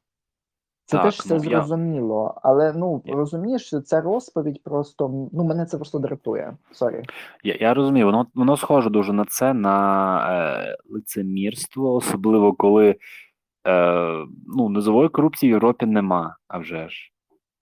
Це 0.88 0.96
так, 0.96 1.04
теж 1.04 1.14
все 1.14 1.34
ну, 1.34 1.40
зрозуміло, 1.40 2.32
я... 2.36 2.40
але 2.42 2.72
ну 2.72 3.02
я... 3.04 3.14
розумієш, 3.14 3.74
ця 3.84 4.00
розповідь 4.00 4.62
просто 4.62 5.28
ну 5.32 5.44
мене 5.44 5.66
це 5.66 5.76
просто 5.76 5.98
дратує. 5.98 6.56
Сорі. 6.72 7.02
Я 7.44 7.56
я 7.60 7.74
розумію, 7.74 8.06
воно 8.06 8.26
воно 8.34 8.56
схоже 8.56 8.90
дуже 8.90 9.12
на 9.12 9.24
це, 9.24 9.54
на 9.54 10.18
е, 10.30 10.76
лицемірство, 10.90 11.94
особливо 11.94 12.52
коли 12.52 12.96
е, 13.66 14.26
ну 14.56 14.68
низової 14.68 15.08
корупції 15.08 15.52
в 15.52 15.54
Європі 15.54 15.86
нема, 15.86 16.36
а 16.48 16.58
вже 16.58 16.88
ж. 16.88 17.12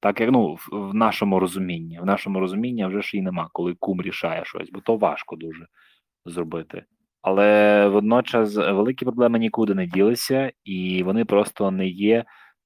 Так 0.06 0.20
як 0.20 0.30
ну 0.30 0.58
в, 0.72 0.94
нашому 0.94 1.40
розумінні, 1.40 1.98
в 2.00 2.06
нашому 2.06 2.40
розумінні 2.40 2.86
вже 2.86 3.02
ж 3.02 3.16
і 3.16 3.22
нема, 3.22 3.48
коли 3.52 3.74
кум 3.78 4.02
рішає 4.02 4.44
щось, 4.44 4.70
бо 4.70 4.80
то 4.80 4.96
важко 4.96 5.36
дуже 5.36 5.66
зробити. 6.24 6.84
Але 7.22 7.88
водночас 7.88 8.56
великі 8.56 9.04
проблеми 9.04 9.38
нікуди 9.38 9.74
не 9.74 9.86
ділися, 9.86 10.52
і 10.64 11.02
вони 11.02 11.24
просто 11.24 11.70
не 11.70 11.88
є 11.88 12.24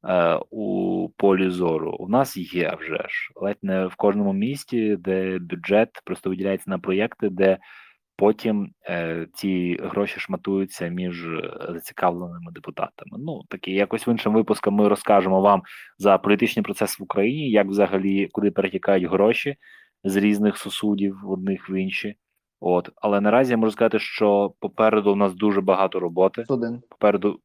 е, 0.08 0.38
у 0.50 1.08
полі 1.16 1.50
зору. 1.50 1.96
У 1.98 2.08
нас 2.08 2.36
є 2.36 2.76
вже 2.80 2.96
ж 2.96 3.32
ледь 3.36 3.58
не 3.62 3.86
в 3.86 3.94
кожному 3.94 4.32
місті, 4.32 4.96
де 4.96 5.38
бюджет 5.38 5.88
просто 6.04 6.30
виділяється 6.30 6.70
на 6.70 6.78
проєкти, 6.78 7.28
де 7.28 7.58
потім 8.20 8.72
е, 8.88 9.26
ці 9.34 9.78
гроші 9.82 10.20
шматуються 10.20 10.88
між 10.88 11.26
е, 11.26 11.50
зацікавленими 11.68 12.52
депутатами. 12.52 13.18
Ну 13.18 13.42
такі 13.48 13.72
якось 13.72 14.06
в 14.06 14.08
іншому 14.08 14.36
випуску 14.36 14.70
ми 14.70 14.88
розкажемо 14.88 15.40
вам 15.40 15.62
за 15.98 16.18
політичний 16.18 16.62
процес 16.62 16.98
в 16.98 17.02
Україні, 17.02 17.50
як 17.50 17.66
взагалі 17.66 18.28
куди 18.32 18.50
перетікають 18.50 19.10
гроші 19.10 19.56
з 20.04 20.16
різних 20.16 20.56
сусудів 20.56 21.20
в 21.22 21.30
одних 21.30 21.70
в 21.70 21.72
інші. 21.72 22.14
От, 22.60 22.90
але 22.96 23.20
наразі 23.20 23.52
я 23.52 23.56
можу 23.56 23.72
сказати, 23.72 23.98
що 23.98 24.54
попереду 24.60 25.12
у 25.12 25.16
нас 25.16 25.34
дуже 25.34 25.60
багато 25.60 26.00
роботи. 26.00 26.44
Один. 26.48 26.82
Попереду 26.90 27.40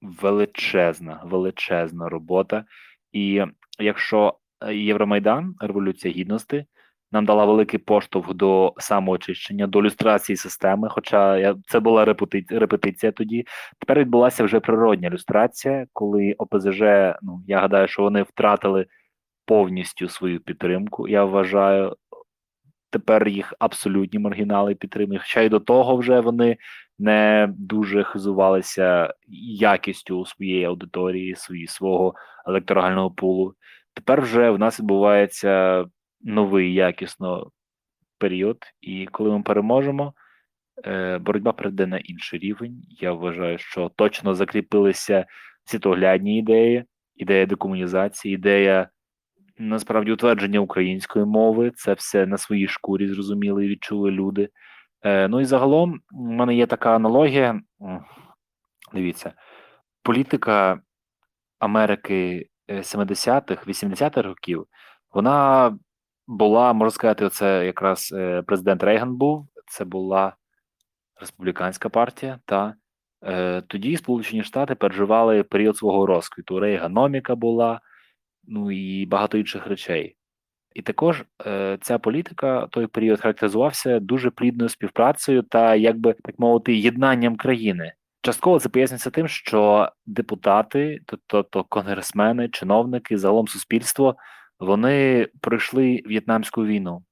величезна, 0.00 1.22
величезна 1.24 2.08
робота. 2.08 2.64
І 3.12 3.44
якщо 3.78 4.38
е, 4.60 4.74
Євромайдан, 4.74 5.54
Революція 5.60 6.14
Гідності 6.14 6.64
нам 7.12 7.24
дала 7.24 7.44
великий 7.44 7.78
поштовх 7.78 8.34
до 8.34 8.74
самоочищення, 8.78 9.66
до 9.66 9.82
люстрації 9.82 10.36
системи. 10.36 10.88
Хоча 10.88 11.38
я 11.38 11.56
це 11.66 11.80
була 11.80 12.04
репетиція, 12.04 12.60
репетиція 12.60 13.12
тоді. 13.12 13.44
Тепер 13.78 13.98
відбулася 13.98 14.44
вже 14.44 14.60
природня 14.60 15.10
люстрація, 15.10 15.86
коли 15.92 16.34
ОПЗЖ, 16.38 16.80
ну 17.22 17.42
я 17.46 17.60
гадаю, 17.60 17.88
що 17.88 18.02
вони 18.02 18.22
втратили 18.22 18.86
повністю 19.46 20.08
свою 20.08 20.40
підтримку. 20.40 21.08
Я 21.08 21.24
вважаю, 21.24 21.96
тепер 22.90 23.28
їх 23.28 23.54
абсолютні 23.58 24.18
маргінали 24.18 24.74
підтримують. 24.74 25.22
Хоча 25.22 25.40
й 25.40 25.48
до 25.48 25.60
того 25.60 25.96
вже 25.96 26.20
вони 26.20 26.56
не 26.98 27.48
дуже 27.58 28.02
хизувалися 28.02 29.14
якістю 29.58 30.26
своєї 30.26 30.64
аудиторії, 30.64 31.34
свої 31.34 31.66
свого 31.66 32.14
електорального 32.46 33.10
пулу. 33.10 33.54
Тепер 33.94 34.20
вже 34.20 34.50
в 34.50 34.58
нас 34.58 34.80
відбувається 34.80 35.84
новий 36.22 36.74
якісно 36.74 37.50
період, 38.18 38.58
і 38.80 39.06
коли 39.06 39.30
ми 39.30 39.42
переможемо, 39.42 40.14
е, 40.84 41.18
боротьба 41.18 41.52
прийде 41.52 41.86
на 41.86 41.98
інший 41.98 42.38
рівень. 42.38 42.82
Я 42.88 43.12
вважаю, 43.12 43.58
що 43.58 43.90
точно 43.96 44.34
закріпилися 44.34 45.26
світоглядні 45.64 46.38
ідеї, 46.38 46.84
ідея 47.16 47.46
декомунізації, 47.46 48.34
ідея 48.34 48.88
насправді 49.58 50.12
утвердження 50.12 50.60
української 50.60 51.24
мови. 51.24 51.72
Це 51.76 51.92
все 51.92 52.26
на 52.26 52.38
своїй 52.38 52.68
шкурі 52.68 53.08
зрозуміли 53.08 53.66
і 53.66 53.68
відчули 53.68 54.10
люди. 54.10 54.48
Е, 55.02 55.28
ну 55.28 55.40
і 55.40 55.44
загалом 55.44 56.00
у 56.12 56.32
мене 56.32 56.54
є 56.54 56.66
така 56.66 56.96
аналогія. 56.96 57.60
Дивіться, 58.94 59.32
політика 60.02 60.80
Америки 61.58 62.46
70-х, 62.68 63.62
е, 63.66 63.70
80-х 63.70 64.22
років, 64.22 64.66
вона 65.14 65.78
була, 66.26 66.72
можна 66.72 66.90
сказати, 66.90 67.28
це 67.28 67.66
якраз 67.66 68.12
е, 68.16 68.42
президент 68.42 68.82
Рейган 68.82 69.16
був, 69.16 69.48
це 69.66 69.84
була 69.84 70.36
республіканська 71.20 71.88
партія. 71.88 72.40
Та 72.44 72.74
е, 73.24 73.60
тоді 73.60 73.96
Сполучені 73.96 74.42
Штати 74.42 74.74
переживали 74.74 75.42
період 75.42 75.76
свого 75.76 76.06
розквіту. 76.06 76.60
Рейганоміка 76.60 77.34
була, 77.34 77.80
ну 78.44 78.70
і 78.70 79.06
багато 79.06 79.38
інших 79.38 79.66
речей. 79.66 80.16
І 80.74 80.82
також 80.82 81.24
е, 81.46 81.78
ця 81.80 81.98
політика 81.98 82.66
той 82.66 82.86
період 82.86 83.20
характеризувався 83.20 84.00
дуже 84.00 84.30
плідною 84.30 84.68
співпрацею 84.68 85.42
та, 85.42 85.74
як 85.74 85.98
би 85.98 86.14
так 86.24 86.38
мовити, 86.38 86.74
єднанням 86.74 87.36
країни. 87.36 87.92
частково 88.22 88.60
це 88.60 88.68
пояснюється 88.68 89.10
тим, 89.10 89.28
що 89.28 89.88
депутати, 90.06 91.00
тобто 91.26 91.64
конгресмени, 91.64 92.48
чиновники, 92.48 93.18
загалом 93.18 93.48
суспільство, 93.48 94.16
вони 94.62 95.28
пройшли 95.40 96.02
в'єтнамську 96.06 96.64
війну. 96.64 97.04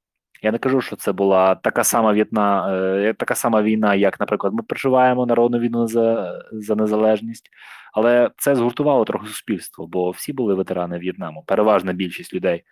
Я 0.43 0.53
не 0.53 0.59
кажу, 0.59 0.81
що 0.81 0.97
це 0.97 1.13
була 1.13 1.55
така 1.55 1.85
сама 1.85 2.13
в'єтна, 2.13 2.75
е, 2.75 3.15
така 3.15 3.35
сама 3.35 3.63
війна, 3.63 3.95
як, 3.95 4.21
наприклад, 4.21 4.55
ми 4.55 4.63
переживаємо 4.63 5.27
народну 5.27 5.59
війну 5.59 5.87
за 5.87 6.39
за 6.53 6.75
незалежність, 6.75 7.51
але 7.93 8.31
це 8.37 8.57
згуртувало 8.57 9.05
трохи 9.05 9.27
суспільство, 9.27 9.87
бо 9.87 10.11
всі 10.11 10.33
були 10.33 10.55
ветерани 10.55 10.99
В'єтнаму. 10.99 11.45
Переважна 11.47 11.93
більшість 11.93 12.35
людей, 12.35 12.63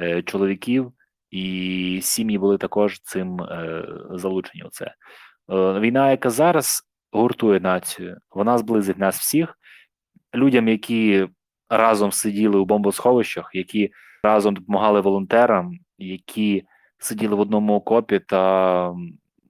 е, 0.00 0.22
чоловіків 0.22 0.92
і 1.30 2.00
сім'ї 2.02 2.38
були 2.38 2.58
також 2.58 3.00
цим 3.00 3.40
е, 3.40 3.84
залучені. 4.10 4.62
У 4.62 4.68
це 4.70 4.94
війна, 5.80 6.10
яка 6.10 6.30
зараз 6.30 6.82
гуртує 7.12 7.60
націю, 7.60 8.18
вона 8.30 8.58
зблизить 8.58 8.98
нас 8.98 9.18
всіх 9.18 9.58
людям, 10.34 10.68
які 10.68 11.28
разом 11.68 12.12
сиділи 12.12 12.58
у 12.58 12.64
бомбосховищах, 12.64 13.50
які 13.52 13.92
разом 14.22 14.54
допомагали 14.54 15.00
волонтерам, 15.00 15.72
які 15.98 16.64
сиділи 16.98 17.36
в 17.36 17.40
одному 17.40 17.74
окопі 17.74 18.18
та 18.18 18.94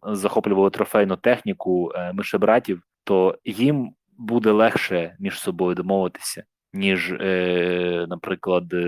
захоплювали 0.03 0.71
трофейну 0.71 1.17
техніку 1.17 1.93
е, 1.95 2.13
мишебратів, 2.13 2.83
то 3.05 3.39
їм 3.45 3.91
буде 4.19 4.51
легше 4.51 5.17
між 5.19 5.41
собою 5.41 5.75
домовитися, 5.75 6.45
ніж, 6.73 7.13
е, 7.13 8.07
наприклад, 8.09 8.73
е, 8.73 8.87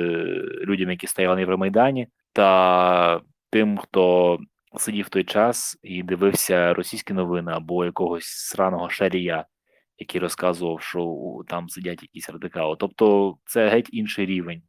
людям, 0.65 0.91
які 0.91 1.07
стояли 1.07 1.35
на 1.35 1.41
Євромайдані, 1.41 2.09
та 2.33 3.21
тим, 3.51 3.79
хто 3.79 4.39
сидів 4.77 5.09
той 5.09 5.25
час 5.25 5.79
і 5.83 6.03
дивився 6.03 6.75
російські 6.75 7.13
новини 7.13 7.53
або 7.55 7.85
якогось 7.85 8.27
сраного 8.27 8.91
шарія, 8.91 9.47
який 9.99 10.21
розказував, 10.21 10.81
що 10.81 11.17
там 11.49 11.69
сидять 11.69 12.03
якісь 12.03 12.31
радикали. 12.31 12.77
Тобто 12.79 13.37
це 13.45 13.69
геть 13.69 13.89
інший 13.93 14.27
рівень 14.27 14.63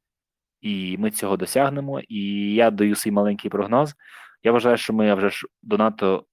і 0.64 0.98
ми 0.98 1.12
цього 1.12 1.38
досягнемо. 1.38 2.00
І 2.00 2.54
я 2.54 2.72
даю 2.72 2.96
свій 2.96 3.12
маленький 3.12 3.52
прогноз. 3.52 3.96
Я 4.44 4.52
вважаю, 4.52 4.78
що 4.78 4.94
ми 4.94 5.16
вже 5.16 5.30
ж 5.30 5.48
до 5.62 5.78
НАТО 5.78 6.26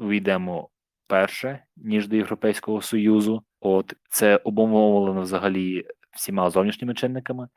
війдемо 0.00 0.68
перше, 1.08 1.64
ніж 1.76 2.08
до 2.08 2.16
Європейського 2.16 2.82
Союзу. 2.82 3.42
От 3.60 3.94
це 4.08 4.36
обумовлено 4.36 5.20
взагалі 5.20 5.84
всіма 6.10 6.50
зовнішніми 6.50 6.94
чинниками, 6.94 7.48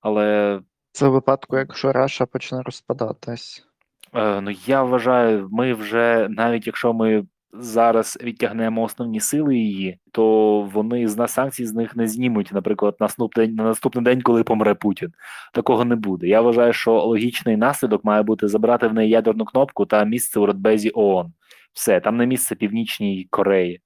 але 0.00 0.60
це 0.92 1.08
в 1.08 1.12
випадку, 1.12 1.56
якщо 1.56 1.92
Раша 1.92 2.26
почне 2.26 2.62
розпадатись. 2.62 3.66
Е, 4.14 4.40
ну 4.40 4.50
я 4.66 4.82
вважаю, 4.82 5.48
ми 5.52 5.74
вже 5.74 6.28
навіть 6.30 6.66
якщо 6.66 6.92
ми 6.92 7.26
зараз 7.52 8.18
відтягнемо 8.22 8.82
основні 8.82 9.20
сили 9.20 9.56
її, 9.56 9.98
то 10.12 10.60
вони 10.62 11.08
з 11.08 11.16
нас 11.16 11.32
санкцій 11.32 11.66
з 11.66 11.74
них 11.74 11.96
не 11.96 12.08
знімуть, 12.08 12.52
наприклад, 12.52 12.96
наступний 13.00 13.48
на 13.48 13.64
наступний 13.64 14.04
день, 14.04 14.22
коли 14.22 14.42
помре 14.42 14.74
Путін. 14.74 15.12
Такого 15.54 15.84
не 15.84 15.96
буде. 15.96 16.28
Я 16.28 16.40
вважаю, 16.40 16.72
що 16.72 16.92
логічний 16.92 17.56
наслідок 17.56 18.04
має 18.04 18.22
бути 18.22 18.48
забрати 18.48 18.88
в 18.88 18.94
неї 18.94 19.10
ядерну 19.10 19.44
кнопку 19.44 19.86
та 19.86 20.04
місце 20.04 20.40
у 20.40 20.46
Радбезі 20.46 20.90
ООН. 20.94 21.32
Все, 21.72 22.00
там 22.00 22.16
не 22.16 22.26
місце 22.26 22.54
Північній 22.54 23.26
Кореї 23.30 23.80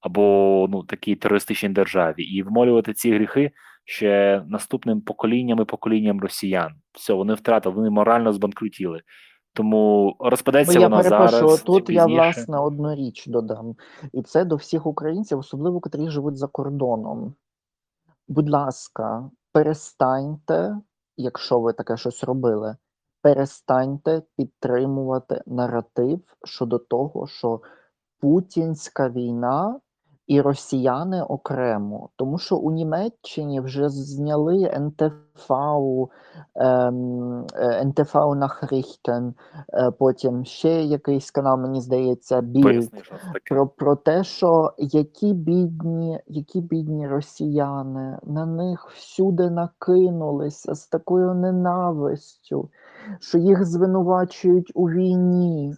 або 0.00 0.66
ну 0.70 0.82
такій 0.82 1.16
терористичній 1.16 1.68
державі, 1.68 2.22
і 2.22 2.42
вмолювати 2.42 2.92
ці 2.92 3.14
гріхи 3.14 3.50
ще 3.84 4.42
наступним 4.48 5.00
поколінням 5.00 5.60
і 5.60 5.64
поколінням 5.64 6.20
росіян. 6.20 6.74
Все, 6.92 7.12
вони 7.12 7.34
втратили, 7.34 7.74
вони 7.74 7.90
морально 7.90 8.32
збанкрутіли. 8.32 9.02
Тому 9.56 10.16
розпадеться 10.18 10.74
ну, 10.74 10.80
я 10.80 10.88
вона 10.88 11.02
зараз. 11.02 11.62
Тут 11.62 11.90
я 11.90 12.06
власне 12.06 12.58
одну 12.58 12.94
річ 12.94 13.26
додам, 13.26 13.74
і 14.12 14.22
це 14.22 14.44
до 14.44 14.56
всіх 14.56 14.86
українців, 14.86 15.38
особливо 15.38 15.80
котрі 15.80 16.10
живуть 16.10 16.36
за 16.36 16.46
кордоном. 16.46 17.34
Будь 18.28 18.50
ласка, 18.50 19.30
перестаньте, 19.52 20.76
якщо 21.16 21.60
ви 21.60 21.72
таке 21.72 21.96
щось 21.96 22.24
робили, 22.24 22.76
перестаньте 23.22 24.22
підтримувати 24.36 25.42
наратив 25.46 26.20
щодо 26.44 26.78
того, 26.78 27.26
що 27.26 27.60
путінська 28.20 29.08
війна 29.08 29.80
і 30.26 30.40
росіяни 30.40 31.22
окремо, 31.22 32.08
тому 32.16 32.38
що 32.38 32.56
у 32.56 32.70
Німеччині 32.70 33.60
вже 33.60 33.88
зняли 33.88 34.70
ntv, 34.78 35.50
ем, 36.54 37.46
е, 37.54 37.84
ntv 37.84 38.14
Nachrichten, 38.14 39.34
е, 39.74 39.90
потім 39.90 40.44
ще 40.44 40.82
якийсь 40.82 41.30
канал, 41.30 41.60
мені 41.60 41.80
здається, 41.80 42.40
Bild, 42.40 42.90
про 43.48 43.66
про 43.66 43.96
те, 43.96 44.24
що 44.24 44.72
які 44.78 45.32
бідні, 45.32 46.20
які 46.26 46.60
бідні 46.60 47.08
росіяни. 47.08 48.18
На 48.22 48.46
них 48.46 48.90
всюди 48.90 49.50
накинулися 49.50 50.74
з 50.74 50.86
такою 50.86 51.34
ненавистю, 51.34 52.68
що 53.20 53.38
їх 53.38 53.64
звинувачують 53.64 54.72
у 54.74 54.90
війні. 54.90 55.74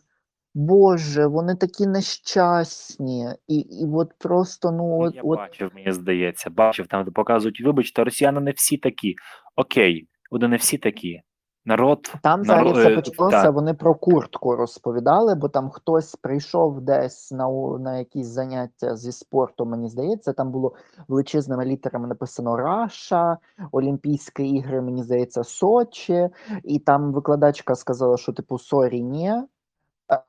Боже, 0.61 1.27
вони 1.27 1.55
такі 1.55 1.87
нещасні, 1.87 3.29
і 3.49 3.57
і 3.59 3.87
от 3.95 4.13
просто 4.19 4.71
ну 4.73 5.01
от, 5.01 5.15
Я 5.15 5.23
от... 5.23 5.39
бачив, 5.39 5.71
мені 5.75 5.93
здається, 5.93 6.51
бачив 6.51 6.87
там, 6.87 7.05
де 7.05 7.11
показують, 7.11 7.61
вибачте, 7.61 8.05
росіяни 8.05 8.41
не 8.41 8.51
всі 8.51 8.77
такі. 8.77 9.15
Окей, 9.57 10.09
вони 10.31 10.49
не 10.49 10.57
всі 10.57 10.79
такі. 10.79 11.21
Народ 11.65 12.13
там 12.23 12.43
взагалі 12.43 12.69
народ... 12.69 12.79
все 12.79 12.93
е, 12.93 12.97
почалося. 12.97 13.43
Так. 13.43 13.55
Вони 13.55 13.75
про 13.75 13.95
куртку 13.95 14.57
розповідали, 14.57 15.35
бо 15.35 15.49
там 15.49 15.71
хтось 15.71 16.15
прийшов 16.15 16.81
десь 16.81 17.33
на 17.33 17.49
на 17.79 17.99
якісь 17.99 18.27
заняття 18.27 18.97
зі 18.97 19.13
спорту. 19.13 19.67
Мені 19.67 19.89
здається, 19.89 20.33
там 20.33 20.51
було 20.51 20.75
величезними 21.09 21.65
літерами 21.65 22.09
написано 22.09 22.57
Раша, 22.57 23.37
Олімпійські 23.73 24.49
ігри, 24.49 24.81
мені 24.81 25.03
здається, 25.03 25.45
Сочі, 25.45 26.29
і 26.65 26.79
там 26.79 27.13
викладачка 27.13 27.75
сказала, 27.75 28.17
що 28.17 28.33
типу 28.33 28.59
sorry, 28.59 29.03
ні. 29.03 29.33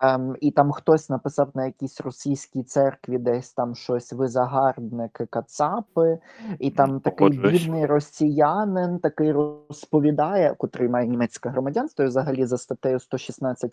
Ем, 0.02 0.36
І 0.42 0.52
там 0.52 0.72
хтось 0.72 1.10
написав 1.10 1.50
на 1.56 1.66
якійсь 1.66 2.02
російській 2.02 2.64
церкві 2.64 3.18
десь 3.18 3.54
там 3.54 3.76
щось 3.76 4.14
ви 4.14 4.28
загарбники 4.28 5.26
кацапи, 5.26 6.20
і 6.60 6.72
там 6.72 7.00
такий 7.00 7.30
бідний 7.30 7.86
росіянин 7.86 9.00
такий 9.00 9.32
розповідає, 9.32 10.56
котрий 10.58 10.90
має 10.90 11.08
німецьке 11.08 11.50
громадянство, 11.50 12.06
і 12.06 12.08
взагалі 12.08 12.46
за 12.46 12.58
статтею 12.58 13.00
116 13.00 13.72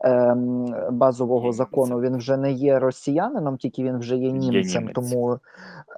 ем, 0.00 0.74
базового 0.90 1.52
закону 1.52 2.00
він 2.00 2.16
вже 2.16 2.36
не 2.36 2.52
є 2.52 2.78
росіянином, 2.78 3.56
тільки 3.56 3.84
він 3.84 3.98
вже 3.98 4.16
є 4.16 4.32
німцем. 4.32 4.86
Є 4.86 4.92
тому 4.94 5.38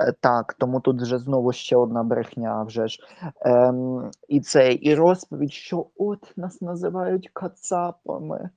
е, 0.01 0.13
так, 0.21 0.55
тому 0.55 0.81
тут 0.81 1.03
вже 1.03 1.19
знову 1.19 1.53
ще 1.53 1.77
одна 1.77 2.03
брехня. 2.03 2.63
Вже 2.63 2.89
ж 2.89 3.01
ем, 3.41 4.11
і 4.29 4.41
це 4.41 4.79
і 4.81 4.95
розповідь, 4.95 5.53
що 5.53 5.87
от 5.97 6.33
нас 6.37 6.61
називають 6.61 7.31
кацапами. 7.33 8.51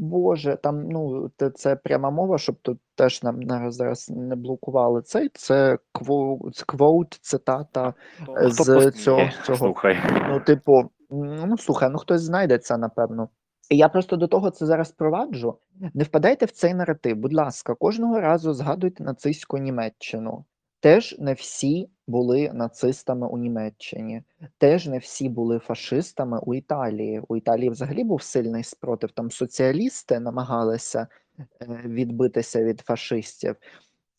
Боже, 0.00 0.58
там 0.62 0.88
ну 0.88 1.30
це 1.54 1.76
пряма 1.76 2.10
мова, 2.10 2.38
щоб 2.38 2.56
тут 2.62 2.78
теж 2.94 3.22
нам 3.22 3.42
зараз 3.48 3.74
зараз 3.74 4.10
не 4.10 4.36
блокували 4.36 5.02
цей. 5.02 5.30
Це 5.34 5.78
квоут, 5.92 6.62
квоут 6.62 7.18
цитата 7.20 7.94
Хто 8.22 8.50
з 8.50 8.90
цього. 8.90 9.30
цього. 9.44 9.58
Слухай. 9.58 9.98
Ну, 10.28 10.40
типу, 10.40 10.90
ну 11.10 11.58
слухай, 11.58 11.90
ну 11.90 11.98
хтось 11.98 12.22
знайдеться, 12.22 12.76
напевно. 12.76 13.28
І 13.70 13.76
я 13.76 13.88
просто 13.88 14.16
до 14.16 14.26
того 14.26 14.50
це 14.50 14.66
зараз 14.66 14.90
проваджу. 14.90 15.58
Не 15.94 16.04
впадайте 16.04 16.46
в 16.46 16.50
цей 16.50 16.74
наратив. 16.74 17.16
Будь 17.16 17.34
ласка, 17.34 17.74
кожного 17.74 18.20
разу 18.20 18.54
згадуйте 18.54 19.04
нацистську 19.04 19.58
Німеччину. 19.58 20.44
Теж 20.80 21.16
не 21.18 21.32
всі 21.34 21.90
були 22.06 22.52
нацистами 22.52 23.28
у 23.28 23.38
Німеччині, 23.38 24.22
теж 24.58 24.86
не 24.86 24.98
всі 24.98 25.28
були 25.28 25.58
фашистами 25.58 26.40
у 26.42 26.54
Італії. 26.54 27.22
У 27.28 27.36
Італії 27.36 27.70
взагалі 27.70 28.04
був 28.04 28.22
сильний 28.22 28.64
спротив. 28.64 29.10
Там 29.10 29.30
соціалісти 29.30 30.20
намагалися 30.20 31.06
е, 31.38 31.46
відбитися 31.84 32.64
від 32.64 32.80
фашистів. 32.80 33.56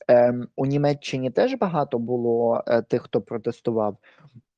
Ем, 0.08 0.48
у 0.56 0.66
Німеччині 0.66 1.32
теж 1.32 1.54
багато 1.54 2.00
було 2.00 2.64
е, 2.68 2.82
тих, 2.82 3.02
хто 3.02 3.22
протестував, 3.22 3.98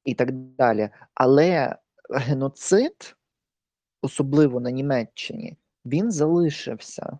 і 0.05 0.13
так 0.13 0.31
далі. 0.31 0.89
Але 1.13 1.75
геноцид, 2.09 3.15
особливо 4.01 4.59
на 4.59 4.71
Німеччині, 4.71 5.57
він 5.85 6.11
залишився 6.11 7.19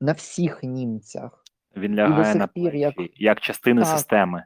на 0.00 0.12
всіх 0.12 0.62
німцях. 0.62 1.44
Він 1.76 1.94
лягає 1.94 2.34
на 2.34 2.46
пір, 2.46 2.74
як... 2.74 2.94
як 3.16 3.40
частина 3.40 3.82
так. 3.82 3.98
системи. 3.98 4.44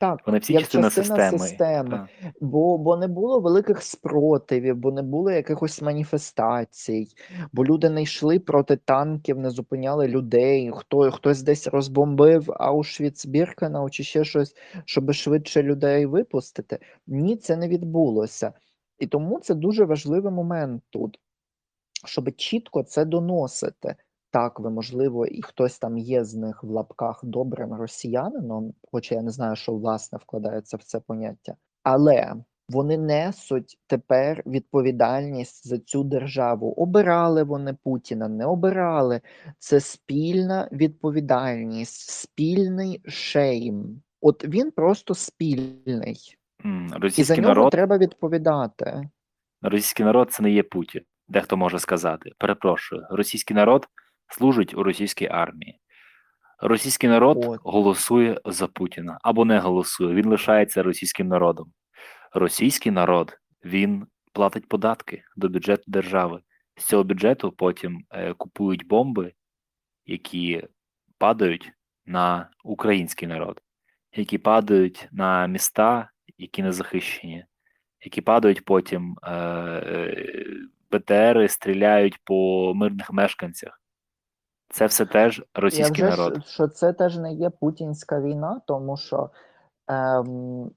Так, 0.00 0.26
Вони 0.26 0.38
всі 0.38 0.52
як 0.52 0.62
частина 0.62 0.90
системи. 0.90 1.38
системи. 1.38 2.08
Бо 2.40 2.78
бо 2.78 2.96
не 2.96 3.08
було 3.08 3.40
великих 3.40 3.82
спротивів, 3.82 4.76
бо 4.76 4.92
не 4.92 5.02
було 5.02 5.30
якихось 5.30 5.82
маніфестацій, 5.82 7.08
бо 7.52 7.64
люди 7.64 7.90
не 7.90 8.02
йшли 8.02 8.38
проти 8.38 8.76
танків, 8.76 9.38
не 9.38 9.50
зупиняли 9.50 10.08
людей. 10.08 10.70
Хто 10.74 11.10
хтось 11.10 11.42
десь 11.42 11.66
розбомбив 11.66 12.52
Аушвіц 12.56 13.26
Біркенау 13.26 13.90
чи 13.90 14.04
ще 14.04 14.24
щось, 14.24 14.56
щоб 14.84 15.12
швидше 15.12 15.62
людей 15.62 16.06
випустити. 16.06 16.78
Ні, 17.06 17.36
це 17.36 17.56
не 17.56 17.68
відбулося. 17.68 18.52
І 18.98 19.06
тому 19.06 19.40
це 19.40 19.54
дуже 19.54 19.84
важливий 19.84 20.32
момент 20.32 20.82
тут, 20.90 21.18
щоб 22.04 22.36
чітко 22.36 22.82
це 22.82 23.04
доносити. 23.04 23.94
Так, 24.30 24.60
ви, 24.60 24.70
можливо, 24.70 25.26
і 25.26 25.42
хтось 25.42 25.78
там 25.78 25.98
є 25.98 26.24
з 26.24 26.34
них 26.34 26.64
в 26.64 26.70
лапках 26.70 27.20
добрим 27.24 27.72
росіянином, 27.74 28.74
хоча 28.92 29.14
я 29.14 29.22
не 29.22 29.30
знаю, 29.30 29.56
що 29.56 29.72
власне 29.72 30.18
вкладається 30.22 30.76
в 30.76 30.82
це 30.82 31.00
поняття, 31.00 31.54
але 31.82 32.34
вони 32.68 32.98
несуть 32.98 33.78
тепер 33.86 34.42
відповідальність 34.46 35.68
за 35.68 35.78
цю 35.78 36.04
державу. 36.04 36.72
Обирали 36.76 37.42
вони 37.42 37.76
Путіна, 37.84 38.28
не 38.28 38.46
обирали. 38.46 39.20
Це 39.58 39.80
спільна 39.80 40.68
відповідальність, 40.72 42.10
спільний 42.10 43.02
шейм. 43.06 44.02
От 44.20 44.44
він 44.44 44.70
просто 44.70 45.14
спільний, 45.14 46.36
М, 46.64 46.86
і 46.86 46.90
за 46.90 46.98
Російський 46.98 47.36
нього 47.36 47.54
народ, 47.54 47.70
треба 47.72 47.98
відповідати. 47.98 49.08
російський 49.62 50.06
народ 50.06 50.32
це 50.32 50.42
не 50.42 50.50
є 50.50 50.62
Путін. 50.62 51.02
Дехто 51.28 51.56
може 51.56 51.78
сказати. 51.78 52.30
Перепрошую, 52.38 53.06
російський 53.10 53.56
народ 53.56 53.86
служить 54.30 54.74
у 54.74 54.82
російській 54.82 55.26
армії. 55.26 55.80
Російський 56.62 57.10
народ 57.10 57.44
От. 57.44 57.60
голосує 57.64 58.40
за 58.44 58.66
Путіна 58.66 59.18
або 59.22 59.44
не 59.44 59.58
голосує. 59.58 60.14
Він 60.14 60.28
лишається 60.28 60.82
російським 60.82 61.28
народом. 61.28 61.72
Російський 62.32 62.92
народ 62.92 63.38
він 63.64 64.06
платить 64.32 64.68
податки 64.68 65.22
до 65.36 65.48
бюджету 65.48 65.82
держави. 65.86 66.40
З 66.76 66.84
цього 66.84 67.04
бюджету 67.04 67.52
потім 67.52 68.04
е, 68.10 68.34
купують 68.34 68.86
бомби, 68.86 69.32
які 70.06 70.68
падають 71.18 71.72
на 72.06 72.50
український 72.64 73.28
народ, 73.28 73.60
які 74.12 74.38
падають 74.38 75.08
на 75.12 75.46
міста, 75.46 76.10
які 76.38 76.62
не 76.62 76.72
захищені, 76.72 77.44
які 78.00 78.20
падають 78.20 78.64
потім 78.64 79.16
е, 79.22 79.32
е, 79.32 80.30
БТРи, 80.90 81.48
стріляють 81.48 82.18
по 82.24 82.72
мирних 82.74 83.12
мешканцях. 83.12 83.79
Це 84.70 84.86
все 84.86 85.06
теж 85.06 85.42
російський 85.54 86.04
Я 86.04 86.10
вже 86.10 86.22
народ. 86.22 86.46
що 86.46 86.68
це 86.68 86.92
теж 86.92 87.16
не 87.16 87.32
є 87.32 87.50
путінська 87.50 88.20
війна, 88.20 88.60
тому 88.66 88.96
що 88.96 89.30
ем, 89.86 90.70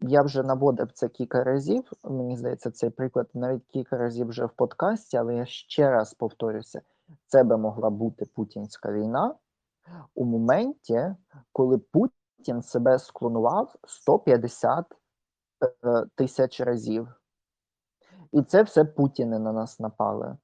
я 0.00 0.22
вже 0.22 0.42
наводив 0.42 0.92
це 0.92 1.08
кілька 1.08 1.44
разів. 1.44 1.92
Мені 2.04 2.36
здається, 2.36 2.70
цей 2.70 2.90
приклад 2.90 3.28
навіть 3.34 3.66
кілька 3.66 3.98
разів 3.98 4.28
вже 4.28 4.44
в 4.44 4.50
подкасті, 4.50 5.16
але 5.16 5.34
я 5.34 5.46
ще 5.46 5.90
раз 5.90 6.14
повторюся: 6.14 6.80
це 7.26 7.44
би 7.44 7.56
могла 7.56 7.90
бути 7.90 8.24
путінська 8.34 8.92
війна 8.92 9.34
у 10.14 10.24
моменті, 10.24 11.14
коли 11.52 11.78
Путін 11.78 12.62
себе 12.62 12.98
склонував 12.98 13.74
150 13.86 14.86
е, 15.84 16.04
тисяч 16.14 16.60
разів. 16.60 17.08
І 18.32 18.42
це 18.42 18.62
все 18.62 18.84
Путіни 18.84 19.38
на 19.38 19.52
нас 19.52 19.80
напали. 19.80 20.36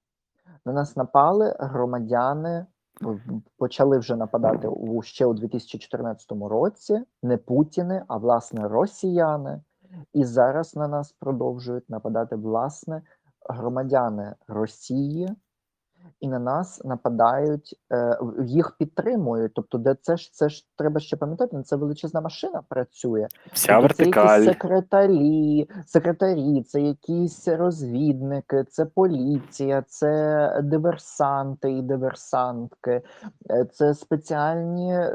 На 0.65 0.73
нас 0.73 0.97
напали 0.97 1.57
громадяни, 1.59 2.67
почали 3.59 3.99
вже 3.99 4.17
нападати 4.17 4.69
у 4.69 5.03
ще 5.03 5.27
у 5.27 5.35
2014 5.35 6.33
році. 6.33 7.01
Не 7.23 7.37
Путіни, 7.37 8.05
а 8.09 8.17
власне 8.17 8.69
росіяни. 8.69 9.61
І 10.13 10.25
зараз 10.25 10.77
на 10.77 10.89
нас 10.89 11.13
продовжують 11.13 11.91
нападати 11.91 12.37
власне 12.37 13.03
громадяни 13.49 14.35
Росії, 14.49 15.29
і 16.21 16.29
на 16.29 16.39
нас 16.39 16.85
нападають, 16.85 17.81
е, 17.93 18.19
їх 18.45 18.77
підтримують. 18.79 19.53
Тобто, 19.55 19.79
де 19.79 19.97
це 20.03 20.17
ж 20.17 20.33
це 20.33 20.49
ж 20.49 20.67
треба 20.77 21.01
ще 21.01 21.17
пам'ятати, 21.17 21.57
ну, 21.57 21.63
це 21.63 21.77
величезна 21.77 22.21
машина 22.21 22.63
працює. 22.69 23.27
Вся 23.53 23.81
Тобто 23.81 23.95
Це 23.95 24.05
якісь 24.05 24.45
секретарі, 24.45 25.69
секретарі, 25.87 26.63
це 26.63 26.81
якісь 26.81 27.49
розвідники, 27.49 28.65
це 28.65 28.85
поліція, 28.85 29.85
це 29.89 30.61
диверсанти 30.65 31.73
і 31.73 31.83
диверсантки, 31.83 33.03
е, 33.51 33.65
це 33.73 33.95
спеціальні 33.95 34.95
е, 34.95 35.11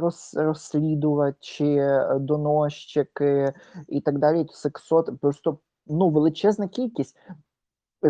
роз, 0.00 0.34
розслідувачі, 0.36 1.82
доносчики 2.20 3.52
і 3.88 4.00
так 4.00 4.18
далі. 4.18 4.46
Сексот, 4.50 5.20
просто 5.20 5.58
ну 5.86 6.10
величезна 6.10 6.68
кількість 6.68 7.16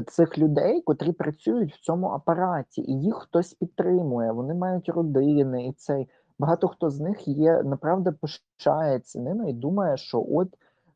цих 0.01 0.39
людей, 0.39 0.83
котрі 0.83 1.13
працюють 1.13 1.75
в 1.75 1.81
цьому 1.81 2.07
апараті, 2.09 2.83
і 2.83 3.01
їх 3.01 3.15
хтось 3.15 3.55
підтримує. 3.55 4.33
Вони 4.33 4.55
мають 4.55 4.89
родини, 4.89 5.67
і 5.67 5.73
цей 5.73 6.09
багато 6.39 6.69
хто 6.69 6.91
з 6.91 7.01
них 7.01 7.29
є 7.29 7.63
направда 7.63 8.13
пишається 8.13 9.21
ними 9.21 9.51
і 9.51 9.53
думає, 9.53 9.97
що 9.97 10.27
от 10.31 10.49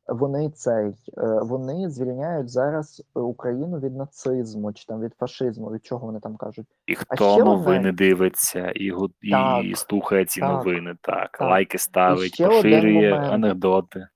вони 0.08 0.50
цей 0.50 0.94
е, 1.18 1.40
вони 1.42 1.90
звільняють 1.90 2.50
зараз 2.50 3.02
е, 3.16 3.20
Україну 3.20 3.78
від 3.78 3.96
нацизму 3.96 4.72
чи 4.72 4.86
там 4.86 5.00
від 5.00 5.14
фашизму. 5.14 5.70
Від 5.70 5.86
чого 5.86 6.06
вони 6.06 6.20
там 6.20 6.36
кажуть? 6.36 6.66
І 6.86 6.94
хто 6.94 7.32
одне- 7.32 7.44
новини 7.44 7.92
дивиться 7.92 8.70
і, 8.70 8.92
і 9.22 9.30
Так, 9.30 9.64
слухає 9.74 10.24
ці 10.24 10.40
так, 10.40 10.50
новини, 10.50 10.96
так, 11.00 11.30
так. 11.38 11.50
лайки 11.50 11.78
ставить, 11.78 12.36
поширює 12.46 13.10
момент. 13.10 13.32
анекдоти. 13.32 14.08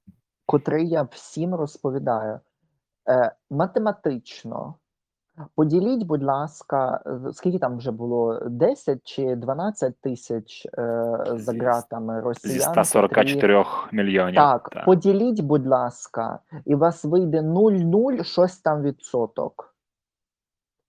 котрий 0.46 0.88
я 0.88 1.02
всім 1.02 1.54
розповідаю. 1.54 2.40
Е, 3.08 3.32
математично 3.50 4.74
поділіть, 5.54 6.06
будь 6.06 6.22
ласка, 6.22 7.02
скільки 7.32 7.58
там 7.58 7.76
вже 7.78 7.90
було 7.90 8.40
10 8.48 9.00
чи 9.04 9.36
12 9.36 10.00
тисяч 10.00 10.66
е, 10.66 10.70
за 11.26 11.52
Зі- 11.52 11.58
ґратами 11.58 12.14
Зі 12.14 12.24
росіян. 12.24 12.60
144 12.60 13.64
мільйонів. 13.92 14.34
Так, 14.34 14.68
так. 14.70 14.84
поділіть, 14.84 15.40
будь 15.40 15.66
ласка, 15.66 16.38
і 16.64 16.74
у 16.74 16.78
вас 16.78 17.04
вийде 17.04 17.40
0,0 17.40 18.24
щось 18.24 18.58
там 18.58 18.82
відсоток. 18.82 19.76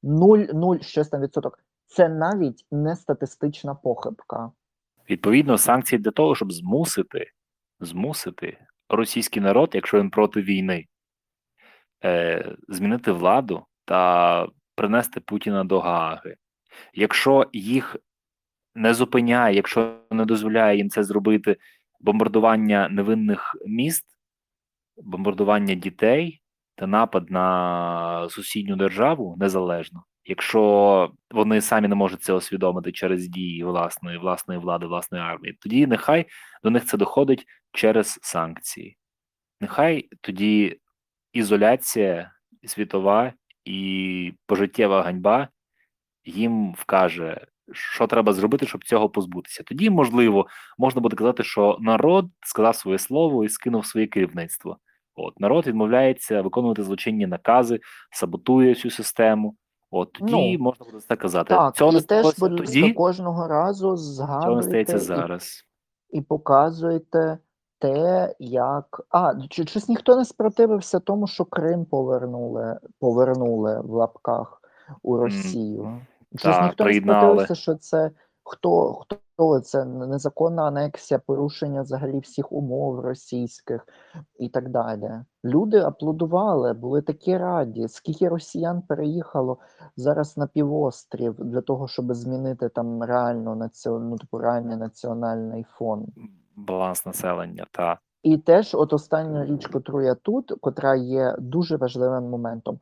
0,0 0.03 0.81
щось 0.81 1.09
там 1.09 1.21
відсоток. 1.21 1.59
Це 1.85 2.09
навіть 2.09 2.65
не 2.71 2.95
статистична 2.95 3.75
похибка. 3.75 4.51
Відповідно, 5.09 5.57
санкції 5.57 5.99
для 5.99 6.11
того, 6.11 6.35
щоб 6.35 6.51
змусити, 6.51 7.31
змусити 7.79 8.57
російський 8.89 9.41
народ, 9.41 9.69
якщо 9.73 9.99
він 9.99 10.09
проти 10.09 10.41
війни, 10.41 10.85
е, 12.03 12.55
змінити 12.67 13.11
владу 13.11 13.65
та 13.85 14.47
принести 14.75 15.19
Путіна 15.19 15.63
до 15.63 15.79
Гааги. 15.79 16.35
Якщо 16.93 17.49
їх 17.53 17.95
не 18.75 18.93
зупиняє, 18.93 19.55
якщо 19.55 19.99
не 20.11 20.25
дозволяє 20.25 20.77
їм 20.77 20.89
це 20.89 21.03
зробити 21.03 21.57
бомбардування 21.99 22.89
невинних 22.89 23.55
міст, 23.65 24.05
бомбардування 24.97 25.75
дітей 25.75 26.41
та 26.75 26.87
напад 26.87 27.31
на 27.31 28.29
сусідню 28.29 28.75
державу 28.75 29.35
незалежно. 29.39 30.03
Якщо 30.25 31.11
вони 31.31 31.61
самі 31.61 31.87
не 31.87 31.95
можуть 31.95 32.23
це 32.23 32.33
усвідомити 32.33 32.91
через 32.91 33.27
дії 33.27 33.63
власної 33.63 34.17
власної 34.17 34.59
влади, 34.59 34.85
власної 34.85 35.23
армії, 35.23 35.57
тоді 35.61 35.87
нехай 35.87 36.25
до 36.63 36.69
них 36.69 36.85
це 36.85 36.97
доходить 36.97 37.45
через 37.71 38.19
санкції. 38.21 38.97
Нехай 39.61 40.09
тоді 40.21 40.79
ізоляція 41.33 42.31
світова 42.67 43.33
і 43.65 44.33
пожиттєва 44.45 45.03
ганьба 45.03 45.47
їм 46.25 46.73
вкаже, 46.73 47.45
що 47.71 48.07
треба 48.07 48.33
зробити, 48.33 48.65
щоб 48.67 48.83
цього 48.83 49.09
позбутися. 49.09 49.63
Тоді, 49.63 49.89
можливо, 49.89 50.47
можна 50.77 51.01
буде 51.01 51.15
казати, 51.15 51.43
що 51.43 51.77
народ 51.81 52.29
сказав 52.41 52.75
своє 52.75 52.97
слово 52.97 53.45
і 53.45 53.49
скинув 53.49 53.85
своє 53.85 54.07
керівництво. 54.07 54.77
От 55.15 55.39
народ 55.39 55.67
відмовляється 55.67 56.41
виконувати 56.41 56.83
злочинні 56.83 57.27
накази, 57.27 57.79
саботує 58.11 58.73
всю 58.73 58.91
систему. 58.91 59.55
От 59.91 60.13
тоді 60.13 60.57
Ну, 60.57 60.63
можна 60.63 60.85
буде 60.85 60.99
це 60.99 61.15
казати. 61.15 61.49
Так, 61.49 61.75
цього 61.75 61.91
і 61.91 61.95
не 61.95 62.01
теж, 62.01 62.33
тоді, 62.33 62.93
кожного 62.93 63.47
разу 63.47 63.97
цього 63.97 64.55
не 64.55 64.63
стається 64.63 64.95
і 64.95 64.99
зараз. 64.99 65.65
і 66.09 66.21
показуєте 66.21 67.37
те, 67.83 68.35
як. 68.39 69.01
А, 69.09 69.33
чи 69.49 69.65
щось 69.65 69.89
ніхто 69.89 70.15
не 70.15 70.25
спротивився 70.25 70.99
тому, 70.99 71.27
що 71.27 71.45
Крим 71.45 71.85
повернули, 71.85 72.79
повернули 72.99 73.81
в 73.81 73.89
лапках 73.89 74.61
у 75.01 75.17
Росію. 75.17 76.01
Щось 76.35 76.55
так, 76.55 76.63
ніхто 76.63 76.85
не 76.85 76.93
спротивився, 76.93 77.55
що 77.55 77.75
це 77.75 78.11
хто, 78.43 78.93
хто 78.93 79.59
це 79.59 79.85
незаконна 79.85 80.63
анексія, 80.63 81.19
порушення 81.25 81.81
взагалі 81.81 82.19
всіх 82.19 82.51
умов 82.51 82.99
російських 82.99 83.87
і 84.39 84.49
так 84.49 84.69
далі. 84.69 85.11
Люди 85.45 85.79
аплодували, 85.79 86.73
були 86.73 87.01
такі 87.01 87.37
раді. 87.37 87.87
Скільки 87.87 88.29
росіян 88.29 88.81
переїхало 88.81 89.57
зараз 89.97 90.37
на 90.37 90.47
півострів 90.47 91.35
для 91.39 91.61
того, 91.61 91.87
щоб 91.87 92.13
змінити 92.13 92.69
там 92.69 93.03
реально 93.03 93.55
націон... 93.55 94.09
ну, 94.09 94.17
типу, 94.17 94.37
реальний 94.37 94.77
національний 94.77 95.65
фон. 95.77 96.07
Баланс 96.55 97.05
населення, 97.05 97.65
та 97.71 97.99
І 98.23 98.37
теж, 98.37 98.75
от 98.75 98.93
остання 98.93 99.45
річ, 99.45 99.67
котру 99.67 100.01
я 100.01 100.15
тут, 100.15 100.51
котра 100.61 100.95
є 100.95 101.35
дуже 101.39 101.77
важливим 101.77 102.23
моментом. 102.23 102.79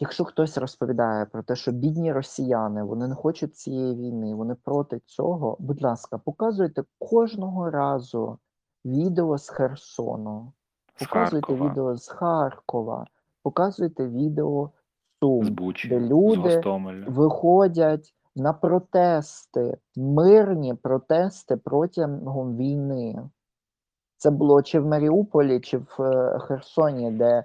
Якщо 0.00 0.24
хтось 0.24 0.58
розповідає 0.58 1.24
про 1.24 1.42
те, 1.42 1.56
що 1.56 1.72
бідні 1.72 2.12
росіяни 2.12 2.82
вони 2.82 3.08
не 3.08 3.14
хочуть 3.14 3.56
цієї 3.56 3.96
війни, 3.96 4.34
вони 4.34 4.54
проти 4.54 5.00
цього, 5.06 5.56
будь 5.60 5.82
ласка, 5.82 6.18
показуйте 6.18 6.84
кожного 6.98 7.70
разу 7.70 8.38
відео 8.84 9.38
з 9.38 9.48
Херсону, 9.48 10.52
показуйте 10.98 11.46
Харкова, 11.46 11.70
відео 11.70 11.96
з 11.96 12.08
Харкова, 12.08 13.06
показуйте 13.42 14.08
відео 14.08 14.70
з 15.14 15.18
Сум, 15.20 15.44
з 15.44 15.48
Бучі, 15.48 15.88
де 15.88 16.00
люди 16.00 16.40
Гостомеля. 16.40 17.04
виходять 17.08 18.14
на 18.38 18.52
протести, 18.52 19.78
мирні 19.96 20.74
протести 20.74 21.56
протягом 21.56 22.56
війни. 22.56 23.28
Це 24.16 24.30
було 24.30 24.62
чи 24.62 24.80
в 24.80 24.86
Маріуполі, 24.86 25.60
чи 25.60 25.78
в 25.78 26.02
е, 26.02 26.38
Херсоні, 26.38 27.10
де 27.10 27.44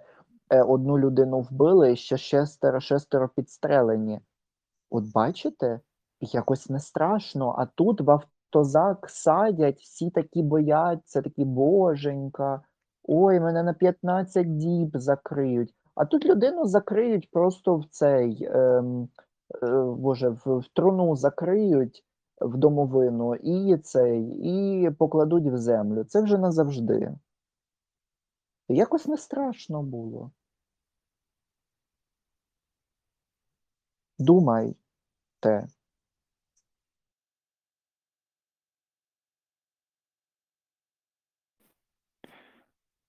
е, 0.49 0.61
одну 0.61 0.99
людину 0.99 1.41
вбили, 1.41 1.93
і 1.93 1.95
ще 1.95 2.17
шестеро, 2.17 2.79
шестеро 2.79 3.29
підстрелені. 3.35 4.19
От 4.89 5.03
бачите, 5.13 5.79
якось 6.19 6.69
не 6.69 6.79
страшно, 6.79 7.55
а 7.57 7.65
тут 7.65 8.01
в 8.01 8.11
автозак 8.11 9.09
садять, 9.09 9.79
всі 9.79 10.09
такі 10.09 10.43
бояться, 10.43 11.21
такі 11.21 11.45
боженька, 11.45 12.61
ой, 13.03 13.39
мене 13.39 13.63
на 13.63 13.73
15 13.73 14.57
діб 14.57 14.91
закриють. 14.93 15.73
А 15.95 16.05
тут 16.05 16.25
людину 16.25 16.65
закриють 16.65 17.31
просто 17.31 17.75
в 17.75 17.85
цей, 17.85 18.47
ем, 18.51 19.09
боже, 19.97 20.29
в, 20.29 20.59
в 20.59 20.67
труну 20.73 21.15
закриють 21.15 22.05
в 22.41 22.57
домовину 22.57 23.35
і 23.35 23.77
цей, 23.77 24.23
і 24.43 24.91
покладуть 24.91 25.45
в 25.47 25.57
землю. 25.57 26.03
Це 26.03 26.21
вже 26.21 26.37
назавжди. 26.37 27.11
Якось 28.69 29.07
не 29.07 29.17
страшно 29.17 29.83
було. 29.83 30.31
Думайте. 34.19 34.77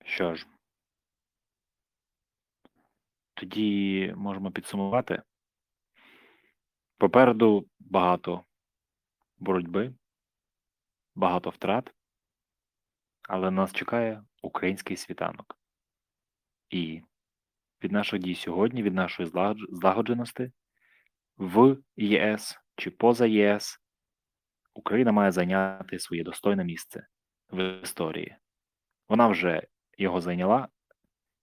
Що 0.04 0.34
ж, 0.34 0.46
тоді 3.34 4.14
можемо 4.16 4.50
підсумувати. 4.50 5.22
Попереду 6.98 7.68
багато 7.78 8.44
боротьби, 9.38 9.94
багато 11.14 11.50
втрат, 11.50 11.94
але 13.28 13.50
нас 13.50 13.72
чекає 13.72 14.24
український 14.42 14.96
світанок. 14.96 15.58
І 16.70 17.02
від 17.82 17.92
наших 17.92 18.20
дій 18.20 18.34
сьогодні, 18.34 18.82
від 18.82 18.94
нашої 18.94 19.30
злагодженості 19.70 20.52
в 21.36 21.76
ЄС 21.96 22.58
чи 22.76 22.90
поза 22.90 23.26
ЄС 23.26 23.80
Україна 24.74 25.12
має 25.12 25.32
зайняти 25.32 25.98
своє 25.98 26.24
достойне 26.24 26.64
місце 26.64 27.06
в 27.50 27.80
історії. 27.82 28.36
Вона 29.08 29.28
вже 29.28 29.62
його 29.98 30.20
зайняла, 30.20 30.68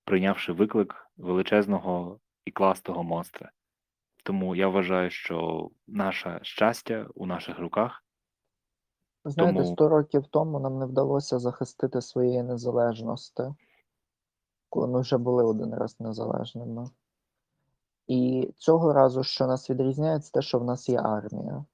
прийнявши 0.04 0.52
виклик 0.54 1.12
величезного 1.18 2.20
і 2.46 2.52
кластого 2.52 3.04
монстра. 3.04 3.52
Тому 4.24 4.56
я 4.56 4.68
вважаю, 4.68 5.10
що 5.10 5.70
наше 5.88 6.40
щастя 6.42 7.08
у 7.16 7.26
наших 7.26 7.60
руках. 7.60 8.04
Знаєте, 9.26 9.60
Тому- 9.60 9.74
100 9.74 9.90
років 9.90 10.28
тому 10.28 10.60
нам 10.60 10.80
не 10.80 10.86
вдалося 10.86 11.40
захистити 11.40 12.02
своєї 12.02 12.44
незалежності, 12.44 13.44
коли 14.70 14.88
ми 14.88 15.02
вже 15.02 15.18
були 15.18 15.44
один 15.44 15.74
раз 15.74 16.00
незалежними. 16.00 16.90
І 18.08 18.52
цього 18.58 18.94
разу, 18.94 19.24
що 19.24 19.48
нас 19.48 19.70
відрізняє, 19.70 20.20
це 20.20 20.32
те, 20.32 20.42
що 20.42 20.60
в 20.60 20.64
нас 20.64 20.90
є 20.90 21.00
армія. 21.00 21.66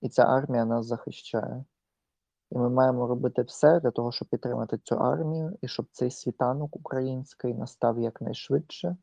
І 0.00 0.08
ця 0.08 0.22
армія 0.22 0.64
нас 0.64 0.86
захищає. 0.86 1.64
І 2.50 2.58
ми 2.58 2.70
маємо 2.70 3.06
робити 3.06 3.42
все 3.42 3.80
для 3.80 3.90
того, 3.90 4.12
щоб 4.12 4.28
підтримати 4.28 4.78
цю 4.78 4.94
армію, 4.94 5.58
і 5.62 5.68
щоб 5.68 5.86
цей 5.90 6.10
світанок 6.10 6.76
український 6.76 7.54
настав 7.54 7.98
якнайшвидше, 7.98 8.96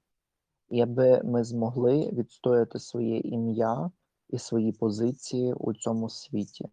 і 0.72 0.82
аби 0.82 1.22
ми 1.24 1.44
змогли 1.44 2.10
відстояти 2.14 2.80
своє 2.80 3.18
ім'я 3.18 3.92
і 4.30 4.38
свої 4.38 4.72
позиції 4.72 5.54
у 5.54 5.74
цьому 5.74 6.10
світі. 6.10 6.66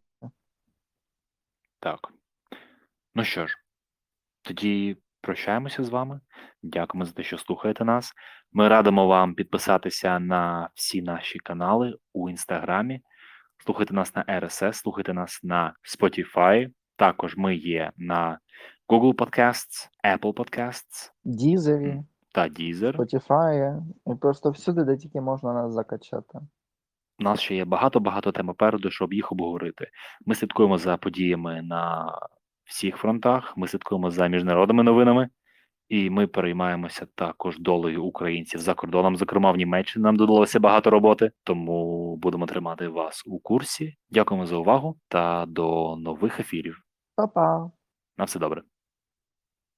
Так. 1.81 2.13
Ну 3.15 3.25
що 3.25 3.47
ж, 3.47 3.57
тоді 4.43 4.97
прощаємося 5.21 5.85
з 5.85 5.89
вами. 5.89 6.21
Дякуємо 6.63 7.05
за 7.05 7.13
те, 7.13 7.23
що 7.23 7.39
слухаєте 7.39 7.85
нас. 7.85 8.13
Ми 8.53 8.69
радимо 8.69 9.07
вам 9.07 9.35
підписатися 9.35 10.19
на 10.19 10.71
всі 10.75 11.03
наші 11.03 11.39
канали 11.39 11.97
у 12.13 12.31
інстаграмі. 12.31 13.01
Слухайте 13.65 13.95
нас 13.95 14.15
на 14.15 14.25
RSS, 14.25 14.73
слухайте 14.73 15.15
нас 15.15 15.41
на 15.43 15.75
Spotify. 15.83 16.69
Також 16.97 17.37
ми 17.37 17.57
є 17.57 17.93
на 17.97 18.39
Google 18.89 19.15
Podcasts, 19.15 19.89
Apple 20.05 20.33
Podcasts 20.33 21.13
Дізері. 21.25 22.03
Та 22.39 22.49
Deezer. 22.49 22.97
Spotify, 22.97 23.83
і 24.07 24.15
просто 24.15 24.51
всюди, 24.51 24.85
де 24.85 24.97
тільки 24.97 25.21
можна 25.21 25.53
нас 25.53 25.73
закачати. 25.73 26.39
У 27.21 27.25
нас 27.25 27.41
ще 27.41 27.55
є 27.55 27.65
багато-багато 27.65 28.33
тем 28.33 28.47
попереду, 28.47 28.91
щоб 28.91 29.13
їх 29.13 29.33
обговорити. 29.33 29.87
Ми 30.27 30.35
слідкуємо 30.35 30.79
за 30.79 30.97
подіями 30.97 31.63
на 31.63 32.13
всіх 32.65 32.97
фронтах, 32.97 33.57
ми 33.57 33.69
слідкуємо 33.69 34.11
за 34.11 34.27
міжнародними 34.27 34.83
новинами, 34.83 35.29
і 35.89 36.11
ми 36.11 36.27
переймаємося 36.27 37.07
також 37.15 37.59
долею 37.59 38.05
українців 38.05 38.61
за 38.61 38.75
кордоном. 38.75 39.17
Зокрема, 39.17 39.53
в 39.53 39.57
Німеччині 39.57 40.03
нам 40.03 40.17
додалося 40.17 40.61
багато 40.61 40.91
роботи, 40.91 41.31
тому 41.45 42.17
будемо 42.17 42.47
тримати 42.47 42.89
вас 42.89 43.23
у 43.27 43.39
курсі. 43.39 43.97
Дякуємо 44.11 44.47
за 44.47 44.57
увагу 44.57 44.99
та 45.09 45.47
до 45.47 45.97
нових 45.97 46.41
ефірів. 46.41 46.83
Па-па! 47.17 47.71
На 48.19 48.25
все 48.25 48.39
добре. 48.39 48.63